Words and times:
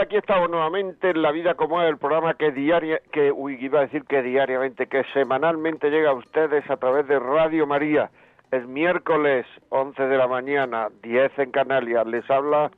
Aquí 0.00 0.16
estamos 0.16 0.50
nuevamente 0.50 1.10
en 1.10 1.22
La 1.22 1.32
Vida 1.32 1.54
como 1.54 1.80
es, 1.82 1.88
el 1.88 1.98
programa 1.98 2.34
que 2.34 2.52
diaria, 2.52 3.00
que 3.12 3.32
uy, 3.32 3.56
iba 3.60 3.80
a 3.80 3.82
decir 3.82 4.04
que 4.04 4.22
diariamente, 4.22 4.86
que 4.86 5.04
semanalmente 5.12 5.90
llega 5.90 6.10
a 6.10 6.14
ustedes 6.14 6.68
a 6.70 6.76
través 6.76 7.06
de 7.08 7.18
Radio 7.18 7.66
María. 7.66 8.10
Es 8.50 8.66
miércoles 8.66 9.46
11 9.70 10.02
de 10.02 10.16
la 10.16 10.28
mañana, 10.28 10.88
10 11.02 11.38
en 11.38 11.50
Canarias. 11.50 12.06
Les 12.06 12.30
habla 12.30 12.70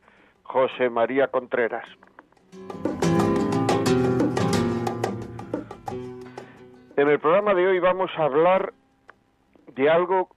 José 0.44 0.88
María 0.88 1.28
Contreras. 1.28 1.86
En 6.96 7.08
el 7.08 7.18
programa 7.18 7.54
de 7.54 7.66
hoy 7.66 7.78
vamos 7.78 8.10
a 8.16 8.24
hablar 8.24 8.72
de 9.74 9.90
algo 9.90 10.28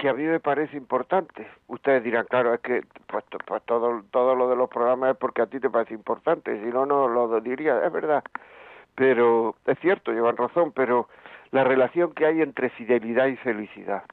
que 0.00 0.08
a 0.08 0.14
mí 0.14 0.22
me 0.22 0.40
parece 0.40 0.78
importante. 0.78 1.46
Ustedes 1.68 2.02
dirán, 2.02 2.24
claro, 2.24 2.54
es 2.54 2.60
que 2.60 2.82
pues, 3.06 3.22
pues, 3.46 3.62
todo, 3.64 4.02
todo 4.10 4.34
lo 4.34 4.48
de 4.48 4.56
los 4.56 4.70
programas 4.70 5.10
es 5.10 5.16
porque 5.18 5.42
a 5.42 5.46
ti 5.46 5.60
te 5.60 5.68
parece 5.68 5.92
importante, 5.92 6.58
si 6.58 6.70
no, 6.72 6.86
no 6.86 7.06
lo 7.06 7.38
diría, 7.42 7.84
es 7.84 7.92
verdad. 7.92 8.24
Pero 8.94 9.56
es 9.66 9.78
cierto, 9.80 10.10
llevan 10.10 10.38
razón, 10.38 10.72
pero 10.72 11.06
la 11.50 11.64
relación 11.64 12.14
que 12.14 12.24
hay 12.24 12.40
entre 12.40 12.70
fidelidad 12.70 13.26
y 13.26 13.36
felicidad. 13.36 14.04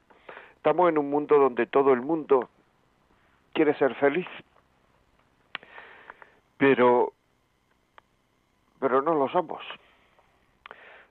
Estamos 0.56 0.90
en 0.90 0.98
un 0.98 1.08
mundo 1.08 1.38
donde 1.38 1.64
todo 1.64 1.94
el 1.94 2.02
mundo 2.02 2.50
quiere 3.54 3.72
ser 3.78 3.94
feliz, 3.94 4.28
pero, 6.58 7.14
pero 8.78 9.00
no 9.00 9.14
lo 9.14 9.30
somos. 9.30 9.62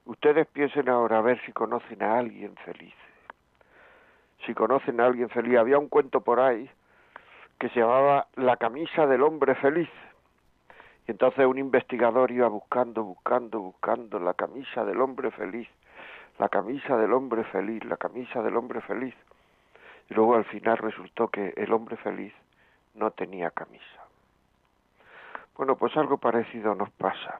Ustedes 0.05 0.45
piensen 0.45 0.87
ahora 0.87 1.17
a 1.17 1.21
ver 1.21 1.43
si 1.47 1.51
conocen 1.51 2.03
a 2.03 2.19
alguien 2.19 2.55
feliz 2.57 2.93
si 4.47 4.55
conocen 4.55 4.99
a 4.99 5.05
alguien 5.05 5.29
feliz. 5.29 5.59
Había 5.59 5.77
un 5.77 5.89
cuento 5.89 6.21
por 6.21 6.39
ahí 6.39 6.67
que 7.59 7.69
se 7.69 7.81
llamaba 7.81 8.27
La 8.35 8.55
camisa 8.55 9.05
del 9.05 9.21
hombre 9.21 9.53
feliz. 9.55 9.89
Y 11.07 11.11
entonces 11.11 11.45
un 11.45 11.59
investigador 11.59 12.31
iba 12.31 12.47
buscando, 12.47 13.03
buscando, 13.03 13.59
buscando 13.59 14.19
la 14.19 14.33
camisa 14.33 14.83
del 14.85 14.99
hombre 15.01 15.31
feliz, 15.31 15.67
la 16.39 16.49
camisa 16.49 16.97
del 16.97 17.13
hombre 17.13 17.43
feliz, 17.45 17.83
la 17.85 17.97
camisa 17.97 18.41
del 18.41 18.57
hombre 18.57 18.81
feliz. 18.81 19.15
Y 20.09 20.13
luego 20.13 20.35
al 20.35 20.45
final 20.45 20.77
resultó 20.77 21.27
que 21.27 21.53
el 21.55 21.71
hombre 21.73 21.97
feliz 21.97 22.33
no 22.95 23.11
tenía 23.11 23.51
camisa. 23.51 23.83
Bueno, 25.55 25.75
pues 25.75 25.95
algo 25.97 26.17
parecido 26.17 26.75
nos 26.75 26.89
pasa. 26.91 27.39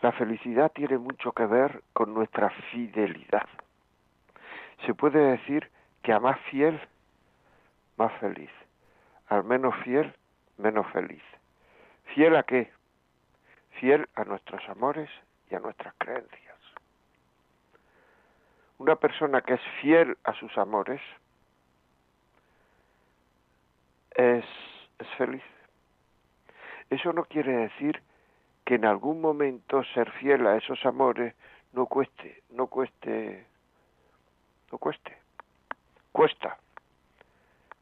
La 0.00 0.12
felicidad 0.12 0.72
tiene 0.72 0.98
mucho 0.98 1.32
que 1.32 1.46
ver 1.46 1.82
con 1.92 2.12
nuestra 2.12 2.50
fidelidad 2.72 3.46
se 4.86 4.94
puede 4.94 5.18
decir 5.18 5.70
que 6.02 6.12
a 6.12 6.20
más 6.20 6.38
fiel, 6.50 6.80
más 7.96 8.12
feliz. 8.18 8.50
Al 9.28 9.44
menos 9.44 9.74
fiel, 9.84 10.14
menos 10.58 10.86
feliz. 10.92 11.22
¿Fiel 12.14 12.36
a 12.36 12.42
qué? 12.42 12.70
Fiel 13.80 14.08
a 14.14 14.24
nuestros 14.24 14.66
amores 14.68 15.08
y 15.50 15.54
a 15.54 15.60
nuestras 15.60 15.94
creencias. 15.98 16.58
Una 18.78 18.96
persona 18.96 19.40
que 19.42 19.54
es 19.54 19.60
fiel 19.80 20.16
a 20.24 20.34
sus 20.34 20.56
amores 20.58 21.00
es, 24.16 24.44
es 24.98 25.08
feliz. 25.16 25.42
Eso 26.90 27.12
no 27.12 27.24
quiere 27.24 27.56
decir 27.56 28.02
que 28.64 28.74
en 28.74 28.84
algún 28.84 29.20
momento 29.20 29.82
ser 29.94 30.10
fiel 30.12 30.46
a 30.46 30.56
esos 30.56 30.84
amores 30.84 31.34
no 31.72 31.86
cueste, 31.86 32.42
no 32.50 32.66
cueste 32.66 33.46
no 34.72 34.78
cueste. 34.78 35.16
Cuesta. 36.10 36.58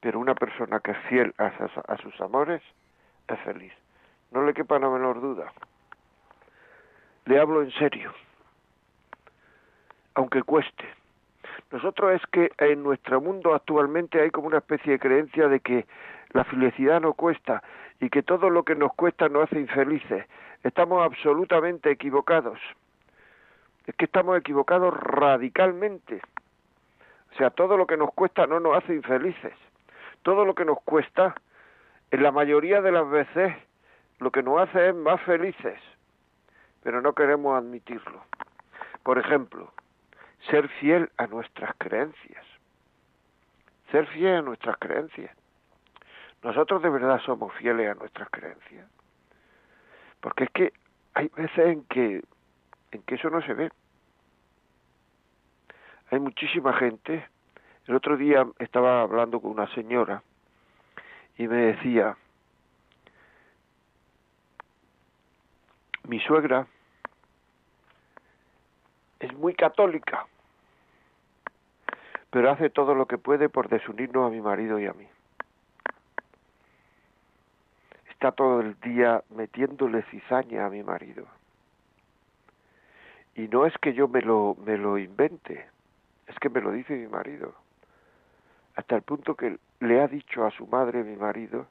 Pero 0.00 0.18
una 0.18 0.34
persona 0.34 0.80
que 0.80 0.90
es 0.90 0.98
fiel 1.08 1.34
a, 1.38 1.46
a 1.46 1.96
sus 1.98 2.20
amores 2.20 2.62
es 3.28 3.38
feliz. 3.40 3.72
No 4.32 4.42
le 4.42 4.52
quepa 4.52 4.78
la 4.78 4.88
menor 4.88 5.20
duda. 5.20 5.52
Le 7.26 7.38
hablo 7.38 7.62
en 7.62 7.70
serio. 7.72 8.12
Aunque 10.14 10.42
cueste. 10.42 10.84
Nosotros 11.70 12.12
es 12.14 12.26
que 12.32 12.50
en 12.58 12.82
nuestro 12.82 13.20
mundo 13.20 13.54
actualmente 13.54 14.20
hay 14.20 14.30
como 14.30 14.48
una 14.48 14.58
especie 14.58 14.92
de 14.92 14.98
creencia 14.98 15.48
de 15.48 15.60
que 15.60 15.86
la 16.30 16.44
felicidad 16.44 17.00
no 17.00 17.14
cuesta 17.14 17.62
y 18.00 18.10
que 18.10 18.22
todo 18.22 18.50
lo 18.50 18.64
que 18.64 18.74
nos 18.74 18.92
cuesta 18.94 19.28
nos 19.28 19.44
hace 19.44 19.60
infelices. 19.60 20.26
Estamos 20.64 21.04
absolutamente 21.04 21.90
equivocados. 21.90 22.58
Es 23.86 23.94
que 23.94 24.06
estamos 24.06 24.36
equivocados 24.38 24.92
radicalmente. 24.94 26.20
O 27.32 27.36
sea, 27.36 27.50
todo 27.50 27.76
lo 27.76 27.86
que 27.86 27.96
nos 27.96 28.12
cuesta 28.12 28.46
no 28.46 28.60
nos 28.60 28.76
hace 28.76 28.94
infelices. 28.94 29.54
Todo 30.22 30.44
lo 30.44 30.54
que 30.54 30.64
nos 30.64 30.80
cuesta, 30.82 31.34
en 32.10 32.22
la 32.22 32.32
mayoría 32.32 32.82
de 32.82 32.92
las 32.92 33.08
veces, 33.08 33.54
lo 34.18 34.30
que 34.30 34.42
nos 34.42 34.60
hace 34.60 34.88
es 34.88 34.94
más 34.94 35.20
felices. 35.22 35.80
Pero 36.82 37.00
no 37.00 37.14
queremos 37.14 37.56
admitirlo. 37.56 38.22
Por 39.02 39.18
ejemplo, 39.18 39.72
ser 40.50 40.68
fiel 40.68 41.10
a 41.16 41.26
nuestras 41.26 41.74
creencias. 41.78 42.44
Ser 43.90 44.06
fiel 44.08 44.36
a 44.36 44.42
nuestras 44.42 44.76
creencias. 44.78 45.34
Nosotros 46.42 46.82
de 46.82 46.90
verdad 46.90 47.20
somos 47.24 47.52
fieles 47.54 47.90
a 47.90 47.94
nuestras 47.94 48.28
creencias. 48.30 48.86
Porque 50.20 50.44
es 50.44 50.50
que 50.50 50.72
hay 51.14 51.28
veces 51.28 51.58
en 51.58 51.84
que 51.84 52.22
en 52.92 53.02
que 53.02 53.14
eso 53.14 53.30
no 53.30 53.40
se 53.42 53.54
ve 53.54 53.70
hay 56.10 56.18
muchísima 56.18 56.72
gente. 56.74 57.24
El 57.86 57.94
otro 57.94 58.16
día 58.16 58.46
estaba 58.58 59.02
hablando 59.02 59.40
con 59.40 59.52
una 59.52 59.72
señora 59.74 60.22
y 61.38 61.46
me 61.48 61.56
decía, 61.56 62.16
mi 66.04 66.20
suegra 66.20 66.66
es 69.20 69.32
muy 69.34 69.54
católica, 69.54 70.26
pero 72.30 72.50
hace 72.50 72.70
todo 72.70 72.94
lo 72.94 73.06
que 73.06 73.18
puede 73.18 73.48
por 73.48 73.68
desunirnos 73.68 74.26
a 74.26 74.30
mi 74.30 74.40
marido 74.40 74.78
y 74.78 74.86
a 74.86 74.92
mí. 74.92 75.06
Está 78.10 78.32
todo 78.32 78.60
el 78.60 78.78
día 78.80 79.22
metiéndole 79.30 80.02
cizaña 80.10 80.66
a 80.66 80.70
mi 80.70 80.82
marido. 80.82 81.26
Y 83.34 83.48
no 83.48 83.64
es 83.64 83.74
que 83.78 83.94
yo 83.94 84.08
me 84.08 84.20
lo, 84.20 84.56
me 84.66 84.76
lo 84.76 84.98
invente, 84.98 85.66
es 86.30 86.38
que 86.38 86.48
me 86.48 86.60
lo 86.60 86.70
dice 86.70 86.94
mi 86.94 87.08
marido. 87.08 87.54
Hasta 88.76 88.96
el 88.96 89.02
punto 89.02 89.34
que 89.34 89.58
le 89.80 90.00
ha 90.00 90.06
dicho 90.06 90.46
a 90.46 90.50
su 90.52 90.66
madre, 90.66 91.02
mi 91.02 91.16
marido, 91.16 91.66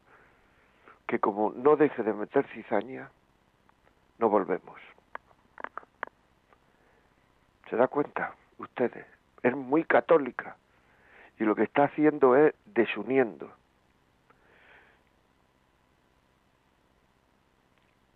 que 1.08 1.20
como 1.20 1.52
no 1.52 1.78
deje 1.78 2.04
de 2.04 2.14
meter 2.14 2.46
cizaña, 2.50 3.10
no 4.20 4.30
volvemos. 4.30 4.80
¿Se 7.70 7.78
da 7.78 7.88
cuenta 7.88 8.36
ustedes? 8.58 9.06
Es 9.44 9.56
muy 9.56 9.86
católica 9.86 10.58
y 11.40 11.46
lo 11.46 11.56
que 11.56 11.64
está 11.64 11.86
haciendo 11.86 12.36
es 12.36 12.54
desuniendo. 12.66 13.50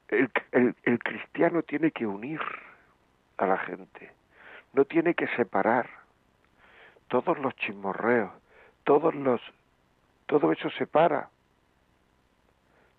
El, 0.10 0.30
el, 0.52 0.76
el 0.84 1.00
cristiano 1.00 1.64
tiene 1.64 1.92
que 1.92 2.06
unir 2.06 2.42
a 3.38 3.48
la 3.48 3.58
gente, 3.60 4.12
no 4.74 4.84
tiene 4.84 5.16
que 5.16 5.28
separar 5.38 6.03
todos 7.14 7.38
los 7.38 7.56
chismorreos, 7.58 8.32
todos 8.86 9.14
los, 9.14 9.40
todo 10.26 10.52
eso 10.52 10.68
separa, 10.72 11.30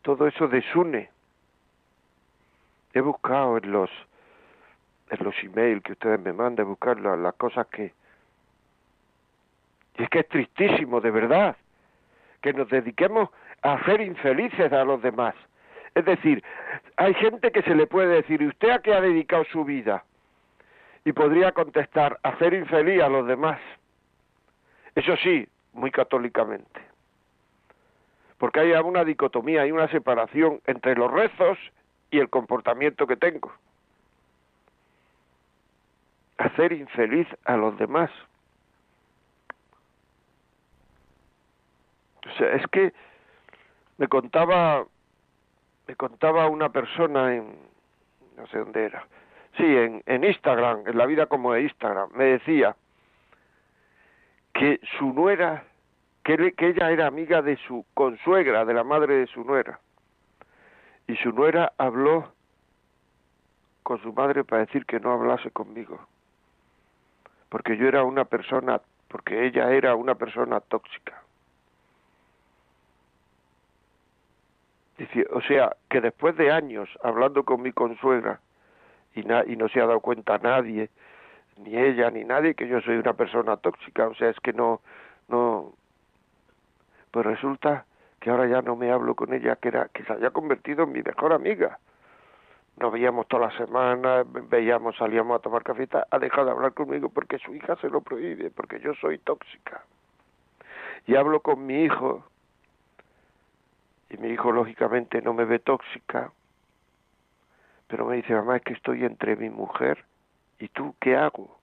todo 0.03 0.29
eso 0.29 0.47
desune. 0.47 1.11
He 2.93 3.01
buscado 3.01 3.57
en 3.57 3.73
los, 3.73 3.91
en 5.11 5.25
los 5.25 5.35
emails 5.43 5.83
que 5.83 5.95
ustedes 5.95 6.21
me 6.21 6.33
manden, 6.33 6.69
buscar 6.69 7.01
las 7.01 7.35
cosas 7.35 7.67
que... 7.67 7.93
Y 9.99 10.05
es 10.05 10.09
que 10.09 10.21
es 10.21 10.29
tristísimo, 10.29 11.01
de 11.01 11.11
verdad, 11.11 11.57
que 12.41 12.53
nos 12.53 12.69
dediquemos 12.69 13.31
a 13.63 13.73
hacer 13.73 14.01
infelices 14.01 14.73
a 14.73 14.85
los 14.85 15.03
demás. 15.03 15.35
Es 15.97 16.05
decir, 16.05 16.45
hay 16.99 17.15
gente 17.15 17.51
que 17.51 17.63
se 17.63 17.75
le 17.75 17.89
puede 17.89 18.15
decir, 18.15 18.41
¿y 18.43 18.47
usted 18.47 18.71
a 18.71 18.79
qué 18.79 18.95
ha 18.95 19.01
dedicado 19.01 19.45
su 19.51 19.65
vida? 19.65 20.05
Y 21.05 21.11
podría 21.11 21.51
contestar, 21.51 22.21
hacer 22.23 22.55
infeliz 22.55 23.03
a 23.03 23.09
los 23.09 23.27
demás. 23.27 23.59
Eso 24.95 25.17
sí, 25.17 25.47
muy 25.73 25.91
católicamente. 25.91 26.81
Porque 28.39 28.61
hay 28.61 28.73
una 28.73 29.05
dicotomía, 29.05 29.63
hay 29.63 29.73
una 29.73 29.89
separación 29.89 30.61
entre 30.67 30.95
los 30.95 31.11
rezos 31.11 31.59
y 32.11 32.19
el 32.19 32.31
comportamiento 32.31 33.07
que 33.07 33.17
tengo. 33.17 33.53
Hacer 36.39 36.73
infeliz 36.73 37.27
a 37.45 37.57
los 37.57 37.77
demás. 37.79 38.11
O 42.27 42.31
sea, 42.37 42.55
es 42.55 42.67
que 42.69 42.93
me 43.99 44.09
contaba 44.09 44.85
me 45.87 45.97
contaba 45.97 46.49
una 46.49 46.71
persona 46.71 47.35
en 47.35 47.57
no 48.37 48.47
sé 48.47 48.59
dónde 48.59 48.85
era 48.87 49.07
sí 49.57 49.65
en, 49.65 50.03
en 50.07 50.25
Instagram 50.25 50.87
en 50.87 50.99
la 50.99 51.07
vida 51.07 51.27
como 51.27 51.53
de 51.53 51.63
Instagram 51.63 52.11
me 52.15 52.25
decía 52.25 52.75
que 54.55 54.81
su 54.99 55.13
nuera 55.13 55.65
que, 56.25 56.55
ella 56.59 56.91
era 56.91 57.07
amiga 57.07 57.43
de 57.43 57.57
su 57.69 57.85
consuegra 57.93 58.65
de 58.65 58.75
la 58.75 58.83
madre 58.83 59.17
de 59.17 59.27
su 59.27 59.45
nuera. 59.45 59.79
Y 61.07 61.17
su 61.17 61.33
nuera 61.33 61.73
habló 61.77 62.33
con 63.83 64.01
su 64.01 64.13
madre 64.15 64.43
para 64.43 64.65
decir 64.65 64.87
que 64.87 64.99
no 65.01 65.13
hablase 65.13 65.51
conmigo. 65.51 66.01
Porque 67.51 67.77
yo 67.77 67.87
era 67.87 68.03
una 68.05 68.25
persona 68.25 68.81
porque 69.09 69.47
ella 69.47 69.71
era 69.71 69.95
una 69.95 70.15
persona 70.17 70.61
tóxica. 70.61 71.23
O 75.31 75.41
sea, 75.43 75.77
que 75.91 76.01
después 76.01 76.37
de 76.37 76.51
años 76.51 76.89
hablando 77.03 77.45
con 77.45 77.61
mi 77.63 77.73
consuegra 77.73 78.41
y, 79.15 79.21
y 79.21 79.57
no 79.57 79.69
se 79.69 79.81
ha 79.81 79.87
dado 79.87 80.01
cuenta 80.01 80.39
nadie, 80.39 80.89
ni 81.59 81.77
ella 81.77 82.11
ni 82.11 82.25
nadie, 82.25 82.55
que 82.55 82.67
yo 82.67 82.81
soy 82.81 82.97
una 82.97 83.15
persona 83.15 83.57
tóxica, 83.57 84.09
o 84.09 84.15
sea, 84.15 84.31
es 84.31 84.39
que 84.41 84.53
no, 84.53 84.81
no, 85.29 85.73
pues 87.11 87.25
resulta 87.25 87.87
que 88.21 88.31
ahora 88.31 88.47
ya 88.47 88.63
no 88.63 88.77
me 88.77 88.91
hablo 88.91 89.15
con 89.15 89.33
ella, 89.33 89.57
que 89.57 89.69
era, 89.69 89.89
que 89.89 90.05
se 90.05 90.13
haya 90.13 90.31
convertido 90.31 90.85
en 90.85 90.93
mi 90.93 91.03
mejor 91.03 91.33
amiga. 91.33 91.79
Nos 92.77 92.93
veíamos 92.93 93.29
todas 93.29 93.53
las 93.53 93.67
semanas, 93.67 94.27
veíamos, 94.49 94.97
salíamos 94.97 95.37
a 95.39 95.43
tomar 95.43 95.63
café, 95.63 95.87
ha 96.11 96.19
dejado 96.19 96.47
de 96.47 96.53
hablar 96.53 96.73
conmigo 96.73 97.09
porque 97.09 97.39
su 97.39 97.55
hija 97.55 97.77
se 97.77 97.89
lo 97.89 98.01
prohíbe, 98.01 98.51
porque 98.51 98.81
yo 98.81 98.95
soy 98.95 99.19
tóxica. 99.19 99.85
Y 101.07 101.15
hablo 101.15 101.41
con 101.41 101.65
mi 101.67 101.85
hijo, 101.85 102.25
y 104.11 104.17
mi 104.17 104.29
hijo 104.29 104.51
lógicamente 104.51 105.23
no 105.23 105.35
me 105.35 105.45
ve 105.45 105.59
tóxica, 105.59 106.33
pero 107.87 108.07
me 108.07 108.17
dice, 108.17 108.35
mamá, 108.35 108.57
es 108.57 108.63
que 108.63 108.73
estoy 108.73 109.05
entre 109.05 109.37
mi 109.37 109.51
mujer 109.51 110.05
y 110.59 110.69
tú, 110.69 110.95
¿qué 111.01 111.17
hago? 111.17 111.59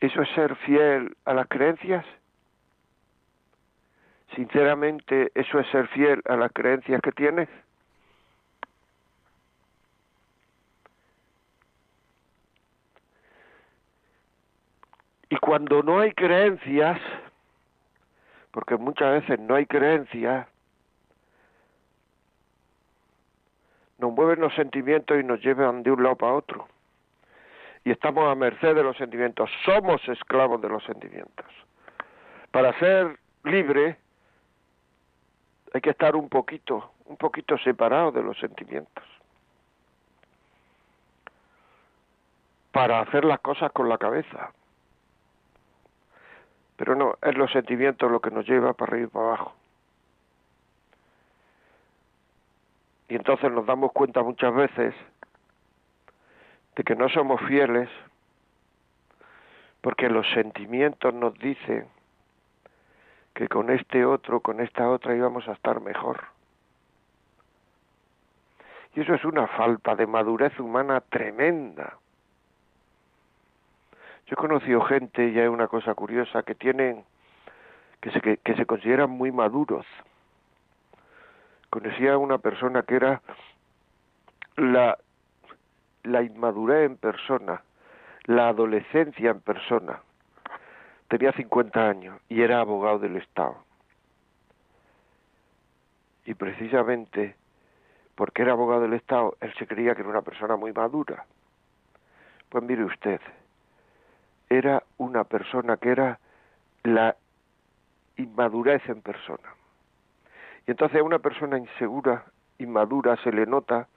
¿Eso 0.00 0.20
es 0.22 0.28
ser 0.30 0.56
fiel 0.56 1.16
a 1.24 1.34
las 1.34 1.46
creencias? 1.48 2.04
Sinceramente, 4.34 5.30
¿eso 5.34 5.60
es 5.60 5.66
ser 5.68 5.86
fiel 5.88 6.22
a 6.26 6.36
las 6.36 6.50
creencias 6.52 7.00
que 7.02 7.12
tienes? 7.12 7.48
Y 15.28 15.36
cuando 15.36 15.82
no 15.82 16.00
hay 16.00 16.12
creencias, 16.12 17.00
porque 18.50 18.76
muchas 18.76 19.20
veces 19.20 19.38
no 19.40 19.54
hay 19.54 19.66
creencia, 19.66 20.48
nos 24.02 24.12
mueven 24.12 24.40
los 24.40 24.52
sentimientos 24.54 25.16
y 25.18 25.22
nos 25.22 25.40
llevan 25.40 25.84
de 25.84 25.92
un 25.92 26.02
lado 26.02 26.16
para 26.16 26.34
otro. 26.34 26.66
Y 27.84 27.92
estamos 27.92 28.30
a 28.30 28.34
merced 28.34 28.74
de 28.74 28.82
los 28.82 28.96
sentimientos, 28.96 29.48
somos 29.64 30.06
esclavos 30.08 30.60
de 30.60 30.68
los 30.68 30.82
sentimientos. 30.84 31.46
Para 32.50 32.76
ser 32.80 33.16
libre 33.44 33.96
hay 35.72 35.80
que 35.80 35.90
estar 35.90 36.16
un 36.16 36.28
poquito, 36.28 36.90
un 37.06 37.16
poquito 37.16 37.56
separado 37.58 38.10
de 38.10 38.22
los 38.24 38.36
sentimientos. 38.38 39.04
Para 42.72 43.00
hacer 43.00 43.24
las 43.24 43.38
cosas 43.38 43.70
con 43.70 43.88
la 43.88 43.98
cabeza. 43.98 44.52
Pero 46.76 46.96
no, 46.96 47.14
es 47.22 47.36
los 47.36 47.52
sentimientos 47.52 48.10
lo 48.10 48.18
que 48.20 48.32
nos 48.32 48.46
lleva 48.46 48.72
para 48.72 48.92
arriba 48.92 49.06
y 49.06 49.10
para 49.10 49.26
abajo. 49.26 49.61
Y 53.12 53.16
entonces 53.16 53.52
nos 53.52 53.66
damos 53.66 53.92
cuenta 53.92 54.22
muchas 54.22 54.54
veces 54.54 54.94
de 56.74 56.82
que 56.82 56.96
no 56.96 57.10
somos 57.10 57.42
fieles 57.42 57.90
porque 59.82 60.08
los 60.08 60.26
sentimientos 60.30 61.12
nos 61.12 61.38
dicen 61.38 61.88
que 63.34 63.48
con 63.48 63.68
este 63.68 64.06
otro, 64.06 64.40
con 64.40 64.60
esta 64.60 64.88
otra 64.88 65.14
íbamos 65.14 65.46
a 65.46 65.52
estar 65.52 65.82
mejor. 65.82 66.24
Y 68.94 69.02
eso 69.02 69.12
es 69.12 69.26
una 69.26 69.46
falta 69.46 69.94
de 69.94 70.06
madurez 70.06 70.58
humana 70.58 71.02
tremenda. 71.02 71.98
Yo 74.24 74.32
he 74.32 74.36
conocido 74.36 74.80
gente, 74.80 75.28
y 75.28 75.38
hay 75.38 75.48
una 75.48 75.68
cosa 75.68 75.94
curiosa, 75.94 76.44
que 76.44 76.54
tienen, 76.54 77.04
que 78.00 78.10
se, 78.10 78.38
que, 78.38 78.54
se 78.54 78.64
consideran 78.64 79.10
muy 79.10 79.30
maduros. 79.30 79.84
Conocía 81.72 82.12
a 82.12 82.18
una 82.18 82.36
persona 82.36 82.82
que 82.82 82.96
era 82.96 83.22
la, 84.56 84.98
inmadurez 86.04 86.84
en 86.84 86.98
persona, 86.98 87.62
la 88.26 88.48
adolescencia 88.48 89.30
en 89.30 89.40
persona. 89.40 90.02
Tenía 91.08 91.32
50 91.32 91.88
años 91.88 92.20
y 92.28 92.42
era 92.42 92.60
abogado 92.60 92.98
del 92.98 93.16
Estado. 93.16 93.56
Y 96.26 96.34
precisamente 96.34 97.36
porque 98.16 98.42
era 98.42 98.52
abogado 98.52 98.82
del 98.82 98.92
Estado, 98.92 99.38
él 99.40 99.54
se 99.58 99.66
creía 99.66 99.94
que 99.94 100.02
era 100.02 100.10
una 100.10 100.20
persona 100.20 100.56
muy 100.56 100.74
madura. 100.74 101.24
Pues 102.50 102.62
mire 102.64 102.84
usted, 102.84 103.22
era 104.50 104.82
una 104.98 105.24
persona 105.24 105.78
que 105.78 105.88
era 105.88 106.18
la 106.82 107.16
inmadurez 108.18 108.86
en 108.90 109.00
persona. 109.00 109.54
Y 110.66 110.70
entonces 110.70 111.00
a 111.00 111.04
una 111.04 111.18
persona 111.18 111.58
insegura, 111.58 112.24
inmadura, 112.58 113.16
se 113.22 113.32
le 113.32 113.46
nota 113.46 113.88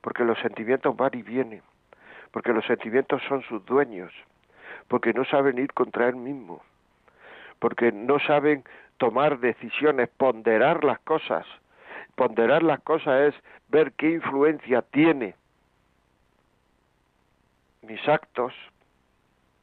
porque 0.00 0.24
los 0.24 0.38
sentimientos 0.38 0.96
van 0.96 1.10
y 1.14 1.22
vienen, 1.22 1.62
porque 2.30 2.52
los 2.52 2.64
sentimientos 2.64 3.22
son 3.28 3.42
sus 3.42 3.64
dueños, 3.66 4.12
porque 4.88 5.12
no 5.12 5.24
saben 5.24 5.58
ir 5.58 5.72
contra 5.72 6.08
él 6.08 6.16
mismo, 6.16 6.62
porque 7.58 7.92
no 7.92 8.18
saben 8.20 8.64
tomar 8.96 9.40
decisiones, 9.40 10.08
ponderar 10.16 10.84
las 10.84 10.98
cosas. 11.00 11.46
Ponderar 12.16 12.62
las 12.62 12.80
cosas 12.80 13.32
es 13.32 13.34
ver 13.68 13.92
qué 13.92 14.10
influencia 14.10 14.82
tiene 14.82 15.34
mis 17.82 18.06
actos, 18.08 18.52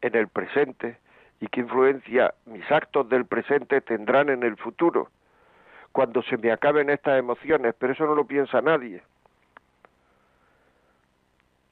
en 0.01 0.15
el 0.15 0.27
presente 0.27 0.97
y 1.39 1.47
qué 1.47 1.61
influencia 1.61 2.33
mis 2.45 2.69
actos 2.71 3.09
del 3.09 3.25
presente 3.25 3.81
tendrán 3.81 4.29
en 4.29 4.43
el 4.43 4.57
futuro, 4.57 5.09
cuando 5.97 6.21
se 6.21 6.37
me 6.37 6.51
acaben 6.51 6.91
estas 6.91 7.17
emociones, 7.17 7.73
pero 7.73 7.93
eso 7.93 8.05
no 8.05 8.13
lo 8.13 8.27
piensa 8.27 8.61
nadie. 8.61 9.01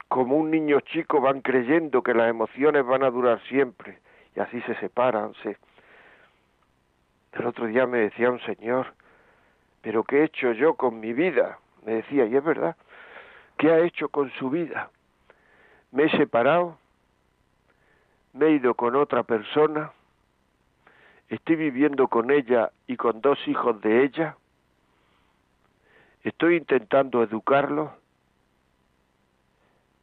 Como 0.08 0.36
un 0.36 0.50
niño 0.50 0.80
chico 0.80 1.22
van 1.22 1.42
creyendo 1.42 2.02
que 2.02 2.16
las 2.16 2.28
emociones 2.28 2.84
van 2.84 3.04
a 3.04 3.12
durar 3.12 3.40
siempre 3.44 4.00
y 4.36 4.40
así 4.40 4.60
se 4.62 4.74
separan. 4.78 5.36
Se... 5.44 5.60
El 7.34 7.46
otro 7.46 7.68
día 7.68 7.86
me 7.86 8.00
decía 8.00 8.32
un 8.32 8.40
señor, 8.40 8.96
pero 9.84 10.04
¿qué 10.04 10.22
he 10.22 10.24
hecho 10.24 10.54
yo 10.54 10.74
con 10.74 11.00
mi 11.00 11.14
vida? 11.14 11.60
Me 11.86 11.98
decía, 11.98 12.26
y 12.26 12.36
es 12.36 12.44
verdad, 12.44 12.76
¿qué 13.60 13.70
ha 13.70 13.78
hecho 13.82 14.10
con 14.10 14.32
su 14.32 14.50
vida? 14.50 14.90
Me 15.92 16.06
he 16.06 16.18
separado 16.18 16.80
me 18.34 18.48
he 18.48 18.52
ido 18.54 18.74
con 18.74 18.96
otra 18.96 19.22
persona, 19.24 19.92
estoy 21.30 21.56
viviendo 21.56 22.08
con 22.08 22.32
ella 22.32 22.72
y 22.88 22.98
con 22.98 23.22
dos 23.22 23.40
hijos 23.48 23.80
de 23.82 24.04
ella, 24.04 24.38
estoy 26.24 26.58
intentando 26.58 27.24
educarlos, 27.24 27.92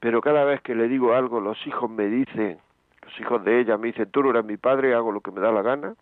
pero 0.01 0.21
cada 0.21 0.45
vez 0.45 0.61
que 0.63 0.75
le 0.75 0.89
digo 0.89 1.15
algo, 1.15 1.41
los 1.41 1.65
hijos 1.67 1.89
me 1.91 2.07
dicen, 2.07 2.59
los 3.03 3.21
hijos 3.21 3.45
de 3.45 3.61
ella 3.61 3.77
me 3.79 3.89
dicen, 3.89 4.11
tú 4.11 4.23
no 4.23 4.31
eres 4.31 4.45
mi 4.45 4.57
padre, 4.57 4.95
hago 4.95 5.13
lo 5.13 5.21
que 5.21 5.31
me 5.31 5.41
da 5.41 5.53
la 5.53 5.63
gana, 5.63 5.95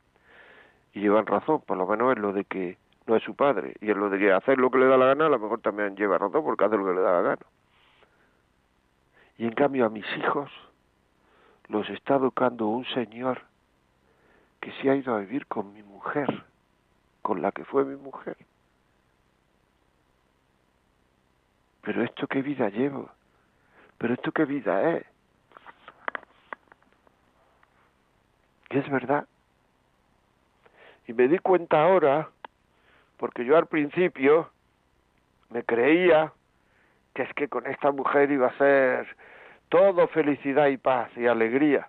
y 0.93 1.01
llevan 1.01 1.27
razón, 1.27 1.61
por 1.67 1.77
lo 1.77 1.87
menos 1.87 2.17
es 2.17 2.19
lo 2.19 2.33
de 2.33 2.45
que 2.45 2.79
no 3.07 3.17
es 3.17 3.23
su 3.23 3.35
padre. 3.35 3.75
Y 3.81 3.91
él 3.91 3.99
lo 3.99 4.11
diría, 4.11 4.37
hacer 4.37 4.59
lo 4.59 4.71
que 4.71 4.79
le 4.79 4.87
da 4.87 4.97
la 4.97 5.07
gana, 5.07 5.27
a 5.27 5.29
lo 5.29 5.39
mejor 5.39 5.61
también 5.61 5.97
lleva 5.97 6.19
razón 6.19 6.43
porque 6.43 6.65
hace 6.65 6.77
lo 6.77 6.87
que 6.87 6.95
le 6.95 7.01
da 7.01 7.13
la 7.13 7.23
gana. 7.23 7.47
Y 9.39 9.45
en 9.45 9.53
cambio 9.53 9.87
a 9.87 9.89
mis 9.89 10.05
hijos 10.17 10.51
los 11.69 11.89
está 11.91 12.17
educando 12.17 12.67
un 12.67 12.85
señor 12.87 13.43
que 14.61 14.73
se 14.73 14.91
ha 14.91 14.95
ido 14.95 15.15
a 15.15 15.21
vivir 15.21 15.47
con 15.47 15.73
mi 15.73 15.83
mujer, 15.83 16.45
con 17.23 17.43
la 17.43 17.53
que 17.53 17.65
fue 17.65 17.85
mi 17.85 17.97
mujer. 17.97 18.37
Pero 21.83 22.05
esto 22.05 22.27
qué 22.27 22.43
vida 22.43 22.69
llevo, 22.69 23.11
pero 23.99 24.15
esto 24.15 24.33
qué 24.33 24.45
vida 24.45 24.97
es. 24.97 25.07
Y 28.71 28.79
es 28.79 28.89
verdad. 28.89 29.27
Y 31.07 31.13
me 31.13 31.27
di 31.27 31.39
cuenta 31.39 31.83
ahora, 31.83 32.29
porque 33.17 33.45
yo 33.45 33.57
al 33.57 33.67
principio 33.67 34.51
me 35.49 35.65
creía 35.65 36.33
que 37.15 37.23
es 37.23 37.35
que 37.35 37.49
con 37.49 37.67
esta 37.67 37.91
mujer 37.91 38.31
iba 38.31 38.47
a 38.47 38.59
ser 38.59 39.17
todo 39.69 40.07
felicidad 40.09 40.69
y 40.69 40.77
paz 40.77 41.11
y 41.17 41.27
alegría. 41.27 41.89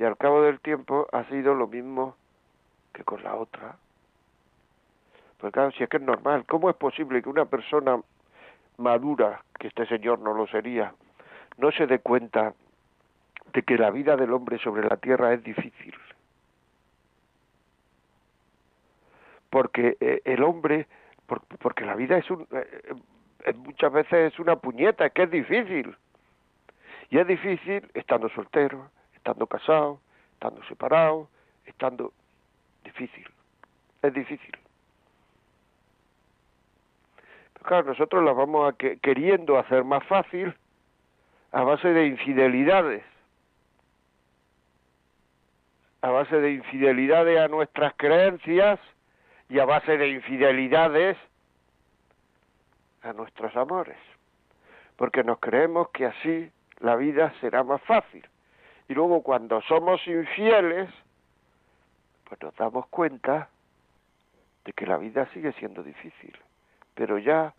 Y 0.00 0.04
al 0.04 0.16
cabo 0.16 0.40
del 0.40 0.60
tiempo 0.60 1.06
ha 1.12 1.24
sido 1.24 1.52
lo 1.52 1.66
mismo 1.66 2.16
que 2.94 3.04
con 3.04 3.22
la 3.22 3.34
otra. 3.34 3.76
Porque 5.36 5.52
claro, 5.52 5.72
si 5.72 5.82
es 5.82 5.90
que 5.90 5.98
es 5.98 6.02
normal, 6.02 6.46
¿cómo 6.48 6.70
es 6.70 6.76
posible 6.76 7.20
que 7.20 7.28
una 7.28 7.44
persona 7.44 8.00
madura, 8.78 9.44
que 9.58 9.66
este 9.66 9.84
señor 9.84 10.20
no 10.20 10.32
lo 10.32 10.46
sería, 10.46 10.94
no 11.58 11.70
se 11.70 11.86
dé 11.86 11.98
cuenta 11.98 12.54
de 13.52 13.62
que 13.62 13.76
la 13.76 13.90
vida 13.90 14.16
del 14.16 14.32
hombre 14.32 14.56
sobre 14.56 14.88
la 14.88 14.96
tierra 14.96 15.34
es 15.34 15.44
difícil? 15.44 15.94
Porque 19.50 19.98
eh, 20.00 20.22
el 20.24 20.42
hombre, 20.44 20.86
porque 21.58 21.84
la 21.84 21.94
vida 21.94 22.16
es 22.16 22.30
un, 22.30 22.46
eh, 22.52 22.94
eh, 23.44 23.52
muchas 23.52 23.92
veces 23.92 24.32
es 24.32 24.38
una 24.38 24.56
puñeta, 24.56 25.04
es 25.04 25.12
que 25.12 25.24
es 25.24 25.30
difícil. 25.30 25.94
Y 27.10 27.18
es 27.18 27.26
difícil 27.26 27.86
estando 27.92 28.30
soltero, 28.30 28.88
estando 29.20 29.46
casado, 29.46 30.00
estando 30.32 30.64
separado, 30.64 31.28
estando 31.66 32.12
difícil. 32.82 33.26
Es 34.02 34.14
difícil. 34.14 34.56
Claro, 37.62 37.88
nosotros 37.88 38.24
las 38.24 38.34
vamos 38.34 38.72
a 38.72 38.76
queriendo 38.76 39.58
hacer 39.58 39.84
más 39.84 40.02
fácil 40.06 40.54
a 41.52 41.62
base 41.62 41.88
de 41.88 42.06
infidelidades. 42.06 43.04
A 46.00 46.08
base 46.08 46.40
de 46.40 46.52
infidelidades 46.52 47.38
a 47.38 47.48
nuestras 47.48 47.92
creencias 47.96 48.80
y 49.50 49.58
a 49.58 49.66
base 49.66 49.98
de 49.98 50.08
infidelidades 50.08 51.18
a 53.02 53.12
nuestros 53.12 53.54
amores. 53.54 53.98
Porque 54.96 55.22
nos 55.22 55.38
creemos 55.40 55.90
que 55.90 56.06
así 56.06 56.50
la 56.78 56.96
vida 56.96 57.34
será 57.42 57.62
más 57.62 57.82
fácil. 57.82 58.26
Y 58.90 58.94
luego 58.94 59.22
cuando 59.22 59.62
somos 59.62 60.04
infieles, 60.08 60.90
pues 62.24 62.42
nos 62.42 62.52
damos 62.56 62.88
cuenta 62.88 63.48
de 64.64 64.72
que 64.72 64.84
la 64.84 64.96
vida 64.96 65.28
sigue 65.32 65.52
siendo 65.52 65.84
difícil. 65.84 66.36
Pero 66.96 67.16
ya, 67.18 67.54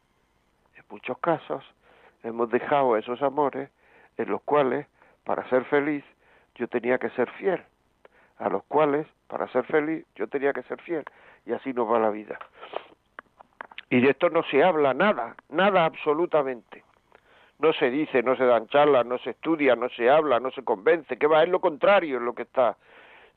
en 0.75 0.83
muchos 0.89 1.17
casos, 1.19 1.63
hemos 2.23 2.49
dejado 2.49 2.97
esos 2.97 3.21
amores 3.21 3.69
en 4.17 4.29
los 4.29 4.41
cuales, 4.41 4.87
para 5.23 5.47
ser 5.47 5.63
feliz, 5.67 6.03
yo 6.55 6.67
tenía 6.67 6.97
que 6.97 7.09
ser 7.11 7.31
fiel. 7.31 7.63
A 8.37 8.49
los 8.49 8.65
cuales, 8.65 9.07
para 9.27 9.47
ser 9.53 9.63
feliz, 9.63 10.05
yo 10.15 10.27
tenía 10.27 10.51
que 10.51 10.63
ser 10.63 10.81
fiel. 10.81 11.05
Y 11.45 11.53
así 11.53 11.71
nos 11.71 11.89
va 11.89 11.97
la 11.97 12.09
vida. 12.09 12.37
Y 13.89 14.01
de 14.01 14.09
esto 14.09 14.29
no 14.29 14.43
se 14.43 14.61
habla 14.65 14.93
nada, 14.93 15.37
nada 15.47 15.85
absolutamente 15.85 16.70
no 17.61 17.73
se 17.73 17.91
dice, 17.91 18.23
no 18.23 18.35
se 18.35 18.45
dan 18.45 18.67
charlas, 18.67 19.05
no 19.05 19.19
se 19.19 19.31
estudia, 19.31 19.75
no 19.75 19.87
se 19.89 20.09
habla, 20.09 20.39
no 20.39 20.51
se 20.51 20.63
convence, 20.63 21.17
que 21.17 21.27
va, 21.27 21.43
es 21.43 21.49
lo 21.49 21.61
contrario 21.61 22.17
es 22.17 22.23
lo 22.23 22.33
que 22.33 22.41
está. 22.43 22.75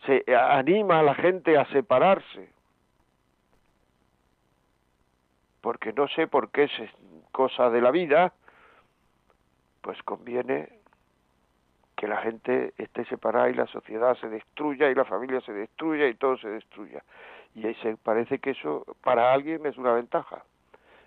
Se 0.07 0.25
anima 0.35 1.01
a 1.01 1.03
la 1.03 1.15
gente 1.15 1.59
a 1.59 1.67
separarse. 1.67 2.49
Porque 5.61 5.93
no 5.93 6.09
sé 6.09 6.27
por 6.27 6.51
qué 6.51 6.65
es 6.65 6.73
cosa 7.33 7.71
de 7.71 7.81
la 7.81 7.91
vida, 7.91 8.33
pues 9.83 10.03
conviene 10.03 10.69
que 11.97 12.09
la 12.09 12.17
gente 12.19 12.73
esté 12.79 13.05
separada 13.05 13.51
y 13.51 13.55
la 13.55 13.67
sociedad 13.67 14.17
se 14.17 14.29
destruya 14.29 14.91
y 14.91 14.95
la 14.95 15.05
familia 15.05 15.41
se 15.43 15.53
destruya 15.53 16.09
y 16.09 16.15
todo 16.15 16.37
se 16.39 16.49
destruya. 16.49 17.03
Y 17.55 17.67
ahí 17.67 17.75
se 17.77 17.97
parece 17.97 18.39
que 18.39 18.51
eso 18.51 18.85
para 19.03 19.33
alguien 19.33 19.65
es 19.67 19.77
una 19.77 19.93
ventaja, 19.93 20.43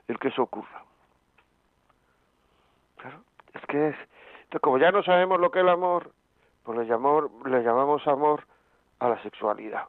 el 0.07 0.17
que 0.19 0.29
eso 0.29 0.43
ocurra. 0.43 0.83
Claro, 2.97 3.23
es 3.53 3.65
que 3.67 3.89
es. 3.89 3.95
Entonces, 4.43 4.61
como 4.61 4.77
ya 4.77 4.91
no 4.91 5.03
sabemos 5.03 5.39
lo 5.39 5.51
que 5.51 5.59
es 5.59 5.63
el 5.63 5.69
amor, 5.69 6.11
pues 6.63 6.77
le, 6.77 6.85
le 6.85 7.63
llamamos 7.63 8.07
amor 8.07 8.45
a 8.99 9.09
la 9.09 9.21
sexualidad. 9.23 9.85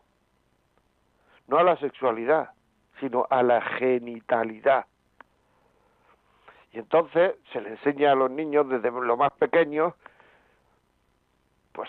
No 1.47 1.59
a 1.59 1.62
la 1.62 1.77
sexualidad, 1.77 2.50
sino 3.00 3.27
a 3.31 3.43
la 3.43 3.61
genitalidad. 3.61 4.87
Y 6.73 6.79
entonces 6.79 7.35
se 7.53 7.61
le 7.61 7.71
enseña 7.71 8.12
a 8.12 8.15
los 8.15 8.31
niños 8.31 8.69
desde 8.69 8.91
lo 8.91 9.17
más 9.17 9.33
pequeños, 9.33 9.95
pues 11.73 11.88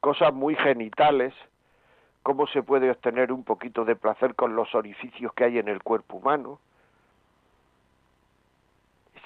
cosas 0.00 0.32
muy 0.32 0.54
genitales, 0.54 1.34
cómo 2.22 2.46
se 2.46 2.62
puede 2.62 2.90
obtener 2.90 3.32
un 3.32 3.44
poquito 3.44 3.84
de 3.84 3.96
placer 3.96 4.34
con 4.34 4.54
los 4.54 4.74
orificios 4.74 5.32
que 5.34 5.44
hay 5.44 5.58
en 5.58 5.68
el 5.68 5.82
cuerpo 5.82 6.18
humano, 6.18 6.60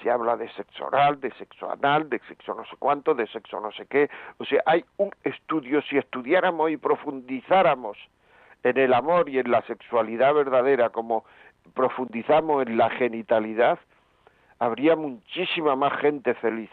habla 0.09 0.37
de 0.37 0.49
sexo 0.53 0.87
oral, 0.87 1.19
de 1.19 1.31
sexo 1.31 1.71
anal, 1.71 2.09
de 2.09 2.19
sexo 2.27 2.53
no 2.53 2.65
sé 2.65 2.75
cuánto, 2.77 3.13
de 3.13 3.27
sexo 3.27 3.59
no 3.59 3.71
sé 3.71 3.85
qué. 3.87 4.09
O 4.37 4.45
sea, 4.45 4.61
hay 4.65 4.85
un 4.97 5.11
estudio, 5.23 5.81
si 5.83 5.97
estudiáramos 5.97 6.71
y 6.71 6.77
profundizáramos 6.77 7.97
en 8.63 8.77
el 8.77 8.93
amor 8.93 9.29
y 9.29 9.39
en 9.39 9.51
la 9.51 9.61
sexualidad 9.63 10.33
verdadera 10.33 10.89
como 10.89 11.25
profundizamos 11.73 12.65
en 12.65 12.77
la 12.77 12.89
genitalidad, 12.89 13.79
habría 14.59 14.95
muchísima 14.95 15.75
más 15.75 15.93
gente 15.99 16.33
feliz. 16.35 16.69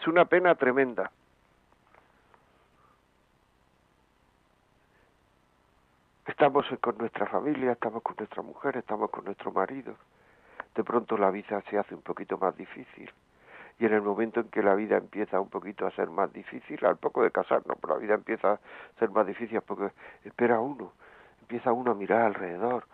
es 0.00 0.06
una 0.06 0.24
pena 0.26 0.54
tremenda. 0.54 1.10
Estamos 6.26 6.66
con 6.80 6.98
nuestra 6.98 7.26
familia, 7.26 7.72
estamos 7.72 8.02
con 8.02 8.14
nuestra 8.16 8.42
mujer, 8.42 8.76
estamos 8.76 9.10
con 9.10 9.24
nuestro 9.24 9.50
marido. 9.50 9.96
De 10.74 10.84
pronto 10.84 11.18
la 11.18 11.30
vida 11.30 11.60
se 11.68 11.76
hace 11.76 11.94
un 11.94 12.02
poquito 12.02 12.38
más 12.38 12.56
difícil. 12.56 13.10
Y 13.80 13.86
en 13.86 13.92
el 13.92 14.02
momento 14.02 14.38
en 14.38 14.48
que 14.50 14.62
la 14.62 14.76
vida 14.76 14.96
empieza 14.96 15.40
un 15.40 15.50
poquito 15.50 15.84
a 15.84 15.90
ser 15.90 16.08
más 16.10 16.32
difícil, 16.32 16.84
al 16.86 16.96
poco 16.96 17.24
de 17.24 17.32
casarnos, 17.32 17.76
pero 17.80 17.94
la 17.94 18.00
vida 18.00 18.14
empieza 18.14 18.52
a 18.52 18.60
ser 19.00 19.10
más 19.10 19.26
difícil 19.26 19.60
porque 19.62 19.92
espera 20.24 20.60
uno, 20.60 20.92
empieza 21.40 21.72
uno 21.72 21.90
a 21.90 21.94
mirar 21.94 22.22
alrededor, 22.22 22.84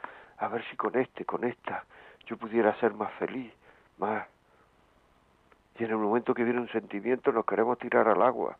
a 0.41 0.49
ver 0.49 0.65
si 0.71 0.77
con 0.77 0.99
este, 0.99 1.25
con 1.25 1.45
esta, 1.45 1.85
yo 2.27 2.37
pudiera 2.37 2.75
ser 2.81 2.95
más 2.95 3.13
feliz, 3.15 3.53
más. 3.99 4.27
Y 5.79 5.85
en 5.85 5.91
el 5.91 5.97
momento 5.97 6.35
que 6.35 6.45
viene 6.45 6.61
un 6.61 6.69
sentimiento 6.69 7.31
nos 7.31 7.45
queremos 7.45 7.79
tirar 7.79 8.09
al 8.09 8.23
agua. 8.23 8.57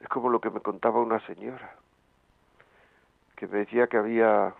Es 0.00 0.08
como 0.08 0.30
lo 0.30 0.40
que 0.40 0.50
me 0.50 0.60
contaba 0.60 1.00
una 1.00 1.20
señora 1.26 1.76
que 3.36 3.48
me 3.48 3.58
decía 3.58 3.88
que 3.88 3.96
había 3.96 4.54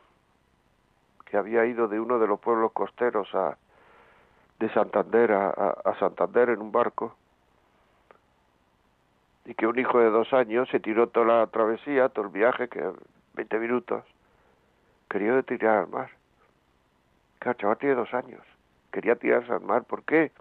que 1.27 1.37
había 1.37 1.65
ido 1.67 1.87
de 1.87 2.01
uno 2.01 2.19
de 2.19 2.27
los 2.27 2.41
pueblos 2.41 2.73
costeros 2.73 3.33
a 3.33 3.57
de 4.59 4.69
Santander 4.71 5.33
a, 5.33 5.51
a, 5.51 5.99
Santander 6.01 6.51
en 6.51 6.61
un 6.61 6.73
barco 6.73 7.15
y 9.45 9.55
que 9.55 9.69
un 9.69 9.79
hijo 9.79 10.01
de 10.01 10.11
dos 10.11 10.33
años 10.33 10.69
se 10.69 10.81
tiró 10.81 11.09
toda 11.09 11.27
la 11.27 11.47
travesía, 11.47 12.09
todo 12.09 12.25
el 12.25 12.33
viaje, 12.33 12.69
que 12.69 12.93
20 13.35 13.59
minutos, 13.61 14.05
quería 15.13 15.43
tirar 15.43 15.79
al 15.79 15.89
mar. 15.89 16.11
Claro, 17.39 17.59
chaval 17.59 17.79
tiene 17.79 17.95
dos 17.95 18.13
años, 18.15 18.41
quería 18.91 19.15
tirarse 19.17 19.53
al 19.53 19.61
mar, 19.61 19.85
¿por 19.85 20.03
qué? 20.05 20.33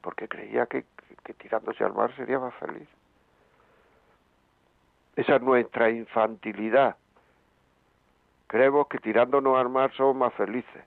Porque 0.00 0.28
creía 0.28 0.66
que, 0.66 0.84
que 1.24 1.34
tirándose 1.34 1.84
al 1.84 1.92
mar 1.92 2.14
sería 2.16 2.38
más 2.38 2.54
feliz. 2.54 2.88
Esa 5.16 5.36
es 5.36 5.42
nuestra 5.42 5.90
infantilidad 5.90 6.96
Creemos 8.52 8.86
que 8.88 8.98
tirándonos 8.98 9.58
al 9.58 9.70
mar 9.70 9.90
somos 9.94 10.14
más 10.14 10.34
felices. 10.34 10.84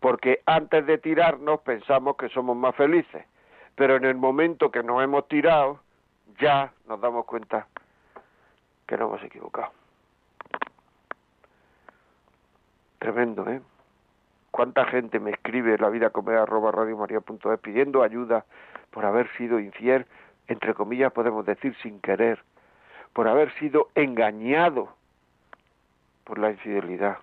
Porque 0.00 0.42
antes 0.44 0.84
de 0.84 0.98
tirarnos 0.98 1.62
pensamos 1.62 2.18
que 2.18 2.28
somos 2.28 2.54
más 2.54 2.76
felices. 2.76 3.24
Pero 3.74 3.96
en 3.96 4.04
el 4.04 4.16
momento 4.16 4.70
que 4.70 4.82
nos 4.82 5.02
hemos 5.02 5.26
tirado, 5.28 5.80
ya 6.38 6.70
nos 6.86 7.00
damos 7.00 7.24
cuenta 7.24 7.66
que 8.86 8.98
nos 8.98 9.08
hemos 9.08 9.22
equivocado. 9.24 9.72
Tremendo, 13.06 13.48
¿eh? 13.48 13.60
¿Cuánta 14.50 14.84
gente 14.86 15.20
me 15.20 15.30
escribe 15.30 15.78
la 15.78 15.90
vida 15.90 16.10
comer 16.10 16.38
arroba 16.38 16.72
pidiendo 17.62 18.02
ayuda 18.02 18.44
por 18.90 19.06
haber 19.06 19.30
sido 19.36 19.60
infiel, 19.60 20.06
entre 20.48 20.74
comillas 20.74 21.12
podemos 21.12 21.46
decir 21.46 21.76
sin 21.84 22.00
querer, 22.00 22.42
por 23.12 23.28
haber 23.28 23.52
sido 23.60 23.90
engañado 23.94 24.88
por 26.24 26.38
la 26.38 26.50
infidelidad, 26.50 27.18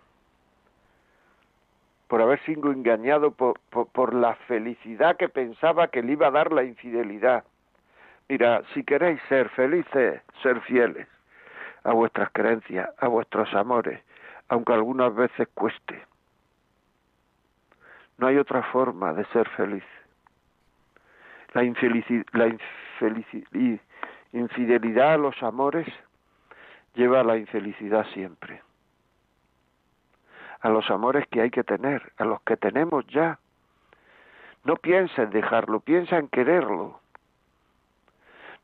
por 2.08 2.22
haber 2.22 2.40
sido 2.46 2.72
engañado 2.72 3.32
por, 3.32 3.60
por, 3.70 4.14
la 4.14 4.36
felicidad 4.48 5.18
que 5.18 5.28
pensaba 5.28 5.90
que 5.90 6.02
le 6.02 6.14
iba 6.14 6.28
a 6.28 6.32
dar 6.32 6.54
la 6.54 6.64
infidelidad. 6.64 7.44
Mira, 8.30 8.62
si 8.74 8.86
queréis 8.86 9.22
ser 9.28 9.50
felices, 9.50 10.22
ser 10.42 10.62
fieles 10.62 11.10
a 11.84 11.92
vuestras 11.92 12.30
creencias, 12.32 12.90
a 13.00 13.10
vuestros 13.10 13.54
amores, 13.54 14.00
aunque 14.50 14.74
algunas 14.74 15.14
veces 15.16 15.48
cueste. 15.54 16.06
No 18.18 18.28
hay 18.28 18.38
otra 18.38 18.64
forma 18.72 19.14
de 19.14 19.26
ser 19.26 19.50
feliz. 19.50 19.84
La, 21.54 21.62
la 22.34 22.50
infidelidad 24.32 25.14
a 25.14 25.18
los 25.18 25.42
amores 25.44 25.88
lleva 26.96 27.22
a 27.22 27.24
la 27.24 27.38
infelicidad 27.38 28.06
siempre 28.14 28.62
a 30.64 30.70
los 30.70 30.90
amores 30.90 31.28
que 31.28 31.42
hay 31.42 31.52
que 31.52 31.64
tener, 31.64 32.14
a 32.18 32.24
los 32.24 32.42
que 32.44 32.56
tenemos 32.56 33.06
ya. 33.08 33.38
No 34.64 34.78
piensa 34.78 35.24
en 35.24 35.30
dejarlo, 35.30 35.82
piensa 35.82 36.18
en 36.18 36.30
quererlo. 36.30 37.02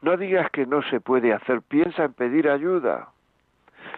No 0.02 0.16
digas 0.16 0.50
que 0.52 0.66
no 0.66 0.82
se 0.84 1.02
puede 1.02 1.34
hacer, 1.34 1.62
piensa 1.62 2.06
en 2.06 2.14
pedir 2.14 2.50
ayuda. 2.50 3.10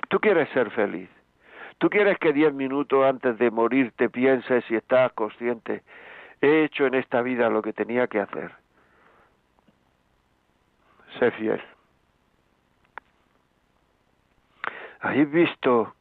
Tú 0.10 0.20
quieres 0.20 0.50
ser 0.50 0.72
feliz. 0.72 1.10
Tú 1.82 1.90
quieres 1.90 2.20
que 2.20 2.32
diez 2.32 2.54
minutos 2.54 3.04
antes 3.04 3.40
de 3.40 3.50
morir 3.50 3.92
te 3.98 4.08
pienses 4.08 4.64
y 4.70 4.76
estás 4.76 5.12
consciente, 5.14 5.82
he 6.40 6.64
hecho 6.64 6.86
en 6.86 6.94
esta 6.94 7.24
vida 7.24 7.50
lo 7.50 7.64
que 7.64 7.74
tenía 7.74 8.06
que 8.06 8.20
hacer. 8.20 8.52
Sé 11.18 11.32
fiel. 11.32 11.60
¿Habéis 15.00 15.32
visto 15.32 15.96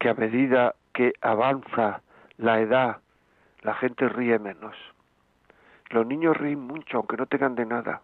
que 0.00 0.08
a 0.08 0.14
medida 0.14 0.74
que 0.92 1.12
avanza 1.20 2.02
la 2.36 2.58
edad, 2.58 2.96
la 3.60 3.74
gente 3.74 4.08
ríe 4.08 4.40
menos. 4.40 4.74
Los 5.90 6.04
niños 6.04 6.36
ríen 6.36 6.66
mucho, 6.66 6.96
aunque 6.96 7.16
no 7.16 7.26
tengan 7.26 7.54
de 7.54 7.64
nada. 7.64 8.02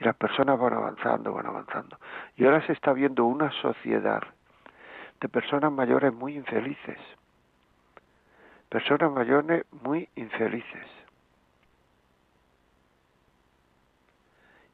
Y 0.00 0.04
las 0.04 0.16
personas 0.16 0.58
van 0.58 0.72
avanzando, 0.72 1.34
van 1.34 1.44
avanzando. 1.44 1.98
Y 2.38 2.46
ahora 2.46 2.66
se 2.66 2.72
está 2.72 2.94
viendo 2.94 3.26
una 3.26 3.50
sociedad 3.60 4.22
de 5.20 5.28
personas 5.28 5.72
mayores 5.72 6.12
muy 6.12 6.36
infelices. 6.36 6.98
Personas 8.68 9.10
mayores 9.10 9.64
muy 9.82 10.08
infelices. 10.14 10.86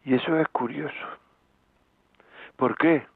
Y 0.05 0.15
eso 0.15 0.39
es 0.39 0.49
curioso. 0.49 1.07
¿Por 2.57 2.77
qué? 2.77 3.07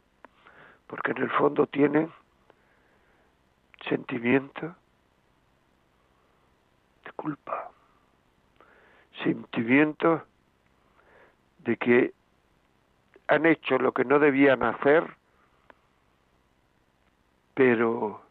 Porque 0.86 1.10
en 1.10 1.18
el 1.18 1.30
fondo 1.30 1.66
tienen 1.66 2.10
sentimiento 3.88 4.74
de 7.04 7.12
culpa, 7.12 7.70
sentimiento 9.22 10.24
de 11.58 11.76
que 11.76 12.14
han 13.28 13.44
hecho 13.44 13.78
lo 13.78 13.92
que 13.92 14.04
no 14.04 14.18
debían 14.18 14.62
hacer, 14.62 15.17
pero 17.58 18.22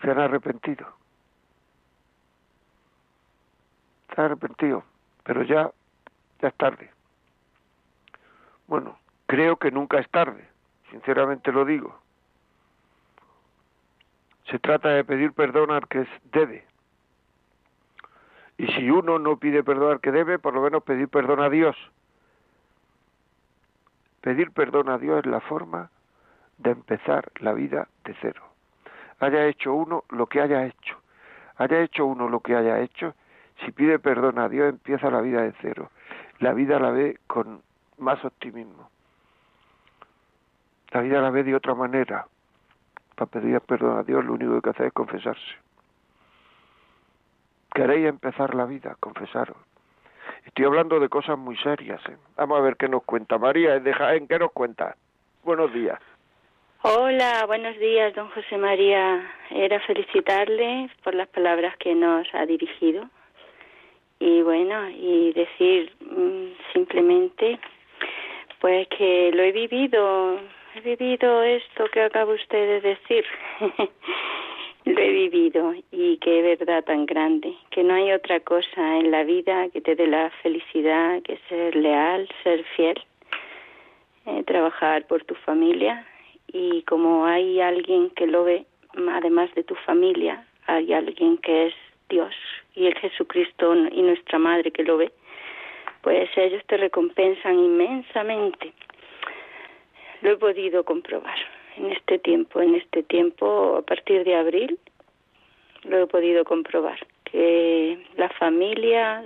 se 0.00 0.08
han 0.08 0.20
arrepentido. 0.20 0.86
Se 4.14 4.20
han 4.20 4.26
arrepentido, 4.26 4.84
pero 5.24 5.42
ya, 5.42 5.72
ya 6.40 6.46
es 6.46 6.54
tarde. 6.54 6.88
Bueno, 8.68 8.96
creo 9.26 9.56
que 9.56 9.72
nunca 9.72 9.98
es 9.98 10.08
tarde, 10.08 10.48
sinceramente 10.92 11.50
lo 11.50 11.64
digo. 11.64 11.98
Se 14.52 14.60
trata 14.60 14.90
de 14.90 15.02
pedir 15.02 15.32
perdón 15.32 15.72
al 15.72 15.88
que 15.88 16.06
debe. 16.30 16.64
Y 18.56 18.68
si 18.68 18.88
uno 18.88 19.18
no 19.18 19.36
pide 19.38 19.64
perdón 19.64 19.94
al 19.94 20.00
que 20.00 20.12
debe, 20.12 20.38
por 20.38 20.54
lo 20.54 20.60
menos 20.60 20.84
pedir 20.84 21.08
perdón 21.08 21.40
a 21.40 21.50
Dios. 21.50 21.76
Pedir 24.20 24.52
perdón 24.52 24.90
a 24.90 24.98
Dios 24.98 25.18
es 25.18 25.26
la 25.26 25.40
forma 25.40 25.90
de 26.58 26.70
empezar 26.70 27.30
la 27.40 27.52
vida 27.52 27.88
de 28.04 28.14
cero. 28.20 28.42
Haya 29.20 29.46
hecho 29.46 29.74
uno 29.74 30.04
lo 30.10 30.26
que 30.26 30.40
haya 30.40 30.64
hecho. 30.66 31.00
Haya 31.56 31.80
hecho 31.80 32.06
uno 32.06 32.28
lo 32.28 32.40
que 32.40 32.54
haya 32.54 32.80
hecho. 32.80 33.14
Si 33.64 33.72
pide 33.72 33.98
perdón 33.98 34.38
a 34.38 34.48
Dios, 34.48 34.68
empieza 34.68 35.10
la 35.10 35.20
vida 35.20 35.42
de 35.42 35.54
cero. 35.60 35.90
La 36.38 36.52
vida 36.52 36.78
la 36.78 36.90
ve 36.90 37.18
con 37.26 37.62
más 37.98 38.22
optimismo. 38.24 38.90
La 40.92 41.00
vida 41.00 41.20
la 41.20 41.30
ve 41.30 41.44
de 41.44 41.54
otra 41.54 41.74
manera 41.74 42.26
para 43.16 43.30
pedir 43.30 43.60
perdón 43.62 43.98
a 43.98 44.02
Dios, 44.02 44.24
lo 44.24 44.34
único 44.34 44.60
que 44.60 44.70
hace 44.70 44.86
es 44.86 44.92
confesarse. 44.92 45.56
Queréis 47.72 48.06
empezar 48.06 48.54
la 48.54 48.66
vida, 48.66 48.96
confesaros. 49.00 49.56
Estoy 50.44 50.66
hablando 50.66 51.00
de 51.00 51.08
cosas 51.08 51.38
muy 51.38 51.56
serias. 51.56 52.00
¿eh? 52.08 52.16
Vamos 52.36 52.58
a 52.58 52.62
ver 52.62 52.76
qué 52.76 52.88
nos 52.88 53.02
cuenta 53.02 53.38
María 53.38 53.76
¿En 53.76 54.28
¿Qué 54.28 54.38
nos 54.38 54.52
cuenta? 54.52 54.96
Buenos 55.44 55.72
días. 55.72 55.98
Hola, 56.88 57.44
buenos 57.46 57.76
días, 57.80 58.14
don 58.14 58.28
José 58.28 58.56
María. 58.56 59.28
Era 59.50 59.80
felicitarle 59.80 60.88
por 61.02 61.16
las 61.16 61.26
palabras 61.26 61.76
que 61.78 61.96
nos 61.96 62.32
ha 62.32 62.46
dirigido. 62.46 63.10
Y 64.20 64.42
bueno, 64.42 64.88
y 64.90 65.32
decir 65.32 65.92
mm, 65.98 66.46
simplemente, 66.72 67.58
pues 68.60 68.86
que 68.86 69.32
lo 69.34 69.42
he 69.42 69.50
vivido 69.50 70.38
he 70.76 70.80
vivido 70.80 71.42
esto 71.42 71.86
que 71.92 72.02
acaba 72.02 72.32
usted 72.32 72.80
de 72.80 72.80
decir. 72.90 73.24
Lo 74.84 75.00
he 75.00 75.10
vivido 75.10 75.74
y 75.90 76.18
qué 76.18 76.42
verdad 76.42 76.84
tan 76.84 77.04
grande, 77.06 77.52
que 77.70 77.82
no 77.82 77.94
hay 77.94 78.12
otra 78.12 78.38
cosa 78.38 78.98
en 78.98 79.10
la 79.10 79.24
vida 79.24 79.68
que 79.70 79.80
te 79.80 79.96
dé 79.96 80.06
la 80.06 80.30
felicidad 80.40 81.20
que 81.22 81.36
ser 81.48 81.74
leal, 81.74 82.28
ser 82.44 82.62
fiel, 82.76 83.02
eh, 84.26 84.44
trabajar 84.44 85.04
por 85.08 85.24
tu 85.24 85.34
familia 85.34 86.06
y 86.56 86.82
como 86.82 87.26
hay 87.26 87.60
alguien 87.60 88.10
que 88.10 88.26
lo 88.26 88.44
ve, 88.44 88.64
además 89.10 89.54
de 89.54 89.62
tu 89.62 89.74
familia, 89.74 90.46
hay 90.66 90.92
alguien 90.94 91.36
que 91.38 91.66
es 91.66 91.74
Dios 92.08 92.34
y 92.74 92.86
el 92.86 92.94
Jesucristo 92.94 93.74
y 93.74 94.00
nuestra 94.02 94.38
Madre 94.38 94.70
que 94.70 94.82
lo 94.82 94.96
ve, 94.96 95.12
pues 96.00 96.30
ellos 96.36 96.62
te 96.66 96.78
recompensan 96.78 97.58
inmensamente. 97.58 98.72
Lo 100.22 100.30
he 100.30 100.36
podido 100.36 100.84
comprobar 100.84 101.38
en 101.76 101.92
este 101.92 102.18
tiempo, 102.18 102.62
en 102.62 102.74
este 102.74 103.02
tiempo 103.02 103.76
a 103.76 103.82
partir 103.82 104.24
de 104.24 104.34
abril, 104.34 104.78
lo 105.84 105.98
he 105.98 106.06
podido 106.06 106.44
comprobar, 106.44 106.98
que 107.24 107.98
la 108.16 108.30
familia, 108.30 109.22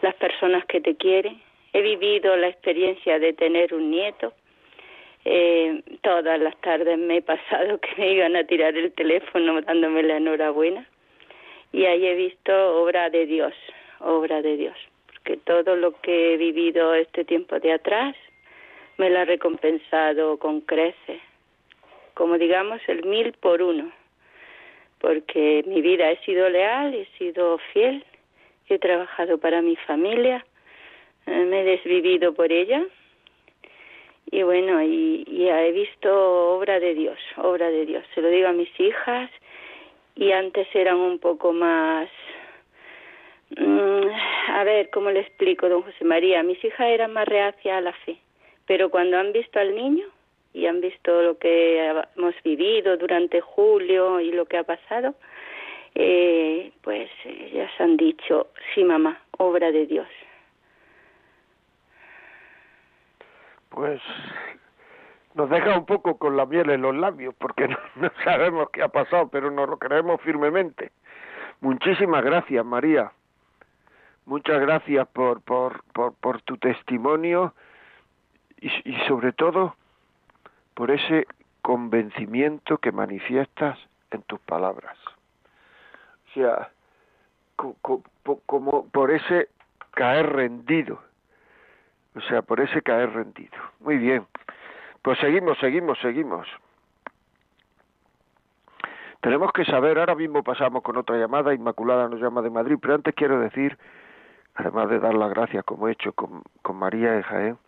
las 0.00 0.14
personas 0.16 0.64
que 0.66 0.80
te 0.80 0.96
quieren, 0.96 1.40
he 1.72 1.82
vivido 1.82 2.36
la 2.36 2.48
experiencia 2.48 3.20
de 3.20 3.32
tener 3.32 3.72
un 3.72 3.90
nieto, 3.90 4.34
eh, 5.24 5.82
todas 6.00 6.40
las 6.40 6.56
tardes 6.60 6.98
me 6.98 7.18
he 7.18 7.22
pasado 7.22 7.78
que 7.78 7.94
me 7.96 8.12
iban 8.14 8.36
a 8.36 8.44
tirar 8.44 8.76
el 8.76 8.92
teléfono 8.92 9.60
dándome 9.62 10.02
la 10.02 10.16
enhorabuena. 10.16 10.86
Y 11.72 11.86
ahí 11.86 12.06
he 12.06 12.14
visto 12.14 12.82
obra 12.82 13.08
de 13.08 13.26
Dios, 13.26 13.54
obra 14.00 14.42
de 14.42 14.56
Dios, 14.56 14.76
porque 15.06 15.38
todo 15.38 15.76
lo 15.76 15.98
que 16.00 16.34
he 16.34 16.36
vivido 16.36 16.94
este 16.94 17.24
tiempo 17.24 17.58
de 17.60 17.72
atrás 17.72 18.14
me 18.98 19.08
lo 19.08 19.20
ha 19.20 19.24
recompensado 19.24 20.38
con 20.38 20.60
creces, 20.60 21.20
como 22.14 22.36
digamos 22.36 22.80
el 22.88 23.04
mil 23.04 23.32
por 23.32 23.62
uno, 23.62 23.90
porque 24.98 25.64
mi 25.66 25.80
vida 25.80 26.10
he 26.10 26.18
sido 26.24 26.50
leal, 26.50 26.92
he 26.92 27.06
sido 27.16 27.58
fiel, 27.72 28.04
he 28.68 28.78
trabajado 28.78 29.38
para 29.38 29.62
mi 29.62 29.76
familia, 29.76 30.44
eh, 31.26 31.44
me 31.44 31.62
he 31.62 31.64
desvivido 31.64 32.34
por 32.34 32.52
ella 32.52 32.84
y 34.32 34.42
bueno, 34.42 34.82
y, 34.82 35.24
y, 35.28 35.48
he 35.48 35.72
visto 35.72 36.56
obra 36.56 36.80
de 36.80 36.94
Dios, 36.94 37.18
obra 37.36 37.70
de 37.70 37.84
Dios. 37.84 38.02
Se 38.14 38.22
lo 38.22 38.30
digo 38.30 38.48
a 38.48 38.52
mis 38.52 38.80
hijas 38.80 39.30
y 40.16 40.32
antes 40.32 40.66
eran 40.74 40.96
un 40.96 41.18
poco 41.18 41.52
más... 41.52 42.08
Mm, 43.50 44.08
a 44.54 44.64
ver, 44.64 44.88
¿cómo 44.88 45.10
le 45.10 45.20
explico, 45.20 45.68
don 45.68 45.82
José 45.82 46.06
María? 46.06 46.42
Mis 46.42 46.64
hijas 46.64 46.88
eran 46.88 47.12
más 47.12 47.28
reacias 47.28 47.76
a 47.76 47.82
la 47.82 47.92
fe, 47.92 48.16
pero 48.66 48.88
cuando 48.88 49.18
han 49.18 49.32
visto 49.32 49.60
al 49.60 49.74
niño 49.74 50.06
y 50.54 50.64
han 50.64 50.80
visto 50.80 51.20
lo 51.20 51.36
que 51.36 51.78
hemos 52.16 52.34
vivido 52.42 52.96
durante 52.96 53.42
julio 53.42 54.18
y 54.18 54.32
lo 54.32 54.46
que 54.46 54.56
ha 54.56 54.64
pasado, 54.64 55.14
eh, 55.94 56.72
pues 56.80 57.10
ellas 57.26 57.70
han 57.78 57.98
dicho, 57.98 58.46
sí 58.74 58.82
mamá, 58.82 59.20
obra 59.36 59.70
de 59.70 59.84
Dios. 59.84 60.08
Pues 63.72 64.00
nos 65.34 65.48
deja 65.48 65.78
un 65.78 65.86
poco 65.86 66.18
con 66.18 66.36
la 66.36 66.44
miel 66.46 66.70
en 66.70 66.82
los 66.82 66.94
labios, 66.94 67.34
porque 67.38 67.68
no, 67.96 68.10
sabemos 68.24 68.68
qué 68.70 68.82
ha 68.82 68.88
pasado, 68.88 69.28
pero 69.28 69.50
nos 69.50 69.68
lo 69.68 69.78
creemos 69.78 70.20
firmemente. 70.20 70.92
Muchísimas 71.60 72.22
gracias, 72.24 72.64
María. 72.64 73.12
Muchas 74.26 74.60
gracias 74.60 75.08
por, 75.08 75.40
por, 75.42 75.82
por, 75.92 76.42
tu 76.42 76.56
testimonio 76.58 77.54
y, 78.60 78.68
y 78.88 78.96
sobre 79.08 79.32
todo 79.32 79.74
por 80.74 80.90
ese 80.90 81.26
convencimiento 81.60 82.78
que 82.78 82.92
manifiestas 82.92 83.78
en 84.10 84.22
tus 84.22 84.38
palabras. 84.40 84.96
O 86.28 86.34
sea, 86.34 86.70
como 88.46 88.86
por 88.88 89.10
ese 89.10 89.48
caer 89.92 90.32
rendido. 90.32 91.00
O 92.14 92.20
sea, 92.22 92.42
por 92.42 92.60
ese 92.60 92.82
caer 92.82 93.10
rendido. 93.10 93.56
Muy 93.80 93.96
bien. 93.98 94.26
Pues 95.02 95.18
seguimos, 95.18 95.58
seguimos, 95.58 95.98
seguimos. 96.00 96.46
Tenemos 99.20 99.52
que 99.52 99.64
saber, 99.64 99.98
ahora 99.98 100.14
mismo 100.14 100.42
pasamos 100.42 100.82
con 100.82 100.96
otra 100.96 101.16
llamada, 101.16 101.54
Inmaculada 101.54 102.08
nos 102.08 102.20
llama 102.20 102.42
de 102.42 102.50
Madrid, 102.50 102.76
pero 102.80 102.94
antes 102.94 103.14
quiero 103.14 103.38
decir, 103.38 103.78
además 104.56 104.90
de 104.90 104.98
dar 104.98 105.14
las 105.14 105.30
gracias 105.30 105.64
como 105.64 105.88
he 105.88 105.92
hecho 105.92 106.12
con, 106.12 106.42
con 106.60 106.76
María 106.76 107.12
de 107.12 107.22
Jaén, 107.22 107.58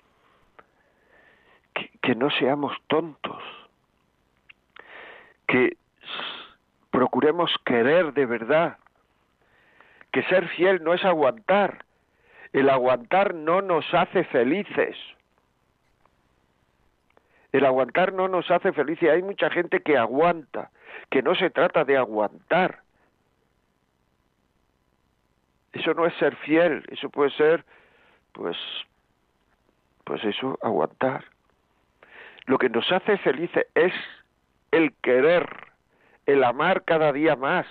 que, 1.73 1.91
que 2.03 2.17
no 2.17 2.29
seamos 2.31 2.77
tontos, 2.89 3.41
que 5.47 5.77
procuremos 6.91 7.55
querer 7.65 8.13
de 8.15 8.27
verdad, 8.27 8.79
que 10.11 10.25
ser 10.25 10.49
fiel 10.49 10.83
no 10.83 10.93
es 10.93 11.05
aguantar, 11.05 11.85
el 12.55 12.71
aguantar 12.71 13.35
no 13.35 13.62
nos 13.62 13.85
hace 13.93 14.23
felices. 14.25 14.97
El 17.51 17.67
aguantar 17.67 18.12
no 18.12 18.29
nos 18.29 18.49
hace 18.49 18.73
felices. 18.73 19.11
Hay 19.11 19.23
mucha 19.23 19.51
gente 19.51 19.83
que 19.83 19.99
aguanta, 19.99 20.71
que 21.11 21.21
no 21.21 21.35
se 21.35 21.51
trata 21.51 21.85
de 21.85 21.97
aguantar. 21.97 22.79
Eso 25.73 25.95
no 25.95 26.07
es 26.07 26.14
ser 26.14 26.37
fiel, 26.37 26.85
eso 26.93 27.11
puede 27.11 27.31
ser, 27.31 27.64
pues, 28.31 28.57
pues 30.05 30.23
eso, 30.23 30.57
aguantar. 30.62 31.25
Lo 32.47 32.59
que 32.59 32.69
nos 32.69 32.90
hace 32.93 33.19
felices 33.19 33.67
es 33.75 33.93
el 34.71 34.95
querer, 35.03 35.49
el 36.27 36.45
amar 36.45 36.85
cada 36.85 37.12
día 37.12 37.35
más. 37.35 37.67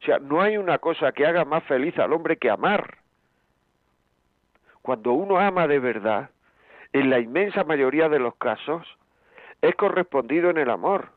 O 0.00 0.06
sea, 0.06 0.18
no 0.20 0.40
hay 0.40 0.56
una 0.56 0.78
cosa 0.78 1.12
que 1.12 1.26
haga 1.26 1.44
más 1.44 1.64
feliz 1.64 1.98
al 1.98 2.14
hombre 2.14 2.38
que 2.38 2.48
amar. 2.48 2.96
Cuando 4.86 5.14
uno 5.14 5.40
ama 5.40 5.66
de 5.66 5.80
verdad, 5.80 6.30
en 6.92 7.10
la 7.10 7.18
inmensa 7.18 7.64
mayoría 7.64 8.08
de 8.08 8.20
los 8.20 8.36
casos, 8.36 8.86
es 9.60 9.74
correspondido 9.74 10.48
en 10.48 10.58
el 10.58 10.70
amor. 10.70 11.08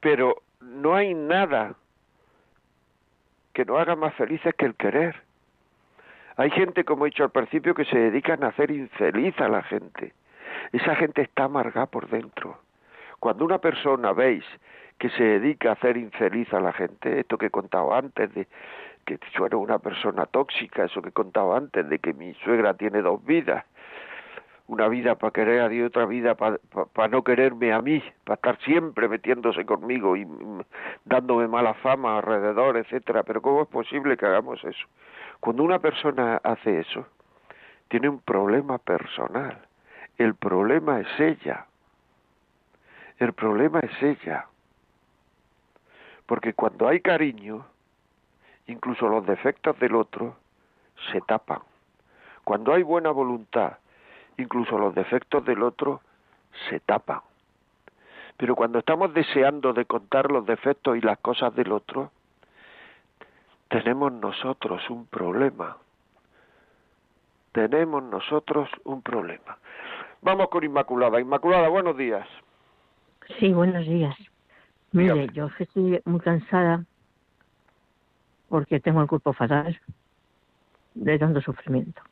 Pero 0.00 0.42
no 0.60 0.94
hay 0.94 1.14
nada 1.14 1.76
que 3.54 3.64
nos 3.64 3.80
haga 3.80 3.96
más 3.96 4.14
felices 4.16 4.54
que 4.54 4.66
el 4.66 4.74
querer. 4.74 5.22
Hay 6.36 6.50
gente, 6.50 6.84
como 6.84 7.06
he 7.06 7.08
dicho 7.08 7.24
al 7.24 7.30
principio, 7.30 7.74
que 7.74 7.86
se 7.86 7.96
dedican 7.96 8.44
a 8.44 8.48
hacer 8.48 8.70
infeliz 8.70 9.34
a 9.40 9.48
la 9.48 9.62
gente. 9.62 10.12
Esa 10.72 10.94
gente 10.94 11.22
está 11.22 11.44
amargada 11.44 11.86
por 11.86 12.06
dentro. 12.10 12.58
Cuando 13.18 13.46
una 13.46 13.56
persona 13.56 14.12
veis 14.12 14.44
que 14.98 15.08
se 15.08 15.24
dedica 15.24 15.70
a 15.70 15.72
hacer 15.72 15.96
infeliz 15.96 16.52
a 16.52 16.60
la 16.60 16.74
gente, 16.74 17.20
esto 17.20 17.38
que 17.38 17.46
he 17.46 17.50
contado 17.50 17.94
antes 17.94 18.34
de 18.34 18.46
que 19.04 19.18
suena 19.36 19.56
una 19.56 19.78
persona 19.78 20.26
tóxica, 20.26 20.84
eso 20.84 21.02
que 21.02 21.10
he 21.10 21.12
contado 21.12 21.54
antes, 21.54 21.88
de 21.88 21.98
que 21.98 22.12
mi 22.12 22.34
suegra 22.34 22.74
tiene 22.74 23.02
dos 23.02 23.24
vidas, 23.24 23.64
una 24.68 24.88
vida 24.88 25.16
para 25.16 25.32
querer 25.32 25.60
a 25.60 25.68
Dios, 25.68 25.88
otra 25.88 26.06
vida 26.06 26.34
para 26.34 27.08
no 27.08 27.22
quererme 27.22 27.72
a 27.72 27.82
mí, 27.82 28.02
para 28.24 28.36
estar 28.36 28.58
siempre 28.60 29.08
metiéndose 29.08 29.66
conmigo 29.66 30.16
y 30.16 30.26
dándome 31.04 31.48
mala 31.48 31.74
fama 31.74 32.16
alrededor, 32.16 32.76
etcétera. 32.76 33.22
Pero 33.22 33.42
¿cómo 33.42 33.62
es 33.62 33.68
posible 33.68 34.16
que 34.16 34.26
hagamos 34.26 34.62
eso? 34.64 34.86
Cuando 35.40 35.62
una 35.64 35.78
persona 35.80 36.40
hace 36.42 36.80
eso, 36.80 37.06
tiene 37.88 38.08
un 38.08 38.20
problema 38.20 38.78
personal. 38.78 39.58
El 40.16 40.34
problema 40.34 41.00
es 41.00 41.20
ella. 41.20 41.66
El 43.18 43.32
problema 43.34 43.80
es 43.80 44.02
ella. 44.02 44.46
Porque 46.26 46.54
cuando 46.54 46.88
hay 46.88 47.00
cariño, 47.00 47.66
incluso 48.66 49.08
los 49.08 49.26
defectos 49.26 49.78
del 49.78 49.94
otro 49.94 50.36
se 51.10 51.20
tapan. 51.20 51.60
Cuando 52.44 52.72
hay 52.72 52.82
buena 52.82 53.10
voluntad, 53.10 53.78
incluso 54.36 54.78
los 54.78 54.94
defectos 54.94 55.44
del 55.44 55.62
otro 55.62 56.00
se 56.68 56.80
tapan. 56.80 57.20
Pero 58.36 58.56
cuando 58.56 58.78
estamos 58.78 59.14
deseando 59.14 59.72
de 59.72 59.84
contar 59.84 60.30
los 60.30 60.46
defectos 60.46 60.96
y 60.96 61.00
las 61.00 61.18
cosas 61.18 61.54
del 61.54 61.72
otro, 61.72 62.10
tenemos 63.68 64.12
nosotros 64.12 64.88
un 64.90 65.06
problema. 65.06 65.76
Tenemos 67.52 68.02
nosotros 68.02 68.68
un 68.84 69.02
problema. 69.02 69.58
Vamos 70.22 70.48
con 70.48 70.64
Inmaculada. 70.64 71.20
Inmaculada, 71.20 71.68
buenos 71.68 71.96
días. 71.96 72.26
Sí, 73.38 73.52
buenos 73.52 73.86
días. 73.86 74.16
Mire, 74.92 75.28
yo 75.32 75.48
estoy 75.58 76.00
muy 76.04 76.20
cansada 76.20 76.84
porque 78.52 78.80
tengo 78.80 79.00
el 79.00 79.08
cuerpo 79.08 79.32
fatal 79.32 79.80
de 80.94 81.18
tanto 81.18 81.40
sufrimiento. 81.40 82.02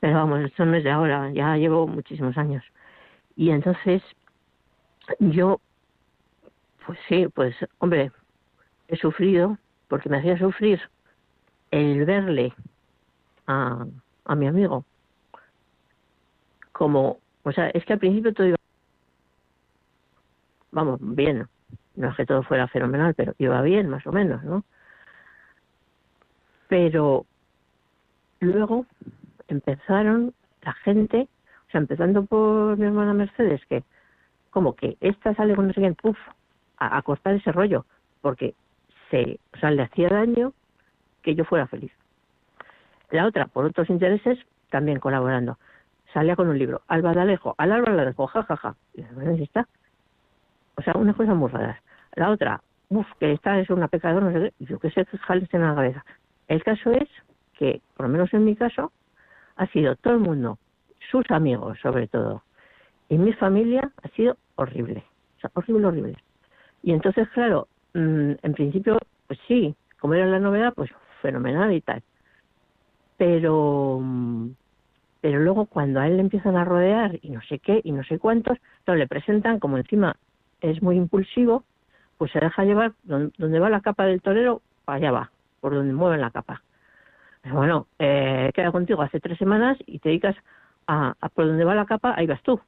Pero 0.00 0.16
vamos, 0.16 0.40
esto 0.40 0.66
no 0.66 0.76
es 0.76 0.84
de 0.84 0.90
ahora, 0.90 1.32
ya 1.32 1.56
llevo 1.56 1.86
muchísimos 1.86 2.36
años. 2.36 2.62
Y 3.36 3.48
entonces, 3.48 4.02
yo, 5.18 5.62
pues 6.84 6.98
sí, 7.08 7.26
pues 7.28 7.56
hombre, 7.78 8.12
he 8.88 8.98
sufrido, 8.98 9.56
porque 9.88 10.10
me 10.10 10.18
hacía 10.18 10.38
sufrir 10.38 10.82
el 11.70 12.04
verle 12.04 12.52
a, 13.46 13.86
a 14.26 14.34
mi 14.34 14.46
amigo. 14.46 14.84
Como, 16.72 17.18
o 17.44 17.52
sea, 17.52 17.70
es 17.70 17.82
que 17.86 17.94
al 17.94 17.98
principio 17.98 18.34
todo 18.34 18.48
iba, 18.48 18.58
vamos, 20.70 20.98
bien, 21.00 21.48
no 21.96 22.10
es 22.10 22.16
que 22.16 22.26
todo 22.26 22.42
fuera 22.42 22.68
fenomenal, 22.68 23.14
pero 23.14 23.34
iba 23.38 23.60
bien, 23.62 23.88
más 23.88 24.06
o 24.06 24.12
menos, 24.12 24.42
¿no? 24.44 24.64
Pero 26.68 27.26
luego 28.40 28.86
empezaron 29.48 30.34
la 30.62 30.72
gente, 30.72 31.28
O 31.68 31.70
sea, 31.70 31.80
empezando 31.80 32.24
por 32.24 32.76
mi 32.76 32.86
hermana 32.86 33.14
Mercedes, 33.14 33.64
que 33.66 33.84
como 34.50 34.74
que 34.76 34.96
esta 35.00 35.34
sale 35.34 35.56
con 35.56 35.66
no 35.66 35.72
sé 35.72 35.80
quién, 35.80 35.94
puf, 35.94 36.16
a, 36.78 37.02
cortar 37.02 37.34
ese 37.34 37.52
rollo, 37.52 37.84
porque 38.20 38.54
se, 39.10 39.38
o 39.54 39.58
sea, 39.58 39.70
le 39.70 39.82
hacía 39.82 40.08
daño 40.08 40.52
que 41.22 41.34
yo 41.34 41.44
fuera 41.44 41.66
feliz. 41.66 41.92
La 43.10 43.26
otra, 43.26 43.46
por 43.46 43.64
otros 43.64 43.90
intereses, 43.90 44.38
también 44.70 45.00
colaborando. 45.00 45.58
Salía 46.12 46.36
con 46.36 46.48
un 46.48 46.58
libro, 46.58 46.82
Alba 46.86 47.12
de 47.12 47.20
Alejo, 47.22 47.54
al 47.58 47.72
Alba 47.72 47.92
la 47.92 48.04
dejo, 48.04 48.26
jajaja. 48.26 48.76
Ja, 48.96 49.04
ja. 49.04 49.32
Está. 49.32 49.68
O 50.76 50.82
sea, 50.82 50.94
una 50.94 51.14
cosa 51.14 51.34
muy 51.34 51.50
rara. 51.50 51.80
La 52.14 52.30
otra, 52.30 52.62
uff, 52.88 53.06
que 53.18 53.32
esta 53.32 53.58
es 53.58 53.70
una 53.70 53.88
pecadora, 53.88 54.26
no 54.26 54.32
sé 54.32 54.52
qué, 54.58 54.64
yo 54.64 54.78
qué 54.78 54.90
sé 54.90 55.04
qué 55.06 55.18
jales 55.18 55.52
en 55.52 55.62
la 55.62 55.74
cabeza. 55.74 56.04
El 56.48 56.62
caso 56.62 56.90
es 56.92 57.08
que, 57.58 57.80
por 57.96 58.06
lo 58.06 58.12
menos 58.12 58.32
en 58.34 58.44
mi 58.44 58.56
caso, 58.56 58.92
ha 59.56 59.66
sido 59.68 59.96
todo 59.96 60.14
el 60.14 60.20
mundo, 60.20 60.58
sus 61.10 61.28
amigos 61.30 61.78
sobre 61.80 62.08
todo, 62.08 62.42
y 63.08 63.18
mi 63.18 63.32
familia 63.32 63.90
ha 64.02 64.08
sido 64.08 64.36
horrible. 64.56 65.04
O 65.36 65.40
sea, 65.40 65.50
horrible, 65.54 65.86
horrible. 65.86 66.16
Y 66.82 66.92
entonces, 66.92 67.28
claro, 67.30 67.68
mm, 67.94 68.32
en 68.42 68.52
principio, 68.54 68.98
pues 69.26 69.38
sí, 69.48 69.74
como 69.98 70.14
era 70.14 70.26
la 70.26 70.38
novedad, 70.38 70.72
pues 70.74 70.90
fenomenal 71.22 71.72
y 71.72 71.80
tal. 71.80 72.02
Pero, 73.16 74.00
mm, 74.02 74.50
pero 75.20 75.40
luego 75.40 75.66
cuando 75.66 76.00
a 76.00 76.06
él 76.06 76.16
le 76.16 76.22
empiezan 76.22 76.56
a 76.56 76.64
rodear 76.64 77.18
y 77.22 77.30
no 77.30 77.40
sé 77.42 77.58
qué 77.58 77.80
y 77.82 77.92
no 77.92 78.04
sé 78.04 78.18
cuántos, 78.18 78.58
entonces 78.80 78.98
le 78.98 79.08
presentan 79.08 79.58
como 79.58 79.78
encima 79.78 80.16
es 80.60 80.82
muy 80.82 80.96
impulsivo, 80.96 81.64
pues 82.18 82.32
se 82.32 82.40
deja 82.40 82.64
llevar 82.64 82.92
donde, 83.02 83.58
va 83.58 83.70
la 83.70 83.80
capa 83.80 84.04
del 84.06 84.22
torero, 84.22 84.62
para 84.84 84.96
allá 84.96 85.10
va, 85.10 85.30
por 85.60 85.74
donde 85.74 85.92
mueven 85.92 86.20
la 86.20 86.30
capa. 86.30 86.62
bueno, 87.44 87.86
eh, 87.98 88.50
queda 88.54 88.72
contigo 88.72 89.02
hace 89.02 89.20
tres 89.20 89.38
semanas 89.38 89.78
y 89.86 89.98
te 89.98 90.10
dedicas 90.10 90.36
a, 90.86 91.14
a 91.20 91.28
por 91.28 91.46
donde 91.46 91.64
va 91.64 91.74
la 91.74 91.86
capa, 91.86 92.14
ahí 92.16 92.26
vas 92.26 92.42
tú. 92.42 92.60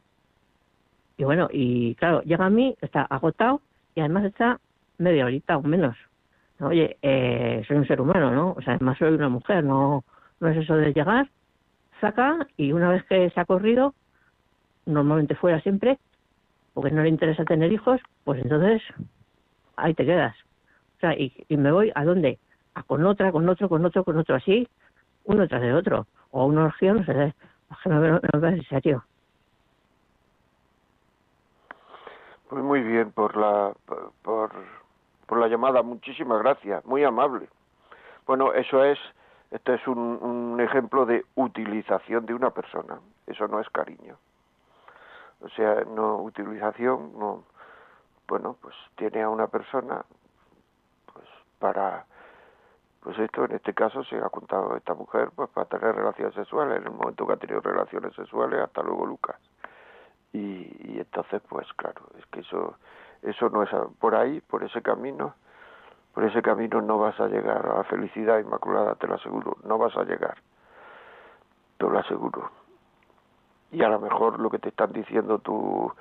Y 1.18 1.24
bueno, 1.24 1.48
y 1.50 1.94
claro, 1.94 2.22
llega 2.22 2.46
a 2.46 2.50
mí, 2.50 2.76
está 2.80 3.02
agotado 3.02 3.60
y 3.94 4.00
además 4.00 4.24
está 4.24 4.60
media 4.98 5.24
horita 5.24 5.56
o 5.56 5.62
menos. 5.62 5.96
Oye, 6.60 6.96
eh, 7.02 7.62
soy 7.66 7.76
un 7.76 7.86
ser 7.86 8.00
humano, 8.00 8.30
¿no? 8.30 8.54
O 8.56 8.62
sea, 8.62 8.74
además 8.74 8.98
soy 8.98 9.12
una 9.12 9.28
mujer, 9.28 9.64
no, 9.64 10.04
no 10.40 10.48
es 10.48 10.56
eso 10.56 10.76
de 10.76 10.92
llegar, 10.92 11.28
saca 12.00 12.46
y 12.56 12.72
una 12.72 12.90
vez 12.90 13.04
que 13.04 13.30
se 13.30 13.40
ha 13.40 13.44
corrido, 13.44 13.94
normalmente 14.86 15.34
fuera 15.34 15.60
siempre, 15.60 15.98
porque 16.72 16.90
no 16.90 17.02
le 17.02 17.08
interesa 17.08 17.44
tener 17.44 17.72
hijos, 17.72 18.00
pues 18.24 18.42
entonces 18.42 18.82
ahí 19.76 19.94
te 19.94 20.04
quedas. 20.04 20.36
O 20.96 21.00
sea, 21.00 21.14
y, 21.14 21.32
me 21.50 21.70
voy 21.70 21.92
a 21.94 22.04
dónde? 22.04 22.38
A 22.74 22.82
con 22.82 23.04
otra, 23.06 23.32
con 23.32 23.48
otro, 23.48 23.68
con 23.68 23.84
otro, 23.84 24.04
con 24.04 24.18
otro, 24.18 24.34
así, 24.34 24.68
uno 25.24 25.46
tras 25.46 25.62
de 25.62 25.72
otro. 25.72 26.06
O 26.30 26.46
una 26.46 26.64
orgía, 26.64 26.92
no 26.92 27.04
sé, 27.04 27.34
no, 27.84 28.00
no, 28.00 28.20
no 28.32 28.40
me 28.40 28.62
serio. 28.64 29.04
Pues 32.48 32.62
muy 32.62 32.80
bien 32.80 33.10
por 33.10 33.36
la 33.36 33.72
por, 34.22 34.52
por 35.26 35.38
la 35.38 35.48
llamada, 35.48 35.82
muchísimas 35.82 36.38
gracias, 36.40 36.84
muy 36.84 37.02
amable. 37.02 37.48
Bueno, 38.26 38.52
eso 38.52 38.84
es, 38.84 38.98
este 39.50 39.74
es 39.74 39.86
un, 39.88 39.98
un 39.98 40.60
ejemplo 40.60 41.06
de 41.06 41.24
utilización 41.34 42.26
de 42.26 42.34
una 42.34 42.50
persona, 42.50 43.00
eso 43.26 43.48
no 43.48 43.60
es 43.60 43.68
cariño. 43.70 44.16
O 45.40 45.48
sea, 45.50 45.82
no 45.84 46.22
utilización, 46.22 47.18
no, 47.18 47.42
bueno, 48.28 48.56
pues 48.60 48.74
tiene 48.96 49.22
a 49.22 49.28
una 49.28 49.46
persona, 49.46 50.04
pues 51.12 51.26
para, 51.58 52.06
pues 53.00 53.18
esto 53.18 53.44
en 53.44 53.52
este 53.52 53.72
caso 53.74 54.02
se 54.04 54.16
ha 54.16 54.28
contado 54.28 54.76
esta 54.76 54.94
mujer, 54.94 55.30
pues 55.34 55.48
para 55.50 55.66
tener 55.66 55.94
relaciones 55.94 56.34
sexuales, 56.34 56.78
en 56.78 56.84
el 56.84 56.92
momento 56.92 57.26
que 57.26 57.32
ha 57.34 57.36
tenido 57.36 57.60
relaciones 57.60 58.14
sexuales, 58.14 58.60
hasta 58.60 58.82
luego 58.82 59.06
Lucas. 59.06 59.36
Y, 60.32 60.98
entonces 60.98 61.40
pues 61.48 61.66
claro 61.74 62.02
es 62.18 62.26
que 62.26 62.40
eso 62.40 62.76
eso 63.22 63.48
no 63.48 63.62
es 63.62 63.70
por 63.98 64.14
ahí 64.14 64.40
por 64.40 64.62
ese 64.64 64.82
camino 64.82 65.34
por 66.12 66.24
ese 66.24 66.42
camino 66.42 66.82
no 66.82 66.98
vas 66.98 67.18
a 67.20 67.28
llegar. 67.28 67.66
A 67.66 67.78
la 67.78 67.84
felicidad 67.84 68.38
inmaculada 68.38 68.94
te 68.96 69.06
lo 69.06 69.14
aseguro 69.14 69.56
no 69.64 69.78
vas 69.78 69.96
a 69.96 70.04
llegar. 70.04 70.36
Te 71.78 71.84
lo 71.88 71.98
aseguro. 71.98 72.50
Y 73.70 73.82
a 73.82 73.88
lo 73.88 74.00
mejor 74.00 74.40
lo 74.40 74.50
que 74.50 74.58
te 74.58 74.70
están 74.70 74.92
diciendo 74.92 75.38
tu, 75.38 75.92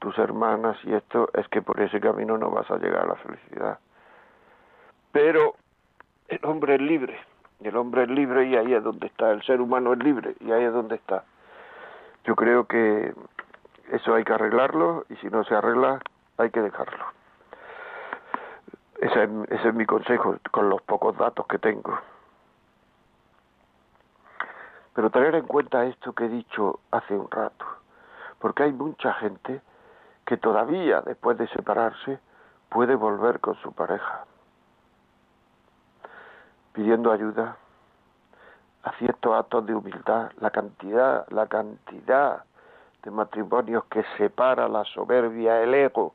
tus 0.00 0.18
hermanas 0.18 0.76
y 0.84 0.92
esto 0.94 1.30
es 1.34 1.46
que 1.48 1.62
por 1.62 1.80
ese 1.80 2.00
camino 2.00 2.36
no 2.36 2.50
vas 2.50 2.68
a 2.70 2.78
llegar 2.78 3.04
a 3.04 3.08
la 3.08 3.16
felicidad 3.16 3.78
pero 5.12 5.54
el 6.28 6.40
hombre 6.44 6.74
es 6.74 6.80
libre 6.80 7.18
y 7.60 7.68
el 7.68 7.76
hombre 7.76 8.02
es 8.02 8.10
libre 8.10 8.46
y 8.46 8.56
ahí 8.56 8.74
es 8.74 8.82
donde 8.82 9.06
está 9.06 9.30
el 9.30 9.42
ser 9.44 9.60
humano 9.60 9.92
es 9.92 9.98
libre 10.00 10.34
y 10.40 10.50
ahí 10.50 10.64
es 10.64 10.72
donde 10.72 10.96
está 10.96 11.24
yo 12.24 12.34
creo 12.36 12.66
que 12.66 13.14
eso 13.90 14.14
hay 14.14 14.24
que 14.24 14.32
arreglarlo 14.32 15.04
y 15.08 15.16
si 15.16 15.28
no 15.28 15.44
se 15.44 15.54
arregla 15.54 16.00
hay 16.36 16.50
que 16.50 16.60
dejarlo. 16.60 17.04
Ese 19.00 19.24
es, 19.24 19.30
ese 19.50 19.68
es 19.68 19.74
mi 19.74 19.86
consejo 19.86 20.36
con 20.50 20.68
los 20.68 20.82
pocos 20.82 21.16
datos 21.16 21.46
que 21.46 21.58
tengo. 21.58 21.98
Pero 24.94 25.10
tener 25.10 25.34
en 25.34 25.46
cuenta 25.46 25.84
esto 25.86 26.12
que 26.12 26.26
he 26.26 26.28
dicho 26.28 26.80
hace 26.90 27.14
un 27.14 27.30
rato, 27.30 27.64
porque 28.38 28.64
hay 28.64 28.72
mucha 28.72 29.14
gente 29.14 29.60
que 30.30 30.36
todavía 30.36 31.00
después 31.00 31.36
de 31.38 31.48
separarse 31.48 32.20
puede 32.68 32.94
volver 32.94 33.40
con 33.40 33.56
su 33.56 33.72
pareja, 33.72 34.26
pidiendo 36.72 37.10
ayuda, 37.10 37.56
haciendo 38.84 39.34
actos 39.34 39.66
de 39.66 39.74
humildad, 39.74 40.30
la 40.38 40.50
cantidad, 40.50 41.28
la 41.30 41.48
cantidad 41.48 42.44
de 43.02 43.10
matrimonios 43.10 43.82
que 43.86 44.04
separa 44.18 44.68
la 44.68 44.84
soberbia, 44.84 45.62
el 45.62 45.74
ego. 45.74 46.14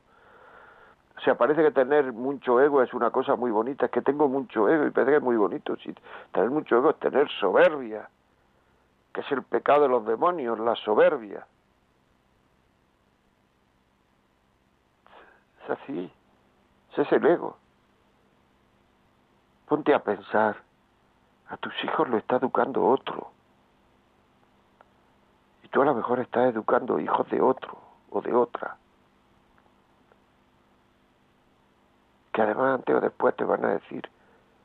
O 1.18 1.20
sea, 1.20 1.34
parece 1.34 1.62
que 1.62 1.72
tener 1.72 2.14
mucho 2.14 2.58
ego 2.58 2.80
es 2.80 2.94
una 2.94 3.10
cosa 3.10 3.36
muy 3.36 3.50
bonita, 3.50 3.84
es 3.84 3.92
que 3.92 4.00
tengo 4.00 4.28
mucho 4.28 4.66
ego 4.66 4.86
y 4.86 4.92
parece 4.92 5.10
que 5.10 5.16
es 5.18 5.22
muy 5.22 5.36
bonito. 5.36 5.76
Si 5.76 5.94
tener 6.32 6.48
mucho 6.48 6.78
ego 6.78 6.88
es 6.88 6.96
tener 7.00 7.28
soberbia, 7.38 8.08
que 9.12 9.20
es 9.20 9.30
el 9.30 9.42
pecado 9.42 9.82
de 9.82 9.88
los 9.88 10.06
demonios, 10.06 10.58
la 10.58 10.74
soberbia. 10.74 11.46
Es 15.66 15.70
así, 15.70 16.12
es 16.96 17.12
el 17.12 17.26
ego. 17.26 17.56
Ponte 19.68 19.92
a 19.92 20.02
pensar, 20.02 20.56
a 21.48 21.56
tus 21.56 21.74
hijos 21.84 22.08
lo 22.08 22.16
está 22.18 22.36
educando 22.36 22.84
otro 22.84 23.36
tú 25.76 25.82
a 25.82 25.84
lo 25.84 25.94
mejor 25.94 26.20
estás 26.20 26.54
educando 26.54 26.98
hijos 26.98 27.28
de 27.28 27.38
otro 27.38 27.76
o 28.08 28.22
de 28.22 28.32
otra. 28.32 28.78
Que 32.32 32.40
además 32.40 32.76
antes 32.76 32.96
o 32.96 33.00
después 33.02 33.36
te 33.36 33.44
van 33.44 33.62
a 33.62 33.74
decir, 33.74 34.08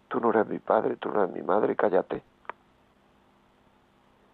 tú 0.07 0.21
no 0.21 0.29
eres 0.29 0.47
mi 0.47 0.59
padre, 0.59 0.95
tú 0.95 1.09
no 1.09 1.21
eres 1.21 1.35
mi 1.35 1.41
madre, 1.41 1.75
cállate. 1.75 2.23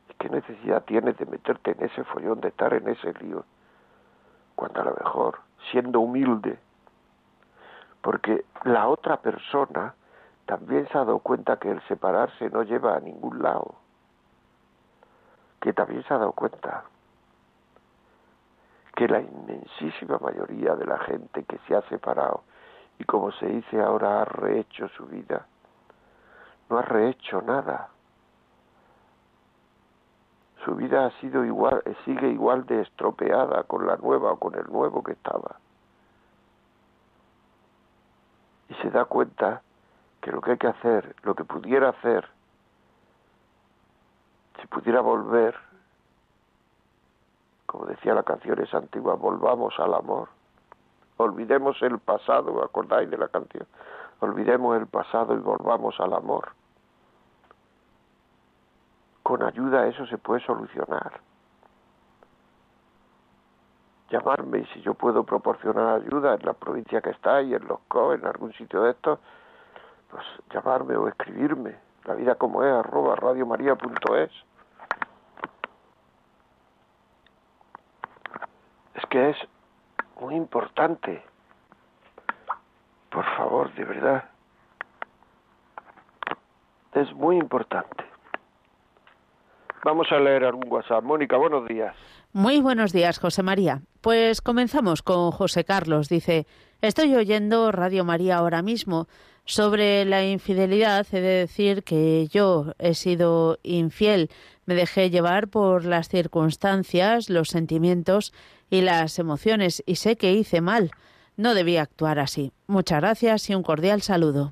¿Y 0.08 0.13
qué 0.19 0.30
necesidad 0.30 0.84
tienes 0.84 1.17
de 1.17 1.25
meterte 1.25 1.71
en 1.71 1.84
ese 1.84 2.03
follón, 2.03 2.41
de 2.41 2.49
estar 2.49 2.71
en 2.75 2.88
ese 2.89 3.12
lío? 3.23 3.43
Cuando 4.56 4.80
a 4.82 4.86
lo 4.86 4.95
mejor, 5.03 5.39
siendo 5.72 6.00
humilde, 6.00 6.60
porque 8.02 8.46
la 8.63 8.88
otra 8.88 9.17
persona 9.22 9.93
también 10.46 10.88
se 10.88 10.98
ha 10.98 11.02
dado 11.06 11.20
cuenta 11.20 11.58
que 11.58 11.70
el 11.70 11.82
separarse 11.88 12.50
no 12.50 12.63
lleva 12.63 12.96
a 12.96 13.00
ningún 13.00 13.41
lado 13.41 13.76
que 15.67 15.74
también 15.74 16.04
se 16.04 16.13
ha 16.13 16.17
dado 16.17 16.32
cuenta 16.32 16.86
que 18.96 19.08
la 19.08 19.20
inmensísima 19.20 20.17
mayoría 20.17 20.76
de 20.76 20.86
la 20.86 20.98
gente 21.00 21.43
que 21.43 21.58
se 21.67 21.76
ha 21.76 21.82
separado 21.89 22.43
y 23.00 23.04
como 23.04 23.32
se 23.34 23.48
dice 23.48 23.82
ahora 23.82 24.22
ha 24.22 24.26
rehecho 24.26 24.88
su 24.89 25.06
vida, 25.06 25.46
no 26.70 26.78
ha 26.78 26.82
rehecho 26.82 27.41
nada. 27.41 27.89
Su 30.67 30.75
vida 30.75 31.06
ha 31.06 31.12
sido 31.21 31.45
igual, 31.45 31.82
sigue 32.03 32.27
igual 32.27 32.65
de 32.65 32.82
estropeada 32.82 33.63
con 33.63 33.88
la 33.88 33.95
nueva 33.95 34.34
o 34.34 34.36
con 34.38 34.53
el 34.53 34.69
nuevo 34.69 35.01
que 35.01 35.13
estaba. 35.13 35.56
Y 38.67 38.73
se 38.73 38.89
da 38.91 39.06
cuenta 39.06 39.62
que 40.19 40.30
lo 40.30 40.41
que 40.41 40.51
hay 40.51 40.58
que 40.58 40.67
hacer, 40.67 41.15
lo 41.23 41.36
que 41.36 41.45
pudiera 41.45 41.88
hacer, 41.88 42.27
si 44.60 44.67
pudiera 44.67 44.99
volver, 44.99 45.56
como 47.65 47.86
decía 47.86 48.13
la 48.13 48.23
canción 48.23 48.62
esa 48.62 48.80
antigua, 48.80 49.15
volvamos 49.15 49.73
al 49.80 49.93
amor. 49.93 50.27
Olvidemos 51.15 51.82
el 51.82 51.97
pasado, 51.99 52.62
acordáis 52.62 53.10
de 53.10 53.17
la 53.17 53.30
canción? 53.30 53.65
Olvidemos 54.19 54.75
el 54.75 54.88
pasado 54.88 55.34
y 55.34 55.39
volvamos 55.39 55.97
al 56.01 56.12
amor. 56.12 56.57
Con 59.28 59.44
ayuda 59.44 59.86
eso 59.88 60.08
se 60.08 60.18
puede 60.18 60.40
solucionar. 60.46 61.20
Llamarme 64.10 64.60
y 64.60 64.66
si 64.68 64.82
yo 64.84 64.94
puedo 64.94 65.26
proporcionar 65.26 66.02
ayuda 66.02 66.36
en 66.36 66.46
la 66.46 66.54
provincia 66.54 67.02
que 67.02 67.10
está 67.10 67.42
y 67.42 67.54
en 67.54 67.68
los 67.68 67.82
CO, 67.90 68.13
en 68.13 68.26
algún 68.26 68.54
sitio 68.54 68.84
de 68.84 68.92
estos, 68.92 69.20
pues 70.10 70.24
llamarme 70.54 70.96
o 70.96 71.10
escribirme. 71.10 71.76
La 72.06 72.13
vida 72.13 72.36
como 72.36 72.63
es, 72.63 72.72
arroba 72.72 73.18
radiomaria.es. 73.18 74.32
que 79.10 79.30
es 79.32 79.38
muy 80.22 80.36
importante. 80.36 81.22
Por 83.10 83.26
favor, 83.36 83.74
de 83.74 83.84
verdad. 83.84 84.24
Es 86.94 87.13
muy 87.13 87.36
importante. 87.36 88.07
Vamos 89.88 90.12
a 90.12 90.19
leer 90.19 90.43
algún 90.43 90.65
WhatsApp. 90.67 91.02
Mónica, 91.02 91.38
buenos 91.38 91.65
días. 91.65 91.95
Muy 92.34 92.60
buenos 92.60 92.91
días, 92.91 93.19
José 93.19 93.41
María. 93.41 93.84
Pues 94.02 94.41
comenzamos 94.41 95.02
con 95.02 95.32
José 95.32 95.63
Carlos. 95.63 96.10
Dice, 96.10 96.45
estoy 96.82 97.15
oyendo 97.15 97.71
Radio 97.71 98.04
María 98.04 98.36
ahora 98.36 98.62
mismo. 98.62 99.08
Sobre 99.45 100.04
la 100.04 100.26
infidelidad, 100.26 101.08
he 101.13 101.21
de 101.21 101.39
decir 101.39 101.86
que 101.86 102.28
yo 102.28 102.73
he 102.80 102.95
sido 102.95 103.60
infiel. 103.63 104.28
Me 104.65 104.76
dejé 104.76 105.10
llevar 105.10 105.47
por 105.47 105.86
las 105.86 106.10
circunstancias, 106.10 107.30
los 107.30 107.47
sentimientos 107.47 108.34
y 108.69 108.82
las 108.82 109.17
emociones 109.19 109.84
y 109.86 109.95
sé 109.95 110.17
que 110.17 110.34
hice 110.34 110.60
mal. 110.60 110.91
No 111.38 111.54
debía 111.54 111.84
actuar 111.84 112.19
así. 112.19 112.52
Muchas 112.67 113.00
gracias 113.00 113.50
y 113.50 113.56
un 113.56 113.63
cordial 113.63 114.02
saludo. 114.02 114.52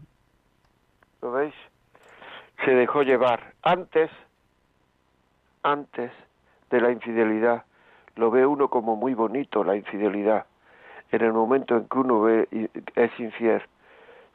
¿Lo 1.22 1.34
veis? 1.34 1.54
Se 2.64 2.72
dejó 2.72 3.04
llevar. 3.04 3.54
Antes, 3.64 4.10
antes 5.66 6.12
de 6.70 6.80
la 6.80 6.92
infidelidad, 6.92 7.64
lo 8.16 8.30
ve 8.30 8.46
uno 8.46 8.70
como 8.70 8.96
muy 8.96 9.16
bonito 9.16 9.64
la 9.64 9.76
infidelidad. 9.76 10.46
En 11.12 11.24
el 11.24 11.34
momento 11.34 11.76
en 11.76 11.88
que 11.88 11.98
uno 11.98 12.22
ve 12.22 12.48
es 12.96 13.20
infiel, 13.20 13.64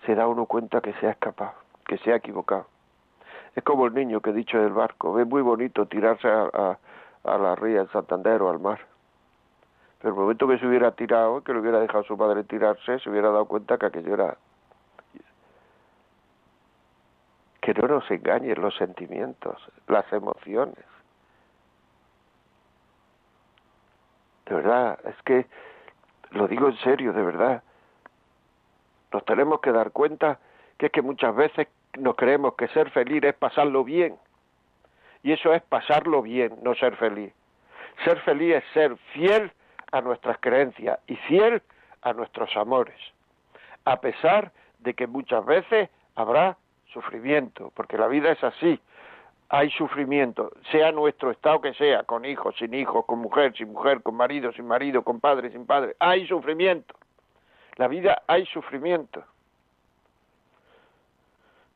se 0.04 0.16
da 0.16 0.26
uno 0.26 0.46
cuenta 0.46 0.80
que 0.80 0.92
se 0.94 1.06
ha 1.06 1.10
escapado, 1.10 1.54
que 1.86 1.98
se 1.98 2.12
ha 2.12 2.16
equivocado. 2.16 2.66
Es 3.54 3.62
como 3.62 3.86
el 3.86 3.94
niño 3.94 4.20
que 4.20 4.30
he 4.30 4.32
dicho 4.32 4.58
del 4.58 4.72
barco, 4.72 5.12
ve 5.12 5.24
muy 5.24 5.42
bonito 5.42 5.86
tirarse 5.86 6.28
a, 6.28 6.78
a, 7.24 7.38
la 7.38 7.54
ría 7.54 7.84
de 7.84 7.88
Santander 7.90 8.42
o 8.42 8.50
al 8.50 8.58
mar. 8.58 8.80
Pero 9.98 10.14
el 10.14 10.20
momento 10.20 10.48
que 10.48 10.58
se 10.58 10.66
hubiera 10.66 10.90
tirado, 10.92 11.42
que 11.44 11.52
le 11.52 11.60
hubiera 11.60 11.78
dejado 11.78 12.00
a 12.00 12.06
su 12.06 12.18
padre 12.18 12.42
tirarse, 12.42 12.98
se 12.98 13.08
hubiera 13.08 13.30
dado 13.30 13.44
cuenta 13.44 13.78
que 13.78 13.86
aquello 13.86 14.14
era... 14.14 14.36
Que 17.60 17.74
no 17.74 17.86
nos 17.86 18.10
engañen 18.10 18.60
los 18.60 18.74
sentimientos, 18.76 19.62
las 19.86 20.10
emociones. 20.12 20.84
De 24.50 24.56
verdad, 24.56 24.98
es 25.04 25.14
que 25.22 25.46
lo 26.32 26.48
digo 26.48 26.66
en 26.66 26.76
serio, 26.78 27.12
de 27.12 27.22
verdad. 27.22 27.62
Nos 29.12 29.24
tenemos 29.24 29.60
que 29.60 29.70
dar 29.70 29.92
cuenta 29.92 30.40
que 30.76 30.86
es 30.86 30.92
que 30.92 31.02
muchas 31.02 31.36
veces 31.36 31.68
nos 31.96 32.16
creemos 32.16 32.54
que 32.54 32.66
ser 32.68 32.90
feliz 32.90 33.22
es 33.22 33.34
pasarlo 33.34 33.84
bien. 33.84 34.16
Y 35.22 35.30
eso 35.30 35.54
es 35.54 35.62
pasarlo 35.62 36.20
bien, 36.20 36.58
no 36.64 36.74
ser 36.74 36.96
feliz. 36.96 37.32
Ser 38.04 38.18
feliz 38.22 38.56
es 38.56 38.64
ser 38.74 38.96
fiel 39.12 39.52
a 39.92 40.00
nuestras 40.00 40.38
creencias 40.40 40.98
y 41.06 41.14
fiel 41.14 41.62
a 42.02 42.12
nuestros 42.12 42.56
amores. 42.56 42.98
A 43.84 44.00
pesar 44.00 44.50
de 44.80 44.94
que 44.94 45.06
muchas 45.06 45.44
veces 45.46 45.90
habrá 46.16 46.56
sufrimiento, 46.92 47.70
porque 47.76 47.96
la 47.96 48.08
vida 48.08 48.32
es 48.32 48.42
así 48.42 48.80
hay 49.52 49.68
sufrimiento, 49.70 50.52
sea 50.70 50.92
nuestro 50.92 51.32
estado 51.32 51.60
que 51.60 51.74
sea, 51.74 52.04
con 52.04 52.24
hijos, 52.24 52.54
sin 52.56 52.72
hijos, 52.72 53.04
con 53.04 53.18
mujer, 53.18 53.52
sin 53.56 53.72
mujer, 53.72 54.00
con 54.00 54.14
marido, 54.14 54.52
sin 54.52 54.64
marido, 54.64 55.02
con 55.02 55.18
padre, 55.18 55.50
sin 55.50 55.66
padre, 55.66 55.96
hay 55.98 56.24
sufrimiento. 56.28 56.94
La 57.74 57.88
vida 57.88 58.22
hay 58.28 58.46
sufrimiento. 58.46 59.24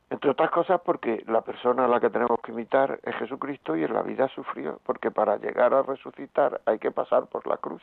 Entre 0.09 0.29
otras 0.29 0.51
cosas 0.51 0.79
porque 0.85 1.25
la 1.27 1.41
persona 1.41 1.83
a 1.83 1.87
la 1.89 1.99
que 1.99 2.09
tenemos 2.09 2.39
que 2.39 2.53
imitar 2.53 2.97
es 3.03 3.13
Jesucristo 3.15 3.75
y 3.75 3.83
en 3.83 3.93
la 3.93 4.03
vida 4.03 4.29
sufrió, 4.29 4.79
porque 4.85 5.11
para 5.11 5.35
llegar 5.35 5.73
a 5.73 5.81
resucitar 5.81 6.61
hay 6.65 6.79
que 6.79 6.91
pasar 6.91 7.25
por 7.25 7.45
la 7.45 7.57
cruz. 7.57 7.81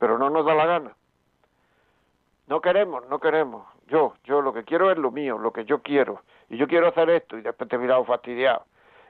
Pero 0.00 0.18
no 0.18 0.30
nos 0.30 0.44
da 0.44 0.54
la 0.56 0.66
gana. 0.66 0.96
No 2.48 2.60
queremos, 2.60 3.08
no 3.08 3.20
queremos. 3.20 3.68
Yo, 3.86 4.14
yo 4.24 4.42
lo 4.42 4.52
que 4.52 4.64
quiero 4.64 4.90
es 4.90 4.98
lo 4.98 5.12
mío, 5.12 5.38
lo 5.38 5.52
que 5.52 5.64
yo 5.64 5.80
quiero. 5.80 6.22
Y 6.48 6.56
yo 6.56 6.66
quiero 6.66 6.88
hacer 6.88 7.08
esto 7.10 7.38
y 7.38 7.42
después 7.42 7.70
te 7.70 7.76
he 7.76 7.78
mirado 7.78 8.04
fastidiado 8.04 8.64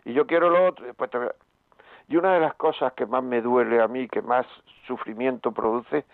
y 0.05 0.13
yo 0.13 0.27
quiero 0.27 0.51
lo 0.51 0.67
otro, 0.67 0.85
y 0.85 0.89
después 0.89 1.11
Y 2.09 2.17
una 2.17 2.35
de 2.35 2.41
las 2.41 2.55
cosas 2.55 2.93
que 2.95 3.07
más 3.07 3.23
me 3.23 3.41
duele 3.41 3.83
a 3.83 3.89
mí, 3.89 4.09
que 4.09 4.23
más 4.23 4.47
sufrimiento 4.87 5.53
produce, 5.53 6.05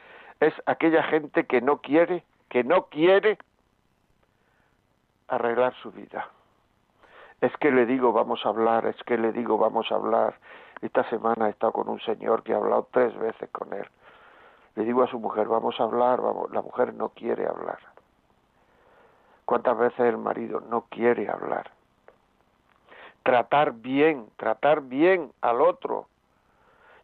es 0.41 0.55
aquella 0.67 1.03
gente 1.05 1.47
que 1.47 1.61
no 1.61 1.79
quiere, 1.79 2.25
que 2.49 2.65
no 2.65 2.87
quiere 2.87 3.39
arreglar 5.29 5.75
su 5.83 5.91
vida. 5.93 6.29
Es 7.41 7.57
que 7.59 7.71
le 7.71 7.87
digo 7.87 8.13
vamos 8.13 8.45
a 8.45 8.49
hablar, 8.49 8.87
es 8.87 8.97
que 9.05 9.19
le 9.19 9.33
digo 9.33 9.59
vamos 9.59 9.91
a 9.91 9.97
hablar. 9.97 10.39
Esta 10.81 11.09
semana 11.09 11.47
he 11.47 11.51
estado 11.51 11.73
con 11.73 11.89
un 11.89 12.01
señor 12.01 12.43
que 12.43 12.53
ha 12.53 12.57
hablado 12.57 12.89
tres 12.91 13.17
veces 13.19 13.49
con 13.51 13.73
él. 13.73 13.87
Le 14.77 14.85
digo 14.85 15.03
a 15.03 15.09
su 15.09 15.19
mujer 15.19 15.47
vamos 15.47 15.79
a 15.81 15.85
hablar, 15.85 16.21
vamos. 16.21 16.51
la 16.51 16.63
mujer 16.63 16.95
no 16.95 17.11
quiere 17.11 17.47
hablar. 17.47 17.79
¿Cuántas 19.45 19.77
veces 19.77 20.01
el 20.01 20.19
marido 20.19 20.61
no 20.61 20.87
quiere 20.89 21.29
hablar? 21.29 21.71
Tratar 23.25 23.73
bien, 23.73 24.29
tratar 24.37 24.83
bien 24.83 25.33
al 25.41 25.61
otro. 25.61 26.07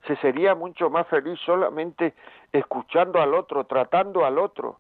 Se 0.06 0.16
sería 0.16 0.54
mucho 0.54 0.88
más 0.88 1.08
feliz 1.08 1.40
solamente 1.44 2.14
escuchando 2.52 3.20
al 3.20 3.34
otro, 3.34 3.64
tratando 3.64 4.24
al 4.24 4.38
otro. 4.38 4.78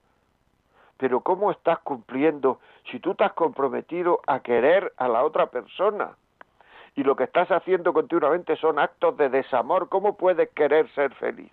Pero 0.98 1.20
¿cómo 1.20 1.50
estás 1.50 1.78
cumpliendo 1.80 2.60
si 2.90 3.00
tú 3.00 3.12
estás 3.12 3.32
comprometido 3.32 4.20
a 4.26 4.40
querer 4.40 4.92
a 4.98 5.08
la 5.08 5.24
otra 5.24 5.46
persona? 5.46 6.10
Y 6.94 7.04
lo 7.04 7.16
que 7.16 7.24
estás 7.24 7.50
haciendo 7.50 7.92
continuamente 7.94 8.56
son 8.56 8.78
actos 8.78 9.16
de 9.16 9.30
desamor. 9.30 9.88
¿Cómo 9.88 10.16
puedes 10.16 10.50
querer 10.50 10.90
ser 10.90 11.14
feliz? 11.14 11.52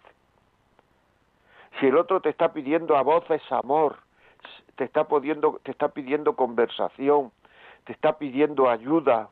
Si 1.79 1.85
el 1.85 1.95
otro 1.95 2.19
te 2.19 2.29
está 2.29 2.51
pidiendo 2.51 2.97
a 2.97 3.03
voces 3.03 3.41
amor, 3.51 3.97
te 4.75 4.83
está 4.83 5.05
te 5.05 5.71
está 5.71 5.89
pidiendo 5.89 6.35
conversación, 6.35 7.31
te 7.85 7.93
está 7.93 8.17
pidiendo 8.17 8.69
ayuda, 8.69 9.29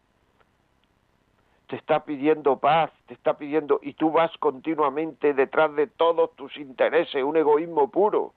te 1.68 1.76
está 1.76 2.06
pidiendo 2.06 2.58
paz, 2.58 2.92
te 3.08 3.14
está 3.14 3.38
pidiendo, 3.38 3.80
y 3.82 3.94
tú 3.94 4.12
vas 4.12 4.32
continuamente 4.38 5.34
detrás 5.34 5.74
de 5.76 5.88
todos 5.88 6.36
tus 6.36 6.56
intereses, 6.58 7.24
un 7.24 7.38
egoísmo 7.38 7.90
puro. 7.90 8.34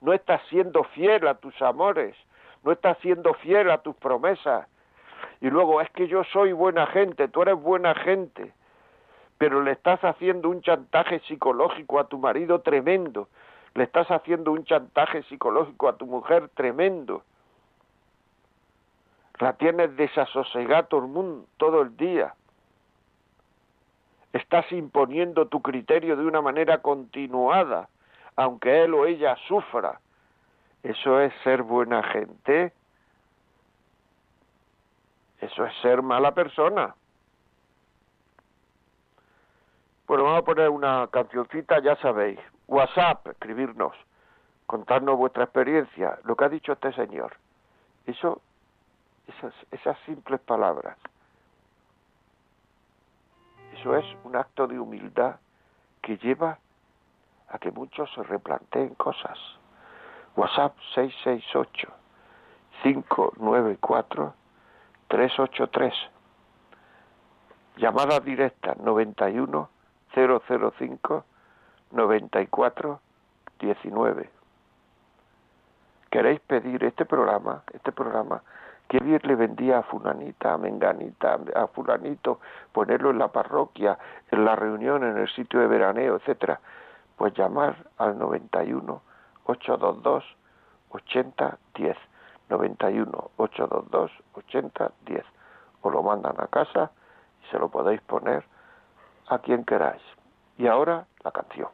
No 0.00 0.12
estás 0.12 0.42
siendo 0.48 0.82
fiel 0.84 1.28
a 1.28 1.34
tus 1.34 1.60
amores, 1.62 2.16
no 2.64 2.72
estás 2.72 2.98
siendo 2.98 3.34
fiel 3.34 3.70
a 3.70 3.78
tus 3.78 3.94
promesas. 3.96 4.66
Y 5.40 5.50
luego 5.50 5.80
es 5.80 5.90
que 5.90 6.08
yo 6.08 6.24
soy 6.24 6.52
buena 6.52 6.86
gente, 6.86 7.28
tú 7.28 7.42
eres 7.42 7.56
buena 7.56 7.94
gente, 7.94 8.52
pero 9.38 9.62
le 9.62 9.72
estás 9.72 10.02
haciendo 10.02 10.48
un 10.48 10.60
chantaje 10.62 11.20
psicológico 11.20 12.00
a 12.00 12.08
tu 12.08 12.18
marido 12.18 12.60
tremendo, 12.60 13.28
le 13.74 13.84
estás 13.84 14.10
haciendo 14.10 14.52
un 14.52 14.64
chantaje 14.64 15.22
psicológico 15.24 15.88
a 15.88 15.96
tu 15.96 16.06
mujer 16.06 16.48
tremendo. 16.54 17.22
La 19.38 19.54
tienes 19.54 19.96
desasosegada 19.96 20.86
el 20.92 21.02
mundo, 21.02 21.46
todo 21.56 21.82
el 21.82 21.96
día 21.96 22.34
Estás 24.32 24.70
imponiendo 24.72 25.46
tu 25.46 25.60
criterio 25.60 26.16
de 26.16 26.24
una 26.24 26.40
manera 26.40 26.78
continuada, 26.78 27.88
aunque 28.36 28.84
él 28.84 28.94
o 28.94 29.04
ella 29.04 29.36
sufra. 29.46 30.00
¿Eso 30.82 31.20
es 31.20 31.32
ser 31.44 31.62
buena 31.62 32.02
gente? 32.02 32.72
Eso 35.40 35.66
es 35.66 35.74
ser 35.82 36.02
mala 36.02 36.32
persona. 36.32 36.94
Bueno, 40.06 40.24
vamos 40.24 40.40
a 40.40 40.44
poner 40.44 40.68
una 40.70 41.08
cancioncita, 41.08 41.80
ya 41.80 41.96
sabéis. 41.96 42.40
WhatsApp, 42.68 43.26
escribirnos, 43.28 43.94
contarnos 44.66 45.18
vuestra 45.18 45.44
experiencia, 45.44 46.18
lo 46.24 46.36
que 46.36 46.44
ha 46.44 46.48
dicho 46.48 46.72
este 46.72 46.92
señor. 46.94 47.36
Eso, 48.06 48.40
esas, 49.26 49.54
esas 49.70 49.98
simples 50.06 50.40
palabras 50.40 50.96
eso 53.82 53.96
es 53.96 54.04
un 54.22 54.36
acto 54.36 54.68
de 54.68 54.78
humildad 54.78 55.40
que 56.02 56.16
lleva 56.18 56.56
a 57.48 57.58
que 57.58 57.72
muchos 57.72 58.08
se 58.14 58.22
replanteen 58.22 58.94
cosas. 58.94 59.36
WhatsApp 60.36 60.76
668 60.94 61.88
594 62.84 64.34
383. 65.08 65.94
Llamada 67.76 68.20
directa 68.20 68.76
91 68.78 69.68
005 70.14 71.24
94 71.90 73.00
19. 73.58 74.30
¿Queréis 76.08 76.40
pedir 76.40 76.84
este 76.84 77.04
programa, 77.04 77.64
este 77.72 77.90
programa 77.90 78.44
Qué 78.92 78.98
bien 78.98 79.20
le 79.22 79.36
vendía 79.36 79.78
a 79.78 79.82
fulanita, 79.84 80.52
a 80.52 80.58
menganita, 80.58 81.38
a 81.56 81.66
fulanito, 81.68 82.40
ponerlo 82.72 83.08
en 83.08 83.20
la 83.20 83.28
parroquia, 83.28 83.96
en 84.30 84.44
la 84.44 84.54
reunión, 84.54 85.02
en 85.02 85.16
el 85.16 85.30
sitio 85.30 85.60
de 85.60 85.66
veraneo, 85.66 86.16
etcétera. 86.16 86.60
Pues 87.16 87.32
llamar 87.32 87.74
al 87.96 88.18
91 88.18 89.00
822 89.46 90.24
8010. 90.90 91.96
91 92.50 93.30
822 93.38 94.10
8010. 94.34 95.24
O 95.80 95.88
lo 95.88 96.02
mandan 96.02 96.38
a 96.38 96.48
casa 96.48 96.90
y 97.42 97.50
se 97.50 97.58
lo 97.58 97.70
podéis 97.70 98.02
poner 98.02 98.44
a 99.28 99.38
quien 99.38 99.64
queráis. 99.64 100.02
Y 100.58 100.66
ahora 100.66 101.06
la 101.24 101.30
canción. 101.30 101.68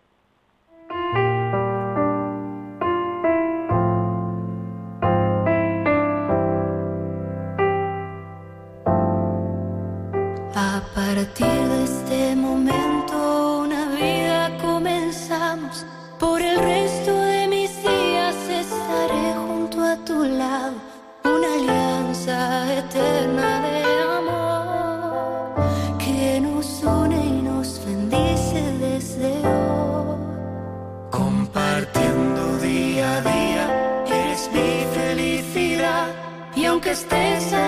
Y 36.89 36.91
aunque 36.91 36.93
estés 36.93 37.53
a 37.53 37.68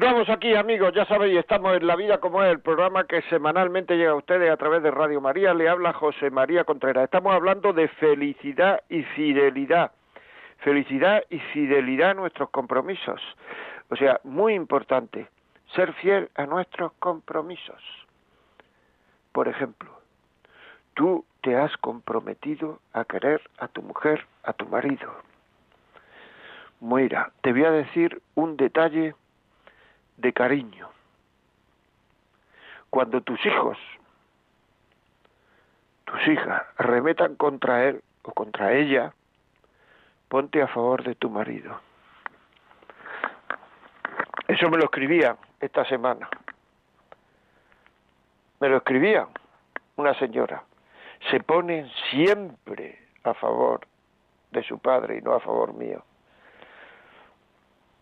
Continuamos 0.00 0.30
aquí, 0.30 0.54
amigos. 0.54 0.94
Ya 0.94 1.04
sabéis, 1.04 1.36
estamos 1.36 1.76
en 1.76 1.86
La 1.86 1.94
Vida 1.94 2.16
como 2.20 2.42
es, 2.42 2.50
el 2.50 2.60
programa 2.60 3.04
que 3.04 3.20
semanalmente 3.28 3.98
llega 3.98 4.12
a 4.12 4.14
ustedes 4.14 4.50
a 4.50 4.56
través 4.56 4.82
de 4.82 4.90
Radio 4.90 5.20
María. 5.20 5.52
Le 5.52 5.68
habla 5.68 5.92
José 5.92 6.30
María 6.30 6.64
Contreras. 6.64 7.04
Estamos 7.04 7.34
hablando 7.34 7.74
de 7.74 7.86
felicidad 7.86 8.82
y 8.88 9.02
fidelidad. 9.02 9.92
Felicidad 10.60 11.22
y 11.28 11.38
fidelidad 11.52 12.12
a 12.12 12.14
nuestros 12.14 12.48
compromisos. 12.48 13.20
O 13.90 13.96
sea, 13.96 14.18
muy 14.24 14.54
importante, 14.54 15.28
ser 15.74 15.92
fiel 15.92 16.30
a 16.34 16.46
nuestros 16.46 16.94
compromisos. 16.94 17.82
Por 19.32 19.48
ejemplo, 19.48 19.90
tú 20.94 21.26
te 21.42 21.56
has 21.56 21.76
comprometido 21.76 22.80
a 22.94 23.04
querer 23.04 23.42
a 23.58 23.68
tu 23.68 23.82
mujer, 23.82 24.24
a 24.44 24.54
tu 24.54 24.64
marido. 24.64 25.12
Mira, 26.80 27.32
te 27.42 27.52
voy 27.52 27.64
a 27.64 27.70
decir 27.70 28.22
un 28.34 28.56
detalle 28.56 29.14
de 30.20 30.32
cariño. 30.32 30.88
Cuando 32.90 33.20
tus 33.20 33.44
hijos, 33.46 33.78
tus 36.04 36.28
hijas, 36.28 36.62
remetan 36.78 37.36
contra 37.36 37.84
él 37.88 38.02
o 38.22 38.32
contra 38.32 38.74
ella, 38.74 39.12
ponte 40.28 40.60
a 40.60 40.68
favor 40.68 41.04
de 41.04 41.14
tu 41.14 41.30
marido. 41.30 41.80
Eso 44.48 44.68
me 44.68 44.78
lo 44.78 44.84
escribía 44.84 45.36
esta 45.60 45.84
semana. 45.84 46.28
Me 48.58 48.68
lo 48.68 48.78
escribía 48.78 49.28
una 49.96 50.12
señora. 50.18 50.64
Se 51.30 51.40
ponen 51.40 51.90
siempre 52.10 53.06
a 53.22 53.34
favor 53.34 53.86
de 54.50 54.62
su 54.64 54.78
padre 54.78 55.18
y 55.18 55.22
no 55.22 55.34
a 55.34 55.40
favor 55.40 55.74
mío. 55.74 56.02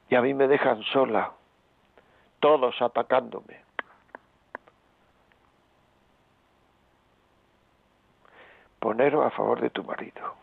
Y 0.09 0.15
a 0.15 0.23
mí 0.23 0.33
me 0.33 0.49
dejan 0.49 0.83
sola 0.85 1.33
todos 2.41 2.81
atacándome. 2.81 3.63
Poneros 8.79 9.27
a 9.27 9.31
favor 9.31 9.61
de 9.61 9.71
tu 9.71 9.83
marido. 9.83 10.35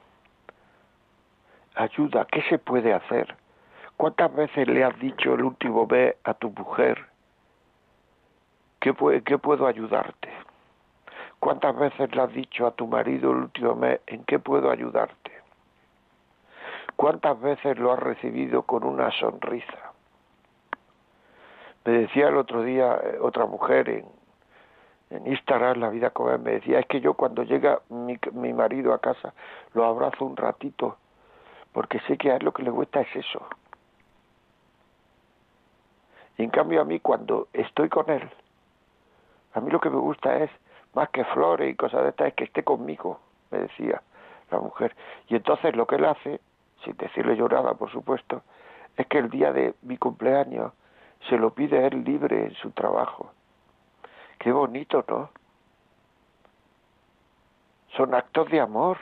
Ayuda, 1.75 2.25
¿qué 2.25 2.41
se 2.43 2.57
puede 2.57 2.93
hacer? 2.93 3.35
¿Cuántas 3.97 4.33
veces 4.33 4.67
le 4.67 4.83
has 4.83 4.97
dicho 4.99 5.33
el 5.33 5.43
último 5.43 5.87
mes 5.87 6.15
a 6.23 6.33
tu 6.33 6.49
mujer 6.51 7.05
que, 8.79 8.93
qué 9.25 9.37
puedo 9.37 9.67
ayudarte? 9.67 10.29
¿Cuántas 11.39 11.77
veces 11.77 12.13
le 12.13 12.21
has 12.21 12.33
dicho 12.33 12.67
a 12.67 12.71
tu 12.71 12.87
marido 12.87 13.31
el 13.31 13.37
último 13.37 13.75
mes 13.75 14.01
en 14.07 14.23
qué 14.25 14.39
puedo 14.39 14.69
ayudarte? 14.69 15.31
¿Cuántas 16.95 17.39
veces 17.39 17.77
lo 17.77 17.91
has 17.93 17.99
recibido 17.99 18.63
con 18.63 18.83
una 18.83 19.11
sonrisa? 19.11 19.94
Me 21.85 21.91
decía 21.99 22.29
el 22.29 22.37
otro 22.37 22.63
día 22.63 22.99
eh, 23.03 23.19
otra 23.21 23.45
mujer 23.45 23.89
en, 23.89 24.05
en 25.11 25.27
Instagram, 25.27 25.79
La 25.79 25.89
Vida 25.89 26.09
como 26.09 26.35
me 26.39 26.51
decía, 26.51 26.79
es 26.79 26.87
que 26.87 26.99
yo 26.99 27.13
cuando 27.13 27.43
llega 27.43 27.79
mi, 27.89 28.17
mi 28.33 28.53
marido 28.53 28.93
a 28.93 28.99
casa 28.99 29.33
lo 29.73 29.85
abrazo 29.85 30.25
un 30.25 30.35
ratito, 30.35 30.97
porque 31.71 31.99
sé 32.01 32.17
que 32.17 32.31
a 32.31 32.37
él 32.37 32.45
lo 32.45 32.53
que 32.53 32.63
le 32.63 32.71
gusta 32.71 33.01
es 33.01 33.15
eso. 33.15 33.45
Y 36.37 36.43
en 36.43 36.49
cambio 36.49 36.81
a 36.81 36.85
mí 36.85 36.99
cuando 36.99 37.47
estoy 37.53 37.87
con 37.87 38.09
él, 38.09 38.29
a 39.53 39.61
mí 39.61 39.71
lo 39.71 39.79
que 39.79 39.89
me 39.89 39.99
gusta 39.99 40.37
es, 40.37 40.49
más 40.93 41.09
que 41.09 41.23
flores 41.25 41.71
y 41.71 41.75
cosas 41.75 42.03
de 42.03 42.09
estas, 42.09 42.27
es 42.29 42.33
que 42.33 42.43
esté 42.45 42.63
conmigo, 42.63 43.19
me 43.51 43.59
decía 43.59 44.01
la 44.49 44.59
mujer. 44.59 44.95
Y 45.27 45.35
entonces 45.35 45.75
lo 45.75 45.85
que 45.85 45.95
él 45.95 46.05
hace, 46.05 46.41
sin 46.83 46.97
decirle 46.97 47.35
llorada 47.35 47.73
por 47.75 47.91
supuesto, 47.91 48.41
es 48.97 49.05
que 49.07 49.19
el 49.19 49.29
día 49.29 49.53
de 49.53 49.75
mi 49.81 49.97
cumpleaños 49.97 50.73
se 51.29 51.37
lo 51.37 51.53
pide 51.53 51.87
él 51.87 52.03
libre 52.03 52.45
en 52.45 52.55
su 52.55 52.71
trabajo. 52.71 53.31
Qué 54.39 54.51
bonito, 54.51 55.05
¿no? 55.07 55.29
Son 57.95 58.13
actos 58.13 58.49
de 58.49 58.59
amor. 58.59 58.97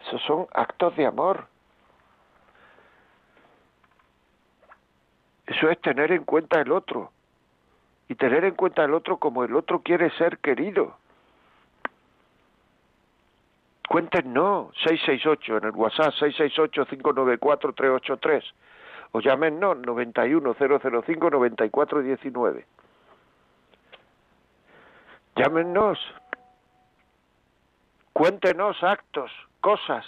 Esos 0.00 0.20
son 0.22 0.46
actos 0.52 0.94
de 0.96 1.06
amor. 1.06 1.46
Eso 5.46 5.70
es 5.70 5.80
tener 5.80 6.12
en 6.12 6.24
cuenta 6.24 6.60
el 6.60 6.72
otro. 6.72 7.12
y 8.10 8.14
tener 8.14 8.42
en 8.46 8.54
cuenta 8.54 8.84
al 8.84 8.94
otro 8.94 9.18
como 9.18 9.44
el 9.44 9.54
otro 9.54 9.82
quiere 9.82 10.08
ser 10.16 10.38
querido. 10.38 10.96
Cuéntenos, 13.86 14.74
668 14.82 15.58
en 15.58 15.64
el 15.64 15.72
WhatsApp, 15.72 16.14
668-594-383 16.14 18.42
o 19.12 19.20
llámenos 19.20 19.78
91-005-9419. 19.78 22.64
Llámenos, 25.36 25.98
cuéntenos 28.12 28.82
actos, 28.82 29.30
cosas, 29.60 30.04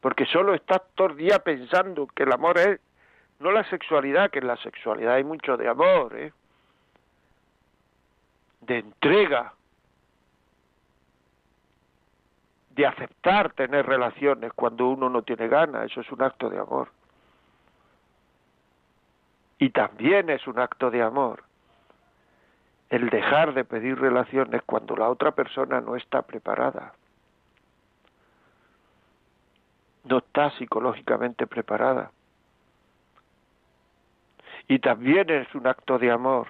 porque 0.00 0.26
solo 0.26 0.52
estás 0.54 0.82
todo 0.94 1.08
el 1.08 1.16
día 1.16 1.38
pensando 1.38 2.06
que 2.06 2.24
el 2.24 2.32
amor 2.32 2.58
es 2.58 2.78
no 3.40 3.52
la 3.52 3.64
sexualidad, 3.70 4.30
que 4.30 4.40
en 4.40 4.48
la 4.48 4.56
sexualidad 4.56 5.14
hay 5.14 5.24
mucho 5.24 5.56
de 5.56 5.68
amor, 5.68 6.16
¿eh? 6.16 6.32
de 8.60 8.78
entrega, 8.78 9.54
de 12.70 12.86
aceptar 12.86 13.52
tener 13.52 13.86
relaciones 13.86 14.52
cuando 14.52 14.88
uno 14.88 15.08
no 15.08 15.22
tiene 15.22 15.48
ganas, 15.48 15.90
eso 15.90 16.00
es 16.00 16.12
un 16.12 16.22
acto 16.22 16.50
de 16.50 16.58
amor. 16.58 16.88
Y 19.58 19.70
también 19.70 20.30
es 20.30 20.46
un 20.46 20.58
acto 20.58 20.90
de 20.90 21.02
amor 21.02 21.44
el 22.90 23.10
dejar 23.10 23.52
de 23.52 23.64
pedir 23.64 23.98
relaciones 23.98 24.62
cuando 24.62 24.96
la 24.96 25.10
otra 25.10 25.32
persona 25.32 25.80
no 25.80 25.96
está 25.96 26.22
preparada. 26.22 26.94
No 30.04 30.18
está 30.18 30.50
psicológicamente 30.52 31.46
preparada. 31.46 32.12
Y 34.68 34.78
también 34.78 35.28
es 35.28 35.54
un 35.54 35.66
acto 35.66 35.98
de 35.98 36.10
amor 36.10 36.48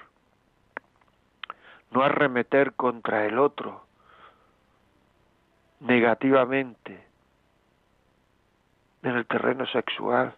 no 1.91 2.03
arremeter 2.03 2.75
contra 2.75 3.25
el 3.27 3.39
otro 3.39 3.85
negativamente 5.81 7.05
en 9.03 9.17
el 9.17 9.27
terreno 9.27 9.67
sexual, 9.67 10.35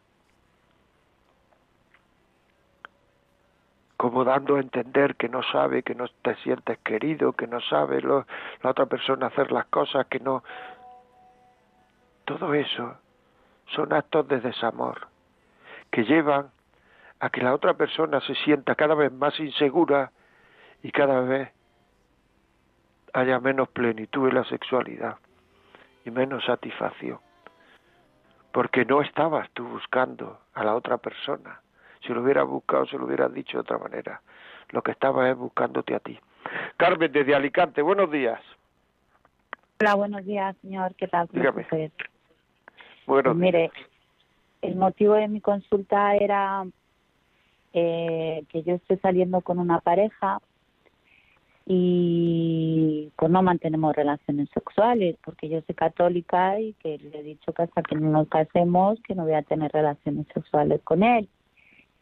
como 4.01 4.25
dando 4.25 4.57
a 4.57 4.61
entender 4.61 5.15
que 5.17 5.29
no 5.29 5.43
sabe, 5.43 5.83
que 5.83 5.95
no 5.95 6.07
te 6.23 6.35
sientes 6.37 6.79
querido, 6.79 7.35
que 7.35 7.47
no 7.47 7.61
sabe 7.61 8.01
la 8.01 8.25
otra 8.63 8.87
persona 8.87 9.27
hacer 9.27 9.53
las 9.53 9.67
cosas, 9.67 10.07
que 10.07 10.19
no... 10.21 10.43
Todo 12.25 12.55
eso 12.55 12.97
son 13.67 13.93
actos 13.93 14.27
de 14.27 14.41
desamor 14.41 15.07
que 15.91 16.05
llevan 16.05 16.51
a 17.19 17.29
que 17.29 17.43
la 17.43 17.53
otra 17.53 17.75
persona 17.75 18.23
se 18.23 18.35
sienta 18.37 18.75
cada 18.75 18.95
vez 18.95 19.13
más 19.13 19.39
insegura 19.39 20.13
y 20.83 20.93
cada 20.93 21.21
vez 21.21 21.51
haya 23.13 23.39
menos 23.39 23.69
plenitud 23.69 24.31
en 24.31 24.37
la 24.37 24.45
sexualidad 24.45 25.19
y 26.07 26.11
menos 26.11 26.43
satisfacción. 26.47 27.19
Porque 28.51 28.87
no 28.87 29.03
estabas 29.03 29.51
tú 29.51 29.69
buscando 29.69 30.41
a 30.55 30.65
la 30.65 30.75
otra 30.75 30.97
persona. 30.97 31.61
Si 32.07 32.13
lo 32.13 32.23
hubieras 32.23 32.47
buscado, 32.47 32.87
se 32.87 32.97
lo 32.97 33.05
hubieras 33.05 33.33
dicho 33.33 33.59
de 33.59 33.61
otra 33.63 33.79
manera. 33.79 34.21
Lo 34.71 34.83
que 34.83 34.93
estabas 34.93 35.31
es 35.31 35.37
buscándote 35.37 35.95
a 35.95 36.01
ti. 36.01 36.19
Carmen, 36.77 37.13
desde 37.13 37.35
Alicante, 37.35 37.83
buenos 37.83 38.11
días. 38.11 38.41
Hola, 39.81 39.95
buenos 39.95 40.25
días, 40.25 40.57
señor. 40.63 40.95
¿Qué 40.95 41.09
tal? 41.09 41.29
Dígame. 41.33 41.67
Bueno, 41.71 41.93
Buenos 43.07 43.35
días. 43.35 43.37
mire, 43.37 43.71
el 44.63 44.77
motivo 44.77 45.15
de 45.15 45.29
mi 45.29 45.41
consulta 45.41 46.15
era 46.17 46.65
eh, 47.73 48.45
que 48.49 48.63
yo 48.63 48.75
estoy 48.75 48.99
saliendo 48.99 49.41
con 49.41 49.59
una 49.59 49.81
pareja 49.81 50.39
y 51.67 53.13
pues 53.17 53.31
no 53.31 53.43
mantenemos 53.43 53.95
relaciones 53.95 54.49
sexuales 54.53 55.17
porque 55.25 55.49
yo 55.49 55.61
soy 55.63 55.75
católica 55.75 56.59
y 56.59 56.73
que 56.75 56.99
le 56.99 57.21
he 57.21 57.23
dicho 57.23 57.53
que 57.53 57.63
hasta 57.63 57.83
que 57.83 57.95
no 57.95 58.11
nos 58.11 58.29
casemos 58.29 58.99
que 59.03 59.15
no 59.15 59.25
voy 59.25 59.35
a 59.35 59.43
tener 59.43 59.71
relaciones 59.71 60.27
sexuales 60.35 60.81
con 60.83 61.03
él. 61.03 61.29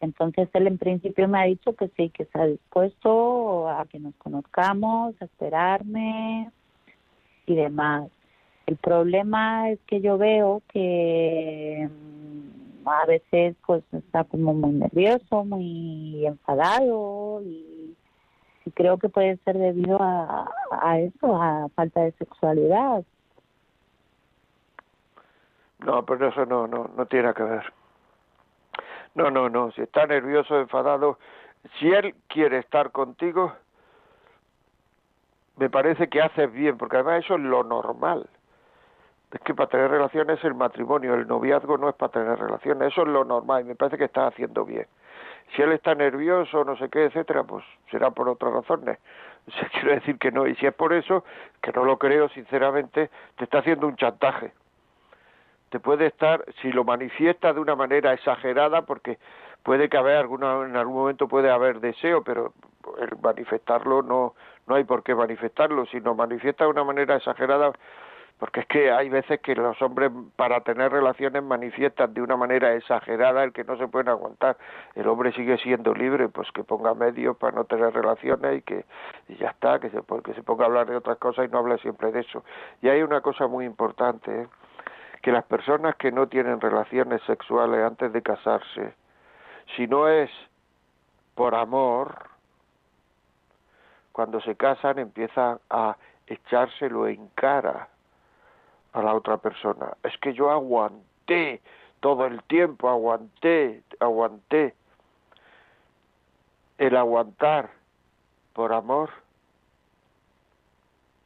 Entonces 0.01 0.49
él 0.53 0.67
en 0.67 0.77
principio 0.77 1.27
me 1.27 1.39
ha 1.39 1.43
dicho 1.43 1.75
que 1.75 1.89
sí, 1.97 2.09
que 2.09 2.23
está 2.23 2.45
dispuesto 2.45 3.69
a 3.69 3.85
que 3.85 3.99
nos 3.99 4.15
conozcamos, 4.15 5.15
a 5.21 5.25
esperarme 5.25 6.51
y 7.45 7.55
demás. 7.55 8.09
El 8.65 8.77
problema 8.77 9.69
es 9.69 9.79
que 9.87 9.99
yo 9.99 10.17
veo 10.17 10.61
que 10.71 11.89
mm, 11.89 12.87
a 12.87 13.05
veces 13.05 13.55
pues 13.65 13.83
está 13.91 14.23
como 14.23 14.53
muy 14.53 14.71
nervioso, 14.71 15.43
muy 15.43 16.25
enfadado 16.25 17.41
y 17.43 17.79
y 18.65 18.71
creo 18.71 18.97
que 18.97 19.09
puede 19.09 19.37
ser 19.37 19.57
debido 19.57 20.01
a, 20.01 20.49
a 20.71 20.99
eso, 20.99 21.41
a 21.41 21.69
falta 21.69 22.01
de 22.01 22.11
sexualidad. 22.13 23.03
No, 25.79 26.05
pero 26.05 26.27
eso 26.27 26.45
no, 26.45 26.67
no, 26.67 26.91
no 26.95 27.05
tiene 27.05 27.33
que 27.33 27.43
ver. 27.43 27.73
No, 29.15 29.29
no, 29.29 29.49
no. 29.49 29.71
Si 29.71 29.81
está 29.81 30.05
nervioso, 30.05 30.59
enfadado, 30.59 31.17
si 31.79 31.91
él 31.91 32.15
quiere 32.27 32.59
estar 32.59 32.91
contigo, 32.91 33.53
me 35.57 35.69
parece 35.69 36.07
que 36.07 36.21
haces 36.21 36.51
bien, 36.51 36.77
porque 36.77 36.97
además 36.97 37.25
eso 37.25 37.35
es 37.35 37.41
lo 37.41 37.63
normal. 37.63 38.29
Es 39.31 39.41
que 39.41 39.53
para 39.53 39.69
tener 39.69 39.91
relaciones 39.91 40.43
el 40.43 40.55
matrimonio, 40.55 41.13
el 41.13 41.27
noviazgo 41.27 41.77
no 41.77 41.89
es 41.89 41.95
para 41.95 42.11
tener 42.11 42.39
relaciones, 42.39 42.91
eso 42.91 43.01
es 43.01 43.09
lo 43.09 43.23
normal 43.25 43.61
y 43.61 43.65
me 43.65 43.75
parece 43.75 43.97
que 43.97 44.05
estás 44.05 44.33
haciendo 44.33 44.65
bien. 44.65 44.87
Si 45.55 45.61
él 45.61 45.71
está 45.71 45.93
nervioso, 45.95 46.63
no 46.63 46.77
sé 46.77 46.89
qué, 46.89 47.05
etcétera, 47.05 47.43
pues 47.43 47.63
será 47.91 48.09
por 48.11 48.29
otras 48.29 48.53
razones. 48.53 48.99
Quiero 49.73 49.91
decir 49.91 50.17
que 50.17 50.31
no, 50.31 50.47
y 50.47 50.55
si 50.55 50.65
es 50.65 50.73
por 50.73 50.93
eso, 50.93 51.23
que 51.61 51.71
no 51.71 51.83
lo 51.83 51.97
creo, 51.97 52.29
sinceramente, 52.29 53.09
te 53.35 53.43
está 53.43 53.59
haciendo 53.59 53.87
un 53.87 53.95
chantaje. 53.95 54.53
Te 55.69 55.79
puede 55.79 56.07
estar, 56.07 56.43
si 56.61 56.71
lo 56.71 56.83
manifiesta 56.83 57.53
de 57.53 57.59
una 57.59 57.75
manera 57.75 58.13
exagerada, 58.13 58.83
porque 58.83 59.17
puede 59.63 59.89
que 59.89 59.97
haber 59.97 60.17
alguna, 60.17 60.65
en 60.65 60.75
algún 60.75 60.95
momento 60.95 61.27
puede 61.27 61.51
haber 61.51 61.79
deseo, 61.79 62.23
pero 62.23 62.53
el 62.99 63.09
manifestarlo 63.21 64.01
no, 64.01 64.33
no 64.67 64.75
hay 64.75 64.83
por 64.83 65.03
qué 65.03 65.13
manifestarlo. 65.13 65.85
Si 65.87 65.99
lo 65.99 66.15
manifiesta 66.15 66.63
de 66.63 66.71
una 66.71 66.83
manera 66.83 67.15
exagerada, 67.15 67.71
porque 68.39 68.61
es 68.61 68.65
que 68.67 68.89
hay 68.89 69.09
veces 69.09 69.41
que 69.41 69.53
los 69.53 69.79
hombres 69.81 70.11
para 70.37 70.61
tener 70.61 70.91
relaciones 70.91 71.43
manifiestan 71.43 72.13
de 72.13 72.21
una 72.21 72.37
manera 72.37 72.73
exagerada 72.73 73.43
el 73.43 73.51
que 73.51 73.65
no 73.65 73.77
se 73.77 73.87
pueden 73.89 74.07
aguantar. 74.07 74.57
El 74.95 75.07
hombre 75.07 75.33
sigue 75.33 75.57
siendo 75.57 75.93
libre, 75.93 76.29
pues 76.29 76.49
que 76.53 76.63
ponga 76.63 76.93
medios 76.93 77.35
para 77.35 77.57
no 77.57 77.65
tener 77.65 77.93
relaciones 77.93 78.59
y 78.59 78.61
que 78.61 78.85
y 79.27 79.35
ya 79.35 79.49
está, 79.49 79.79
que 79.79 79.89
se, 79.89 79.99
que 80.23 80.33
se 80.33 80.41
ponga 80.41 80.63
a 80.63 80.67
hablar 80.67 80.87
de 80.87 80.95
otras 80.95 81.17
cosas 81.17 81.47
y 81.47 81.51
no 81.51 81.59
hable 81.59 81.77
siempre 81.79 82.13
de 82.13 82.21
eso. 82.21 82.45
Y 82.81 82.87
hay 82.87 83.03
una 83.03 83.19
cosa 83.19 83.47
muy 83.47 83.65
importante, 83.65 84.43
¿eh? 84.43 84.47
Que 85.21 85.31
las 85.31 85.43
personas 85.45 85.95
que 85.95 86.11
no 86.11 86.27
tienen 86.27 86.61
relaciones 86.61 87.21
sexuales 87.23 87.83
antes 87.83 88.13
de 88.13 88.21
casarse, 88.21 88.93
si 89.75 89.87
no 89.87 90.07
es 90.07 90.29
por 91.35 91.55
amor, 91.55 92.29
cuando 94.11 94.41
se 94.41 94.55
casan 94.55 94.99
empiezan 94.99 95.59
a 95.69 95.95
echárselo 96.27 97.07
en 97.07 97.27
cara 97.35 97.87
a 98.93 99.01
la 99.01 99.13
otra 99.13 99.37
persona. 99.37 99.93
Es 100.03 100.17
que 100.17 100.33
yo 100.33 100.51
aguanté 100.51 101.61
todo 101.99 102.25
el 102.25 102.41
tiempo, 102.43 102.89
aguanté, 102.89 103.83
aguanté. 103.99 104.75
El 106.77 106.95
aguantar 106.95 107.69
por 108.53 108.73
amor 108.73 109.09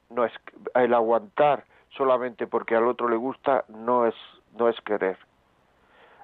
no 0.10 0.26
es 0.26 0.34
el 0.76 0.94
aguantar 0.94 1.66
solamente 1.96 2.48
porque 2.48 2.76
al 2.76 2.88
otro 2.88 3.08
le 3.08 3.16
gusta 3.16 3.66
no 3.68 4.06
es 4.06 4.16
no 4.58 4.70
es 4.70 4.80
querer. 4.82 5.18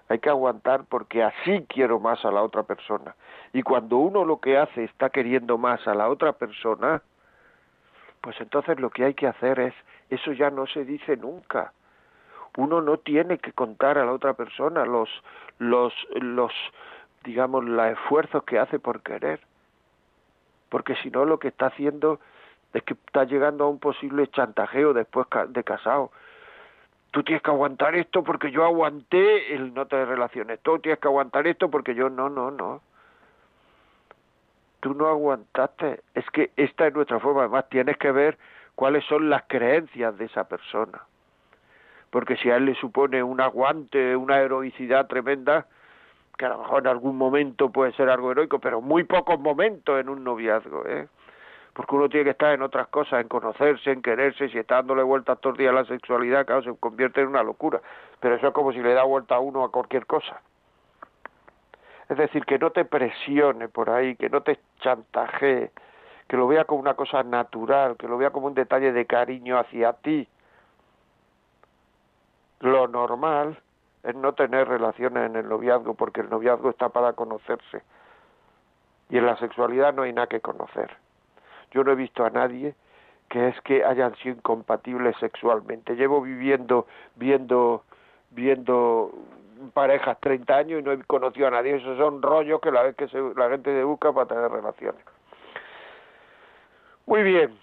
Hay 0.08 0.20
que 0.20 0.30
aguantar 0.30 0.86
porque 0.86 1.24
así 1.24 1.66
quiero 1.68 2.00
más 2.00 2.24
a 2.26 2.32
la 2.32 2.42
otra 2.42 2.64
persona. 2.64 3.16
Y 3.54 3.62
cuando 3.62 3.98
uno 3.98 4.26
lo 4.26 4.40
que 4.40 4.58
hace 4.58 4.84
está 4.84 5.10
queriendo 5.10 5.58
más 5.58 5.88
a 5.88 5.94
la 5.94 6.10
otra 6.10 6.34
persona, 6.34 7.02
pues 8.22 8.40
entonces 8.42 8.80
lo 8.80 8.90
que 8.90 9.06
hay 9.06 9.14
que 9.14 9.28
hacer 9.28 9.60
es, 9.60 9.74
eso 10.10 10.32
ya 10.34 10.50
no 10.50 10.66
se 10.66 10.84
dice 10.84 11.16
nunca. 11.16 11.74
Uno 12.58 12.82
no 12.82 12.98
tiene 12.98 13.38
que 13.38 13.54
contar 13.54 14.00
a 14.00 14.06
la 14.06 14.12
otra 14.12 14.34
persona 14.34 14.84
los, 14.84 15.10
los, 15.60 15.94
los, 16.16 16.52
digamos, 17.24 17.64
los 17.64 17.86
esfuerzos 17.92 18.44
que 18.44 18.58
hace 18.58 18.80
por 18.80 19.02
querer. 19.02 19.40
Porque 20.70 20.96
si 20.96 21.12
no 21.12 21.26
lo 21.26 21.40
que 21.40 21.50
está 21.50 21.68
haciendo 21.68 22.20
es 22.74 22.84
que 22.84 22.94
está 22.94 23.24
llegando 23.24 23.66
a 23.66 23.70
un 23.70 23.80
posible 23.80 24.28
chantajeo 24.28 24.94
después 24.94 25.28
de 25.50 25.64
casado. 25.64 26.12
Tú 27.12 27.24
tienes 27.24 27.42
que 27.42 27.50
aguantar 27.50 27.96
esto 27.96 28.24
porque 28.24 28.52
yo 28.52 28.64
aguanté 28.64 29.56
el 29.56 29.74
no 29.74 29.88
tener 29.88 30.08
relaciones. 30.08 30.60
Tú 30.62 30.78
tienes 30.80 31.00
que 31.00 31.08
aguantar 31.08 31.48
esto 31.48 31.72
porque 31.72 31.96
yo 31.96 32.10
no, 32.10 32.30
no, 32.30 32.52
no 32.52 32.82
tú 34.80 34.94
no 34.94 35.08
aguantaste. 35.08 36.02
Es 36.14 36.30
que 36.32 36.52
esta 36.56 36.88
es 36.88 36.94
nuestra 36.94 37.20
forma. 37.20 37.42
Además, 37.42 37.70
tienes 37.70 37.98
que 37.98 38.12
ver 38.12 38.38
cuáles 38.76 39.04
son 39.06 39.30
las 39.30 39.44
creencias 39.48 40.18
de 40.18 40.26
esa 40.26 40.46
persona. 40.46 41.02
Porque 42.10 42.38
si 42.38 42.50
a 42.50 42.58
él 42.58 42.66
le 42.66 42.76
supone 42.76 43.22
un 43.22 43.40
aguante, 43.40 44.16
una 44.16 44.40
heroicidad 44.40 45.08
tremenda, 45.08 45.68
que 46.38 46.46
a 46.46 46.50
lo 46.50 46.60
mejor 46.60 46.84
en 46.84 46.88
algún 46.88 47.18
momento 47.18 47.70
puede 47.70 47.92
ser 47.94 48.10
algo 48.10 48.32
heroico, 48.32 48.60
pero 48.60 48.82
muy 48.82 49.04
pocos 49.04 49.40
momentos 49.40 50.00
en 50.00 50.10
un 50.10 50.24
noviazgo, 50.24 50.86
¿eh? 50.88 51.08
Porque 51.74 51.96
uno 51.96 52.10
tiene 52.10 52.26
que 52.26 52.32
estar 52.32 52.54
en 52.54 52.62
otras 52.62 52.88
cosas, 52.88 53.22
en 53.22 53.28
conocerse, 53.28 53.92
en 53.92 54.02
quererse, 54.02 54.50
si 54.50 54.58
está 54.58 54.76
dándole 54.76 55.04
vueltas 55.04 55.40
todos 55.40 55.54
los 55.54 55.60
días 55.60 55.72
a 55.72 55.76
la 55.76 55.86
sexualidad, 55.86 56.46
claro, 56.46 56.64
se 56.64 56.76
convierte 56.78 57.22
en 57.22 57.28
una 57.28 57.44
locura. 57.44 57.80
Pero 58.20 58.36
eso 58.36 58.48
es 58.48 58.54
como 58.54 58.74
si 58.74 58.80
le 58.80 58.94
da 58.94 59.04
vuelta 59.04 59.36
a 59.36 59.40
uno 59.40 59.64
a 59.64 59.72
cualquier 59.72 60.06
cosa. 60.06 60.42
Es 62.10 62.18
decir, 62.18 62.44
que 62.46 62.58
no 62.58 62.72
te 62.72 62.86
presione 62.86 63.70
por 63.70 63.92
ahí, 63.92 64.16
que 64.16 64.30
no 64.30 64.42
te 64.42 64.60
chantajee, 64.80 65.72
que 66.28 66.38
lo 66.38 66.48
vea 66.48 66.66
como 66.66 66.82
una 66.82 66.96
cosa 66.96 67.22
natural, 67.24 67.98
que 67.98 68.08
lo 68.08 68.18
vea 68.18 68.32
como 68.32 68.48
un 68.48 68.56
detalle 68.56 68.92
de 68.92 69.06
cariño 69.06 69.60
hacia 69.60 69.94
ti. 69.94 70.28
Lo 72.62 72.88
normal 72.88 73.60
es 74.04 74.16
no 74.16 74.34
tener 74.34 74.68
relaciones 74.68 75.30
en 75.30 75.36
el 75.36 75.48
noviazgo, 75.48 75.94
porque 75.94 76.22
el 76.22 76.30
noviazgo 76.30 76.72
está 76.72 76.90
para 76.90 77.14
conocerse. 77.14 77.84
Y 79.10 79.18
en 79.18 79.26
la 79.26 79.38
sexualidad 79.38 79.94
no 79.94 80.02
hay 80.04 80.14
nada 80.14 80.28
que 80.28 80.42
conocer. 80.42 80.98
Yo 81.72 81.84
no 81.84 81.92
he 81.92 81.96
visto 81.96 82.26
a 82.26 82.30
nadie 82.30 82.76
que 83.30 83.48
es 83.50 83.62
que 83.62 83.86
hayan 83.86 84.16
sido 84.18 84.36
incompatibles 84.36 85.16
sexualmente. 85.20 85.96
Llevo 85.96 86.22
viviendo, 86.22 86.88
viendo, 87.16 87.84
viendo 88.32 89.12
parejas 89.74 90.18
30 90.20 90.58
años 90.58 90.80
y 90.80 90.84
no 90.84 90.92
he 90.92 91.04
conocido 91.04 91.48
a 91.48 91.52
nadie. 91.52 91.76
Esos 91.76 91.98
son 91.98 92.22
rollos 92.22 92.60
que 92.60 92.72
la 92.72 92.84
vez 92.84 92.96
que 92.96 93.08
la 93.36 93.50
gente 93.50 93.72
se 93.72 93.84
busca 93.84 94.12
para 94.12 94.28
tener 94.28 94.50
relaciones. 94.52 95.02
Muy 97.06 97.24
bien. 97.24 97.58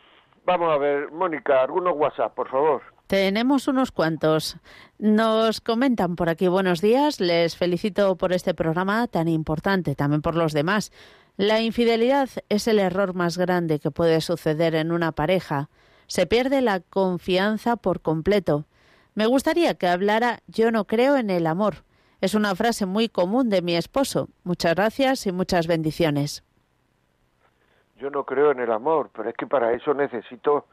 Vamos 0.45 0.73
a 0.73 0.79
ver, 0.79 1.11
Mónica, 1.11 1.63
algunos 1.63 1.97
WhatsApp, 1.97 2.33
por 2.35 2.49
favor. 2.49 2.83
Tenemos 3.09 3.69
unos 3.69 3.93
cuantos. 3.93 4.57
Nos 4.99 5.61
comentan 5.61 6.17
por 6.17 6.29
aquí 6.29 6.49
buenos 6.49 6.81
días. 6.81 7.21
Les 7.21 7.57
felicito 7.57 8.17
por 8.17 8.33
este 8.33 8.55
programa 8.55 9.07
tan 9.09 9.29
importante, 9.29 9.95
también 9.95 10.23
por 10.23 10.37
los 10.37 10.53
demás. 10.53 10.93
La 11.37 11.61
infidelidad 11.61 12.31
es 12.49 12.67
el 12.67 12.79
error 12.79 13.13
más 13.13 13.37
grande 13.37 13.79
que 13.79 13.91
puede 13.91 14.23
suceder 14.23 14.75
en 14.75 14.91
una 14.91 15.13
pareja. 15.13 15.69
Se 16.07 16.27
pierde 16.27 16.63
la 16.63 16.81
confianza 16.81 17.77
por 17.77 18.01
completo. 18.01 18.65
Me 19.15 19.27
gustaría 19.27 19.75
que 19.75 19.87
hablara 19.87 20.39
Yo 20.47 20.71
no 20.71 20.87
creo 20.87 21.17
en 21.17 21.29
el 21.29 21.47
amor. 21.47 21.85
Es 22.23 22.35
una 22.35 22.55
frase 22.55 22.87
muy 22.87 23.11
común 23.11 23.51
de 23.51 23.61
mi 23.61 23.77
esposo. 23.77 24.29
Muchas 24.45 24.75
gracias 24.75 25.27
y 25.27 25.33
muchas 25.33 25.67
bendiciones. 25.67 26.43
Yo 27.97 28.09
no 28.09 28.25
creo 28.25 28.53
en 28.53 28.61
el 28.61 28.73
amor, 28.73 29.11
pero 29.15 29.29
es 29.29 29.37
que 29.37 29.47
para 29.47 29.73
eso 29.73 29.93
necesito 29.93 30.67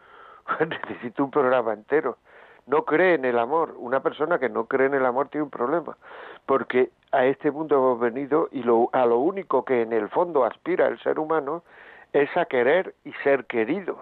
necesito 0.59 1.25
un 1.25 1.31
programa 1.31 1.73
entero. 1.73 2.19
No 2.67 2.85
cree 2.85 3.15
en 3.15 3.25
el 3.25 3.37
amor. 3.37 3.75
Una 3.77 4.01
persona 4.01 4.39
que 4.39 4.47
no 4.47 4.67
cree 4.67 4.87
en 4.87 4.93
el 4.93 5.05
amor 5.05 5.27
tiene 5.27 5.43
un 5.43 5.49
problema, 5.49 5.97
porque 6.45 6.89
a 7.11 7.25
este 7.25 7.51
mundo 7.51 7.75
hemos 7.75 7.99
venido 7.99 8.49
y 8.51 8.63
lo, 8.63 8.89
a 8.91 9.05
lo 9.05 9.19
único 9.19 9.63
que 9.65 9.81
en 9.81 9.93
el 9.93 10.09
fondo 10.09 10.45
aspira 10.45 10.87
el 10.87 10.99
ser 10.99 11.19
humano 11.19 11.63
es 12.11 12.35
a 12.35 12.45
querer 12.45 12.95
y 13.05 13.11
ser 13.23 13.45
querido, 13.45 13.97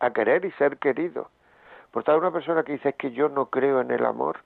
a 0.00 0.10
querer 0.12 0.44
y 0.44 0.50
ser 0.52 0.78
querido. 0.78 1.28
Por 1.90 2.04
tanto, 2.04 2.20
una 2.20 2.30
persona 2.30 2.62
que 2.62 2.72
dice 2.72 2.92
que 2.92 3.12
yo 3.12 3.28
no 3.28 3.46
creo 3.46 3.80
en 3.80 3.90
el 3.90 4.04
amor, 4.04 4.38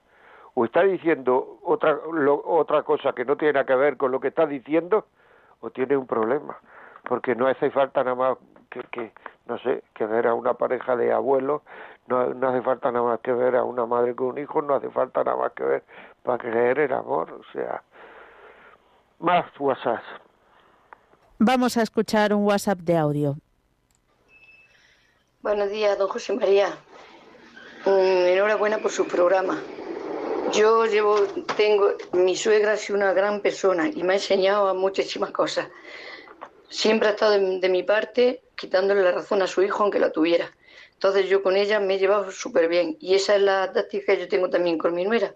o 0.53 0.65
está 0.65 0.83
diciendo 0.83 1.57
otra, 1.63 1.97
otra 2.45 2.83
cosa 2.83 3.13
que 3.13 3.25
no 3.25 3.35
tiene 3.37 3.65
que 3.65 3.75
ver 3.75 3.97
con 3.97 4.11
lo 4.11 4.19
que 4.19 4.29
está 4.29 4.45
diciendo, 4.45 5.05
o 5.59 5.69
tiene 5.69 5.97
un 5.97 6.07
problema, 6.07 6.57
porque 7.03 7.35
no 7.35 7.47
hace 7.47 7.71
falta 7.71 8.03
nada 8.03 8.15
más 8.15 8.37
que, 8.73 8.81
que 8.91 9.11
no 9.45 9.57
sé, 9.59 9.83
que 9.93 10.05
ver 10.05 10.27
a 10.27 10.33
una 10.33 10.55
pareja 10.55 10.95
de 10.95 11.13
abuelos, 11.13 11.61
no, 12.07 12.33
no 12.33 12.49
hace 12.49 12.61
falta 12.61 12.91
nada 12.91 13.05
más 13.05 13.19
que 13.19 13.31
ver 13.31 13.55
a 13.55 13.63
una 13.63 13.85
madre 13.85 14.15
con 14.15 14.27
un 14.27 14.37
hijo, 14.39 14.61
no 14.61 14.75
hace 14.75 14.89
falta 14.89 15.23
nada 15.23 15.37
más 15.37 15.51
que 15.53 15.63
ver 15.63 15.83
para 16.23 16.37
creer 16.37 16.79
el 16.79 16.93
amor, 16.93 17.31
o 17.31 17.51
sea, 17.51 17.83
más 19.19 19.45
WhatsApp. 19.59 20.01
Vamos 21.39 21.77
a 21.77 21.81
escuchar 21.81 22.33
un 22.33 22.45
WhatsApp 22.45 22.79
de 22.79 22.97
audio. 22.97 23.35
Buenos 25.41 25.69
días, 25.69 25.97
don 25.97 26.07
José 26.07 26.33
María. 26.33 26.69
Mm, 27.85 28.27
enhorabuena 28.27 28.77
por 28.77 28.91
su 28.91 29.05
programa. 29.05 29.61
Yo 30.53 30.85
llevo, 30.85 31.21
tengo, 31.57 31.93
mi 32.13 32.35
suegra 32.35 32.73
ha 32.73 32.77
sido 32.77 32.97
una 32.97 33.11
gran 33.11 33.41
persona 33.41 33.89
y 33.89 34.03
me 34.03 34.13
ha 34.13 34.15
enseñado 34.17 34.73
muchísimas 34.75 35.31
cosas. 35.31 35.67
Siempre 36.69 37.09
ha 37.09 37.11
estado 37.11 37.31
de, 37.33 37.69
mi 37.69 37.83
parte, 37.83 38.42
quitándole 38.55 39.01
la 39.01 39.11
razón 39.11 39.41
a 39.41 39.47
su 39.47 39.61
hijo 39.61 39.83
aunque 39.83 39.99
la 39.99 40.11
tuviera. 40.11 40.51
Entonces 40.93 41.27
yo 41.27 41.43
con 41.43 41.57
ella 41.57 41.79
me 41.79 41.95
he 41.95 41.99
llevado 41.99 42.31
súper 42.31 42.67
bien 42.67 42.97
y 42.99 43.15
esa 43.15 43.35
es 43.35 43.41
la 43.41 43.71
táctica 43.71 44.13
que 44.13 44.21
yo 44.21 44.27
tengo 44.27 44.49
también 44.49 44.77
con 44.77 44.93
mi 44.93 45.03
nuera. 45.05 45.33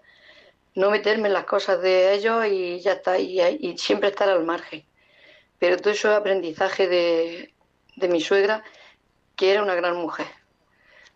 No 0.74 0.90
meterme 0.90 1.28
en 1.28 1.34
las 1.34 1.44
cosas 1.44 1.80
de 1.82 2.14
ellos 2.14 2.46
y 2.46 2.80
ya 2.80 2.92
está, 2.92 3.18
y, 3.18 3.40
y 3.40 3.76
siempre 3.78 4.08
estar 4.10 4.28
al 4.28 4.44
margen. 4.44 4.84
Pero 5.58 5.76
todo 5.76 5.92
eso 5.92 6.10
es 6.10 6.16
aprendizaje 6.16 6.88
de, 6.88 7.52
de 7.96 8.08
mi 8.08 8.20
suegra, 8.20 8.62
que 9.36 9.50
era 9.52 9.62
una 9.62 9.74
gran 9.74 9.96
mujer. 9.96 10.26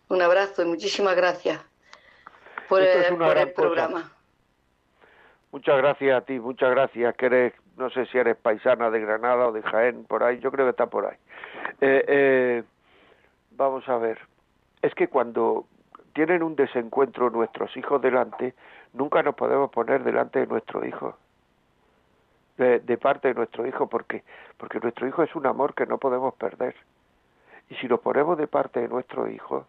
Un 0.09 0.21
abrazo 0.21 0.63
y 0.63 0.65
muchísimas 0.65 1.15
gracias 1.15 1.61
por, 2.67 2.81
el, 2.81 3.15
por 3.15 3.37
el 3.37 3.53
programa. 3.53 4.11
Muchas 5.51 5.77
gracias 5.77 6.17
a 6.17 6.25
ti, 6.25 6.39
muchas 6.39 6.71
gracias, 6.71 7.15
que 7.15 7.25
eres, 7.27 7.53
no 7.77 7.89
sé 7.91 8.05
si 8.07 8.17
eres 8.17 8.35
paisana 8.35 8.89
de 8.89 8.99
Granada 8.99 9.47
o 9.47 9.51
de 9.51 9.61
Jaén, 9.61 10.03
por 10.05 10.23
ahí, 10.23 10.39
yo 10.39 10.51
creo 10.51 10.65
que 10.65 10.71
está 10.71 10.87
por 10.87 11.05
ahí. 11.05 11.17
Eh, 11.81 12.05
eh, 12.07 12.63
vamos 13.51 13.87
a 13.89 13.97
ver, 13.97 14.19
es 14.81 14.93
que 14.95 15.07
cuando 15.07 15.65
tienen 16.13 16.43
un 16.43 16.55
desencuentro 16.55 17.29
nuestros 17.29 17.75
hijos 17.77 18.01
delante, 18.01 18.53
nunca 18.93 19.23
nos 19.23 19.35
podemos 19.35 19.71
poner 19.71 20.03
delante 20.03 20.39
de 20.39 20.47
nuestro 20.47 20.85
hijo, 20.85 21.17
de, 22.57 22.79
de 22.79 22.97
parte 22.97 23.29
de 23.29 23.33
nuestro 23.33 23.65
hijo, 23.67 23.87
porque 23.87 24.23
porque 24.57 24.79
nuestro 24.79 25.07
hijo 25.07 25.23
es 25.23 25.35
un 25.35 25.45
amor 25.45 25.73
que 25.73 25.85
no 25.85 25.97
podemos 25.97 26.33
perder. 26.35 26.75
Y 27.69 27.75
si 27.75 27.87
nos 27.87 27.99
ponemos 27.99 28.37
de 28.37 28.47
parte 28.47 28.79
de 28.79 28.87
nuestro 28.87 29.27
hijo, 29.27 29.65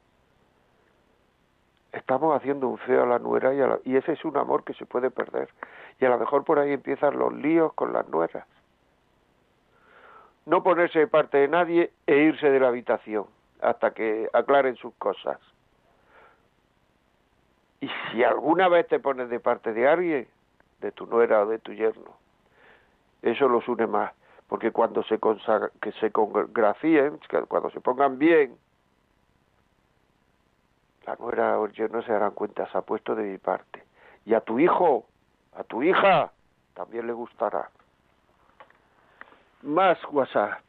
estamos 1.92 2.36
haciendo 2.36 2.68
un 2.68 2.78
feo 2.78 3.02
a 3.02 3.06
la 3.06 3.18
nuera 3.18 3.52
y, 3.54 3.90
y 3.90 3.96
ese 3.96 4.12
es 4.12 4.24
un 4.24 4.36
amor 4.36 4.64
que 4.64 4.74
se 4.74 4.86
puede 4.86 5.10
perder. 5.10 5.48
Y 6.00 6.04
a 6.04 6.10
lo 6.10 6.18
mejor 6.18 6.44
por 6.44 6.58
ahí 6.58 6.72
empiezan 6.72 7.18
los 7.18 7.32
líos 7.32 7.72
con 7.74 7.92
las 7.92 8.08
nueras. 8.08 8.46
No 10.46 10.62
ponerse 10.62 10.98
de 10.98 11.06
parte 11.06 11.38
de 11.38 11.48
nadie 11.48 11.92
e 12.06 12.16
irse 12.16 12.50
de 12.50 12.60
la 12.60 12.68
habitación 12.68 13.26
hasta 13.60 13.92
que 13.92 14.28
aclaren 14.32 14.76
sus 14.76 14.94
cosas. 14.94 15.38
Y 17.80 17.88
si 18.10 18.22
alguna 18.22 18.68
vez 18.68 18.86
te 18.88 18.98
pones 18.98 19.28
de 19.30 19.40
parte 19.40 19.72
de 19.72 19.88
alguien, 19.88 20.28
de 20.80 20.92
tu 20.92 21.06
nuera 21.06 21.42
o 21.42 21.46
de 21.46 21.58
tu 21.58 21.72
yerno, 21.72 22.16
eso 23.22 23.48
los 23.48 23.66
une 23.68 23.86
más, 23.86 24.12
porque 24.48 24.70
cuando 24.70 25.02
se 25.04 25.18
que 25.80 25.92
se 25.92 26.10
congracien, 26.10 27.18
cuando 27.48 27.70
se 27.70 27.80
pongan 27.80 28.18
bien, 28.18 28.56
la 31.06 31.16
nuera 31.16 31.58
o 31.58 31.66
el 31.66 31.72
yerno 31.72 32.02
se 32.02 32.12
darán 32.12 32.32
cuenta, 32.32 32.70
se 32.70 32.78
ha 32.78 32.82
puesto 32.82 33.14
de 33.14 33.24
mi 33.24 33.38
parte. 33.38 33.82
Y 34.26 34.34
a 34.34 34.40
tu 34.40 34.58
hijo, 34.58 35.06
a 35.54 35.64
tu 35.64 35.82
hija, 35.82 36.32
también 36.74 37.06
le 37.06 37.12
gustará. 37.12 37.70
Más 39.64 39.98
WhatsApp. 40.12 40.60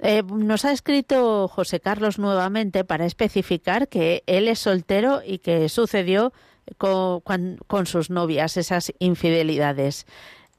Eh, 0.00 0.22
nos 0.22 0.64
ha 0.64 0.72
escrito 0.72 1.48
José 1.48 1.80
Carlos 1.80 2.18
nuevamente 2.18 2.84
para 2.84 3.06
especificar 3.06 3.88
que 3.88 4.22
él 4.26 4.48
es 4.48 4.58
soltero 4.58 5.22
y 5.24 5.38
que 5.38 5.68
sucedió 5.68 6.32
con, 6.78 7.86
sus 7.86 8.10
novias 8.10 8.56
esas 8.56 8.92
infidelidades. 8.98 10.06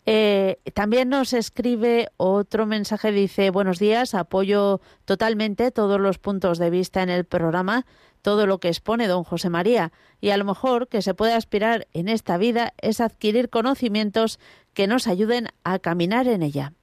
Eh, 0.08 0.60
también 0.74 1.10
nos 1.10 1.34
escribe 1.34 2.10
otro 2.18 2.66
mensaje, 2.66 3.12
dice, 3.12 3.50
buenos 3.50 3.80
días, 3.80 4.14
apoyo 4.14 4.80
totalmente 5.04 5.72
todos 5.72 6.00
los 6.00 6.20
puntos 6.20 6.60
de 6.60 6.70
vista 6.70 7.02
en 7.02 7.10
el 7.10 7.26
programa, 7.26 7.86
todo 8.22 8.46
lo 8.46 8.60
que 8.60 8.70
expone 8.70 9.08
don 9.08 9.24
José 9.24 9.50
María, 9.50 9.92
y 10.22 10.30
a 10.30 10.38
lo 10.38 10.46
mejor 10.46 10.88
que 10.88 11.02
se 11.02 11.16
puede 11.16 11.34
aspirar 11.34 11.88
en 11.94 12.08
esta 12.08 12.38
vida 12.38 12.74
es 12.82 13.02
adquirir 13.02 13.50
conocimientos 13.50 14.40
que 14.74 14.88
nos 14.88 15.08
ayuden 15.08 15.50
a 15.64 15.80
caminar 15.80 16.28
en 16.28 16.44
ella. 16.44 16.74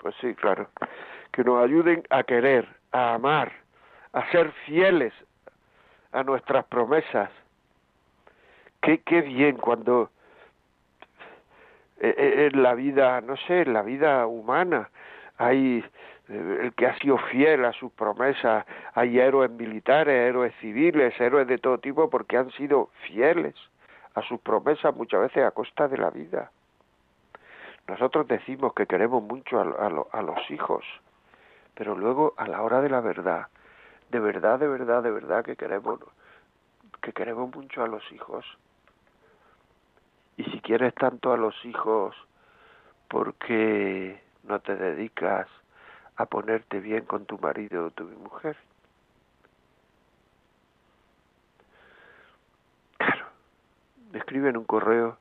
Pues 0.00 0.14
sí, 0.20 0.34
claro, 0.34 0.68
que 1.32 1.44
nos 1.44 1.62
ayuden 1.62 2.02
a 2.10 2.22
querer, 2.22 2.66
a 2.92 3.14
amar, 3.14 3.52
a 4.12 4.30
ser 4.30 4.50
fieles 4.66 5.12
a 6.12 6.22
nuestras 6.22 6.64
promesas. 6.66 7.30
Qué, 8.80 9.02
qué 9.02 9.20
bien 9.20 9.56
cuando 9.56 10.10
eh, 12.00 12.14
eh, 12.16 12.50
en 12.50 12.62
la 12.62 12.74
vida, 12.74 13.20
no 13.20 13.36
sé, 13.36 13.60
en 13.62 13.74
la 13.74 13.82
vida 13.82 14.26
humana. 14.26 14.88
Hay 15.36 15.84
eh, 16.28 16.58
el 16.62 16.72
que 16.72 16.86
ha 16.86 16.98
sido 16.98 17.18
fiel 17.18 17.66
a 17.66 17.72
sus 17.74 17.92
promesas, 17.92 18.64
hay 18.94 19.18
héroes 19.18 19.50
militares, 19.50 20.14
héroes 20.14 20.54
civiles, 20.60 21.12
héroes 21.20 21.46
de 21.46 21.58
todo 21.58 21.78
tipo 21.78 22.08
porque 22.08 22.38
han 22.38 22.50
sido 22.52 22.88
fieles 23.06 23.54
a 24.14 24.22
sus 24.22 24.40
promesas 24.40 24.96
muchas 24.96 25.20
veces 25.20 25.44
a 25.44 25.50
costa 25.50 25.88
de 25.88 25.98
la 25.98 26.08
vida. 26.08 26.50
Nosotros 27.90 28.28
decimos 28.28 28.72
que 28.72 28.86
queremos 28.86 29.20
mucho 29.20 29.58
a, 29.58 29.62
a 30.16 30.22
los 30.22 30.48
hijos, 30.48 30.84
pero 31.74 31.96
luego 31.96 32.34
a 32.36 32.46
la 32.46 32.62
hora 32.62 32.80
de 32.80 32.88
la 32.88 33.00
verdad, 33.00 33.48
de 34.10 34.20
verdad, 34.20 34.60
de 34.60 34.68
verdad, 34.68 35.02
de 35.02 35.10
verdad 35.10 35.44
que 35.44 35.56
queremos 35.56 35.98
que 37.02 37.12
queremos 37.12 37.52
mucho 37.52 37.82
a 37.82 37.88
los 37.88 38.02
hijos 38.12 38.44
Y 40.36 40.44
si 40.44 40.60
quieres 40.60 40.94
tanto 40.94 41.32
a 41.32 41.36
los 41.36 41.64
hijos, 41.64 42.14
¿por 43.08 43.34
qué 43.34 44.22
no 44.44 44.60
te 44.60 44.76
dedicas 44.76 45.48
a 46.14 46.26
ponerte 46.26 46.78
bien 46.78 47.04
con 47.06 47.26
tu 47.26 47.38
marido 47.38 47.86
o 47.86 47.90
tu 47.90 48.04
mujer? 48.04 48.56
Claro, 52.98 53.26
escriben 54.12 54.56
un 54.56 54.64
correo 54.64 55.18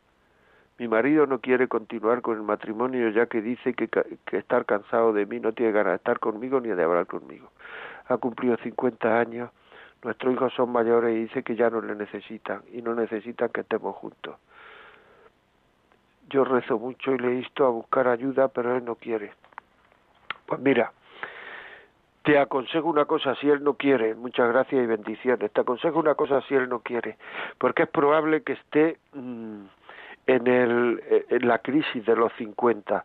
mi 0.80 0.88
marido 0.88 1.25
no 1.27 1.39
quiere 1.39 1.67
continuar 1.67 2.21
con 2.21 2.38
el 2.38 2.43
matrimonio 2.43 3.09
ya 3.09 3.25
que 3.25 3.41
dice 3.41 3.73
que, 3.73 3.89
que 3.89 4.38
estar 4.38 4.65
cansado 4.65 5.11
de 5.11 5.25
mí 5.25 5.39
no 5.39 5.51
tiene 5.51 5.73
ganas 5.73 5.91
de 5.91 5.97
estar 5.97 6.19
conmigo 6.19 6.61
ni 6.61 6.69
de 6.69 6.84
hablar 6.84 7.05
conmigo. 7.05 7.51
Ha 8.07 8.17
cumplido 8.17 8.55
50 8.57 9.19
años, 9.19 9.51
nuestros 10.03 10.34
hijos 10.34 10.53
son 10.53 10.71
mayores 10.71 11.13
y 11.13 11.23
dice 11.23 11.43
que 11.43 11.57
ya 11.57 11.69
no 11.69 11.82
le 11.82 11.95
necesitan 11.95 12.61
y 12.71 12.82
no 12.82 12.95
necesitan 12.95 13.49
que 13.49 13.61
estemos 13.61 13.93
juntos. 13.97 14.38
Yo 16.30 16.45
rezo 16.45 16.80
mucho 16.80 17.13
y 17.13 17.17
le 17.17 17.36
insto 17.36 17.65
a 17.65 17.69
buscar 17.69 18.07
ayuda, 18.07 18.47
pero 18.47 18.77
él 18.77 18.86
no 18.86 18.95
quiere. 18.95 19.34
Pues 20.45 20.61
mira, 20.61 20.93
te 22.23 22.39
aconsejo 22.39 22.88
una 22.88 23.05
cosa 23.05 23.36
si 23.36 23.49
él 23.49 23.63
no 23.63 23.73
quiere, 23.73 24.15
muchas 24.15 24.47
gracias 24.47 24.82
y 24.82 24.86
bendiciones, 24.86 25.51
te 25.51 25.61
aconsejo 25.61 25.99
una 25.99 26.15
cosa 26.15 26.41
si 26.43 26.55
él 26.55 26.69
no 26.69 26.80
quiere, 26.80 27.17
porque 27.57 27.84
es 27.84 27.89
probable 27.89 28.43
que 28.43 28.53
esté... 28.53 28.97
Mm, 29.13 29.65
en, 30.30 30.47
el, 30.47 31.01
en 31.30 31.47
la 31.47 31.57
crisis 31.59 32.05
de 32.05 32.15
los 32.15 32.32
50. 32.34 33.03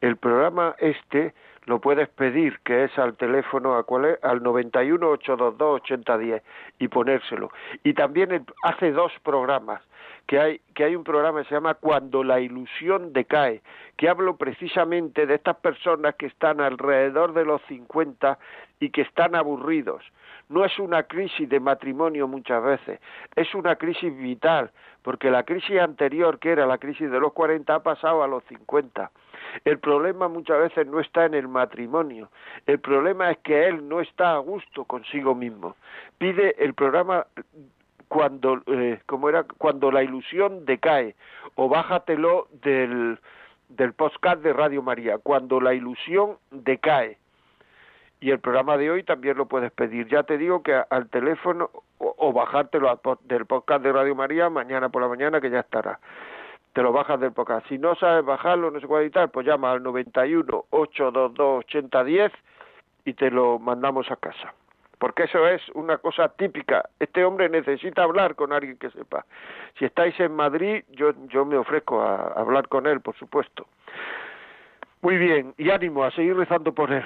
El 0.00 0.16
programa 0.16 0.74
este 0.78 1.34
lo 1.66 1.80
puedes 1.80 2.08
pedir, 2.08 2.58
que 2.64 2.84
es 2.84 2.98
al 2.98 3.14
teléfono 3.16 3.76
a 3.76 3.84
cuál 3.84 4.06
es? 4.06 4.24
al 4.24 4.42
91 4.42 5.06
822 5.06 5.80
8010 5.82 6.42
y 6.78 6.88
ponérselo. 6.88 7.50
Y 7.84 7.94
también 7.94 8.46
hace 8.64 8.90
dos 8.90 9.12
programas, 9.22 9.82
que 10.26 10.38
hay 10.38 10.60
que 10.74 10.84
hay 10.84 10.96
un 10.96 11.04
programa 11.04 11.42
que 11.42 11.48
se 11.48 11.54
llama 11.54 11.74
Cuando 11.74 12.24
la 12.24 12.40
ilusión 12.40 13.12
decae, 13.12 13.62
que 13.96 14.08
hablo 14.08 14.36
precisamente 14.36 15.26
de 15.26 15.34
estas 15.34 15.56
personas 15.56 16.14
que 16.14 16.26
están 16.26 16.60
alrededor 16.60 17.34
de 17.34 17.44
los 17.44 17.60
50 17.68 18.38
y 18.80 18.90
que 18.90 19.02
están 19.02 19.34
aburridos. 19.34 20.02
No 20.48 20.64
es 20.64 20.78
una 20.78 21.04
crisis 21.04 21.48
de 21.48 21.60
matrimonio 21.60 22.26
muchas 22.28 22.62
veces, 22.62 23.00
es 23.36 23.54
una 23.54 23.76
crisis 23.76 24.16
vital, 24.16 24.70
porque 25.02 25.30
la 25.30 25.44
crisis 25.44 25.78
anterior, 25.78 26.38
que 26.38 26.50
era 26.50 26.66
la 26.66 26.78
crisis 26.78 27.10
de 27.10 27.20
los 27.20 27.32
40, 27.32 27.74
ha 27.74 27.82
pasado 27.82 28.22
a 28.22 28.28
los 28.28 28.44
50. 28.44 29.10
El 29.64 29.78
problema 29.78 30.28
muchas 30.28 30.58
veces 30.58 30.86
no 30.86 31.00
está 31.00 31.26
en 31.26 31.34
el 31.34 31.48
matrimonio, 31.48 32.30
el 32.66 32.80
problema 32.80 33.30
es 33.30 33.38
que 33.38 33.66
él 33.66 33.88
no 33.88 34.00
está 34.00 34.34
a 34.34 34.38
gusto 34.38 34.84
consigo 34.84 35.34
mismo. 35.34 35.76
Pide 36.18 36.54
el 36.62 36.74
programa 36.74 37.26
cuando, 38.12 38.60
eh, 38.66 39.00
como 39.06 39.30
era, 39.30 39.44
cuando 39.56 39.90
la 39.90 40.02
ilusión 40.02 40.66
decae, 40.66 41.14
o 41.54 41.70
bájatelo 41.70 42.46
del, 42.62 43.18
del 43.70 43.94
podcast 43.94 44.42
de 44.42 44.52
Radio 44.52 44.82
María, 44.82 45.16
cuando 45.16 45.62
la 45.62 45.72
ilusión 45.72 46.36
decae 46.50 47.16
y 48.20 48.30
el 48.30 48.38
programa 48.38 48.76
de 48.76 48.90
hoy 48.90 49.02
también 49.02 49.38
lo 49.38 49.46
puedes 49.46 49.72
pedir. 49.72 50.08
Ya 50.08 50.24
te 50.24 50.36
digo 50.36 50.62
que 50.62 50.78
al 50.90 51.08
teléfono 51.08 51.70
o, 51.96 52.32
bajártelo 52.34 53.00
del 53.22 53.46
podcast 53.46 53.82
de 53.82 53.92
Radio 53.94 54.14
María 54.14 54.50
mañana 54.50 54.90
por 54.90 55.00
la 55.00 55.08
mañana 55.08 55.40
que 55.40 55.48
ya 55.48 55.60
estará. 55.60 55.98
Te 56.74 56.82
lo 56.82 56.92
bajas 56.92 57.18
del 57.18 57.32
podcast. 57.32 57.66
Si 57.68 57.78
no 57.78 57.94
sabes 57.94 58.26
bajarlo, 58.26 58.70
no 58.70 58.78
se 58.78 58.86
puede 58.86 59.04
editar, 59.04 59.30
pues 59.30 59.46
llama 59.46 59.72
al 59.72 59.82
91 59.82 60.66
822 60.68 61.64
8010 61.64 62.30
y 63.06 63.14
te 63.14 63.30
lo 63.30 63.58
mandamos 63.58 64.10
a 64.10 64.16
casa. 64.16 64.52
Porque 65.02 65.24
eso 65.24 65.48
es 65.48 65.60
una 65.74 65.98
cosa 65.98 66.28
típica. 66.28 66.88
Este 67.00 67.24
hombre 67.24 67.48
necesita 67.48 68.04
hablar 68.04 68.36
con 68.36 68.52
alguien 68.52 68.76
que 68.76 68.88
sepa. 68.90 69.26
Si 69.76 69.84
estáis 69.84 70.14
en 70.20 70.30
Madrid, 70.30 70.84
yo, 70.92 71.10
yo 71.26 71.44
me 71.44 71.56
ofrezco 71.56 72.00
a 72.00 72.28
hablar 72.36 72.68
con 72.68 72.86
él, 72.86 73.00
por 73.00 73.16
supuesto. 73.16 73.66
Muy 75.00 75.16
bien, 75.16 75.54
y 75.58 75.70
ánimo 75.70 76.04
a 76.04 76.12
seguir 76.12 76.36
rezando 76.36 76.72
por 76.72 76.92
él. 76.92 77.02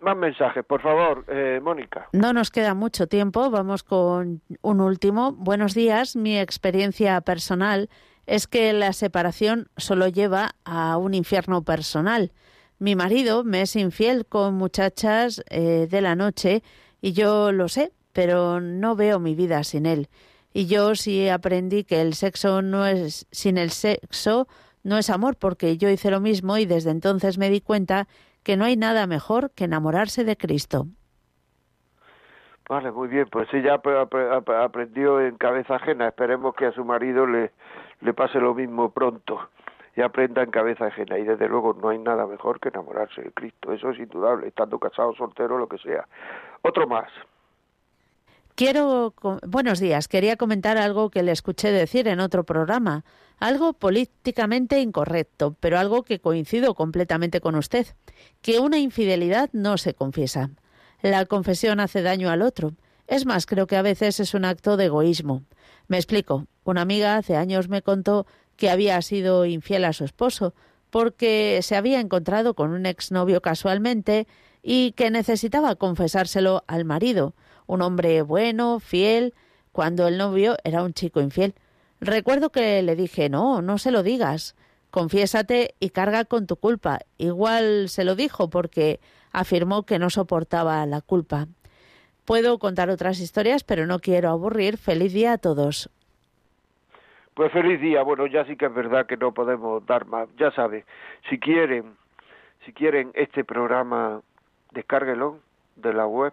Más 0.00 0.18
mensajes, 0.18 0.62
por 0.66 0.82
favor, 0.82 1.24
eh, 1.28 1.60
Mónica. 1.62 2.10
No 2.12 2.34
nos 2.34 2.50
queda 2.50 2.74
mucho 2.74 3.06
tiempo, 3.06 3.50
vamos 3.50 3.84
con 3.84 4.42
un 4.60 4.80
último. 4.82 5.32
Buenos 5.32 5.72
días, 5.72 6.14
mi 6.14 6.38
experiencia 6.38 7.22
personal 7.22 7.88
es 8.26 8.46
que 8.46 8.74
la 8.74 8.92
separación 8.92 9.68
solo 9.78 10.08
lleva 10.08 10.50
a 10.66 10.98
un 10.98 11.14
infierno 11.14 11.62
personal. 11.62 12.32
Mi 12.78 12.94
marido 12.94 13.44
me 13.44 13.62
es 13.62 13.76
infiel 13.76 14.26
con 14.26 14.54
muchachas 14.54 15.42
eh, 15.48 15.88
de 15.90 16.00
la 16.02 16.14
noche 16.14 16.62
y 17.00 17.12
yo 17.12 17.52
lo 17.52 17.68
sé, 17.68 17.92
pero 18.12 18.60
no 18.60 18.96
veo 18.96 19.18
mi 19.18 19.34
vida 19.34 19.64
sin 19.64 19.86
él. 19.86 20.08
Y 20.52 20.66
yo 20.66 20.94
sí 20.94 21.28
aprendí 21.28 21.84
que 21.84 22.00
el 22.00 22.14
sexo 22.14 22.62
no 22.62 22.86
es 22.86 23.26
sin 23.30 23.58
el 23.58 23.70
sexo 23.70 24.48
no 24.82 24.96
es 24.96 25.10
amor 25.10 25.36
porque 25.38 25.76
yo 25.76 25.88
hice 25.90 26.10
lo 26.10 26.20
mismo 26.20 26.56
y 26.56 26.64
desde 26.64 26.90
entonces 26.90 27.38
me 27.38 27.50
di 27.50 27.60
cuenta 27.60 28.06
que 28.42 28.56
no 28.56 28.64
hay 28.64 28.76
nada 28.76 29.06
mejor 29.06 29.50
que 29.50 29.64
enamorarse 29.64 30.24
de 30.24 30.36
Cristo. 30.36 30.86
Vale, 32.68 32.90
muy 32.92 33.08
bien, 33.08 33.26
pues 33.30 33.52
ella 33.52 33.80
aprendió 34.62 35.20
en 35.20 35.36
cabeza 35.36 35.76
ajena. 35.76 36.08
Esperemos 36.08 36.54
que 36.54 36.66
a 36.66 36.72
su 36.72 36.84
marido 36.84 37.26
le, 37.26 37.50
le 38.00 38.14
pase 38.14 38.38
lo 38.38 38.54
mismo 38.54 38.90
pronto 38.90 39.48
y 39.96 40.02
aprenda 40.02 40.42
en 40.42 40.50
cabeza 40.50 40.86
ajena. 40.86 41.18
Y 41.18 41.24
desde 41.24 41.48
luego 41.48 41.74
no 41.74 41.88
hay 41.88 41.98
nada 41.98 42.26
mejor 42.26 42.60
que 42.60 42.68
enamorarse 42.68 43.22
de 43.22 43.32
Cristo. 43.32 43.72
Eso 43.72 43.90
es 43.90 43.98
indudable, 43.98 44.48
estando 44.48 44.78
casado, 44.78 45.14
soltero, 45.14 45.58
lo 45.58 45.66
que 45.66 45.78
sea. 45.78 46.06
Otro 46.62 46.86
más. 46.86 47.08
Quiero, 48.54 49.14
buenos 49.46 49.78
días, 49.78 50.08
quería 50.08 50.36
comentar 50.36 50.78
algo 50.78 51.10
que 51.10 51.22
le 51.22 51.30
escuché 51.30 51.70
decir 51.70 52.08
en 52.08 52.18
otro 52.18 52.42
programa, 52.42 53.04
algo 53.38 53.72
políticamente 53.72 54.80
incorrecto, 54.80 55.54
pero 55.60 55.78
algo 55.78 56.02
que 56.02 56.18
coincido 56.18 56.74
completamente 56.74 57.40
con 57.40 57.54
usted, 57.54 57.86
que 58.42 58.58
una 58.58 58.78
infidelidad 58.78 59.48
no 59.52 59.78
se 59.78 59.94
confiesa. 59.94 60.50
La 61.02 61.24
confesión 61.26 61.78
hace 61.78 62.02
daño 62.02 62.30
al 62.30 62.42
otro. 62.42 62.72
Es 63.06 63.26
más, 63.26 63.46
creo 63.46 63.68
que 63.68 63.76
a 63.76 63.82
veces 63.82 64.18
es 64.18 64.34
un 64.34 64.44
acto 64.44 64.76
de 64.76 64.86
egoísmo. 64.86 65.44
Me 65.86 65.96
explico. 65.96 66.46
Una 66.64 66.82
amiga 66.82 67.16
hace 67.16 67.36
años 67.36 67.68
me 67.68 67.82
contó 67.82 68.26
que 68.56 68.70
había 68.70 69.00
sido 69.02 69.46
infiel 69.46 69.84
a 69.84 69.92
su 69.92 70.04
esposo 70.04 70.52
porque 70.90 71.60
se 71.62 71.76
había 71.76 72.00
encontrado 72.00 72.54
con 72.54 72.72
un 72.72 72.86
exnovio 72.86 73.40
casualmente 73.40 74.26
y 74.62 74.92
que 74.92 75.10
necesitaba 75.10 75.76
confesárselo 75.76 76.64
al 76.66 76.84
marido 76.84 77.34
un 77.68 77.82
hombre 77.82 78.22
bueno, 78.22 78.80
fiel, 78.80 79.34
cuando 79.70 80.08
el 80.08 80.18
novio 80.18 80.56
era 80.64 80.82
un 80.82 80.94
chico 80.94 81.20
infiel. 81.20 81.54
Recuerdo 82.00 82.50
que 82.50 82.82
le 82.82 82.96
dije, 82.96 83.28
no, 83.28 83.62
no 83.62 83.78
se 83.78 83.92
lo 83.92 84.02
digas, 84.02 84.56
confiésate 84.90 85.74
y 85.78 85.90
carga 85.90 86.24
con 86.24 86.46
tu 86.46 86.56
culpa. 86.56 87.00
Igual 87.18 87.88
se 87.88 88.04
lo 88.04 88.16
dijo 88.16 88.50
porque 88.50 88.98
afirmó 89.32 89.84
que 89.84 89.98
no 89.98 90.10
soportaba 90.10 90.84
la 90.86 91.02
culpa. 91.02 91.46
Puedo 92.24 92.58
contar 92.58 92.90
otras 92.90 93.20
historias, 93.20 93.64
pero 93.64 93.86
no 93.86 94.00
quiero 94.00 94.30
aburrir. 94.30 94.78
Feliz 94.78 95.12
día 95.12 95.34
a 95.34 95.38
todos. 95.38 95.90
Pues 97.34 97.52
feliz 97.52 97.80
día. 97.80 98.02
Bueno, 98.02 98.26
ya 98.26 98.44
sí 98.46 98.56
que 98.56 98.66
es 98.66 98.74
verdad 98.74 99.06
que 99.06 99.16
no 99.16 99.32
podemos 99.32 99.84
dar 99.86 100.06
más. 100.06 100.28
Ya 100.38 100.50
saben, 100.52 100.84
si 101.28 101.38
quieren, 101.38 101.96
si 102.64 102.72
quieren 102.72 103.12
este 103.14 103.44
programa, 103.44 104.22
descárguelo 104.78 105.40
de 105.74 105.92
la 105.92 106.06
web 106.06 106.32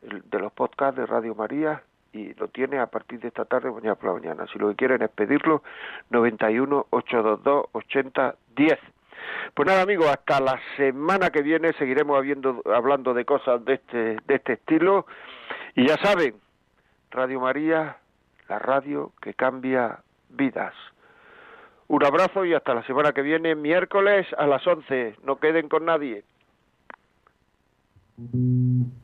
de 0.00 0.38
los 0.38 0.50
podcasts 0.52 0.96
de 0.98 1.04
Radio 1.04 1.34
María 1.34 1.82
y 2.12 2.32
lo 2.34 2.48
tiene 2.48 2.78
a 2.78 2.86
partir 2.86 3.20
de 3.20 3.28
esta 3.28 3.44
tarde 3.44 3.70
mañana 3.70 3.96
por 3.96 4.06
la 4.06 4.20
mañana. 4.20 4.46
Si 4.50 4.58
lo 4.58 4.70
que 4.70 4.76
quieren 4.76 5.02
es 5.02 5.10
pedirlo, 5.10 5.62
91 6.08 6.86
822 6.88 7.66
80 7.72 8.36
10. 8.56 8.78
Pues 9.52 9.66
nada, 9.66 9.82
amigos, 9.82 10.06
hasta 10.08 10.40
la 10.40 10.58
semana 10.76 11.30
que 11.30 11.42
viene 11.42 11.74
seguiremos 11.74 12.16
habiendo, 12.16 12.62
hablando 12.74 13.12
de 13.12 13.26
cosas 13.26 13.62
de 13.64 13.74
este, 13.74 14.16
de 14.26 14.34
este 14.34 14.54
estilo. 14.54 15.06
Y 15.74 15.86
ya 15.86 15.96
saben, 15.98 16.36
Radio 17.10 17.40
María, 17.40 17.98
la 18.48 18.58
radio 18.58 19.12
que 19.20 19.34
cambia 19.34 19.98
vidas. 20.30 20.74
Un 21.88 22.04
abrazo 22.04 22.46
y 22.46 22.54
hasta 22.54 22.74
la 22.74 22.86
semana 22.86 23.12
que 23.12 23.22
viene, 23.22 23.54
miércoles 23.54 24.26
a 24.38 24.46
las 24.46 24.66
11. 24.66 25.16
No 25.24 25.36
queden 25.36 25.68
con 25.68 25.84
nadie. 25.84 26.24
Y 28.16 29.03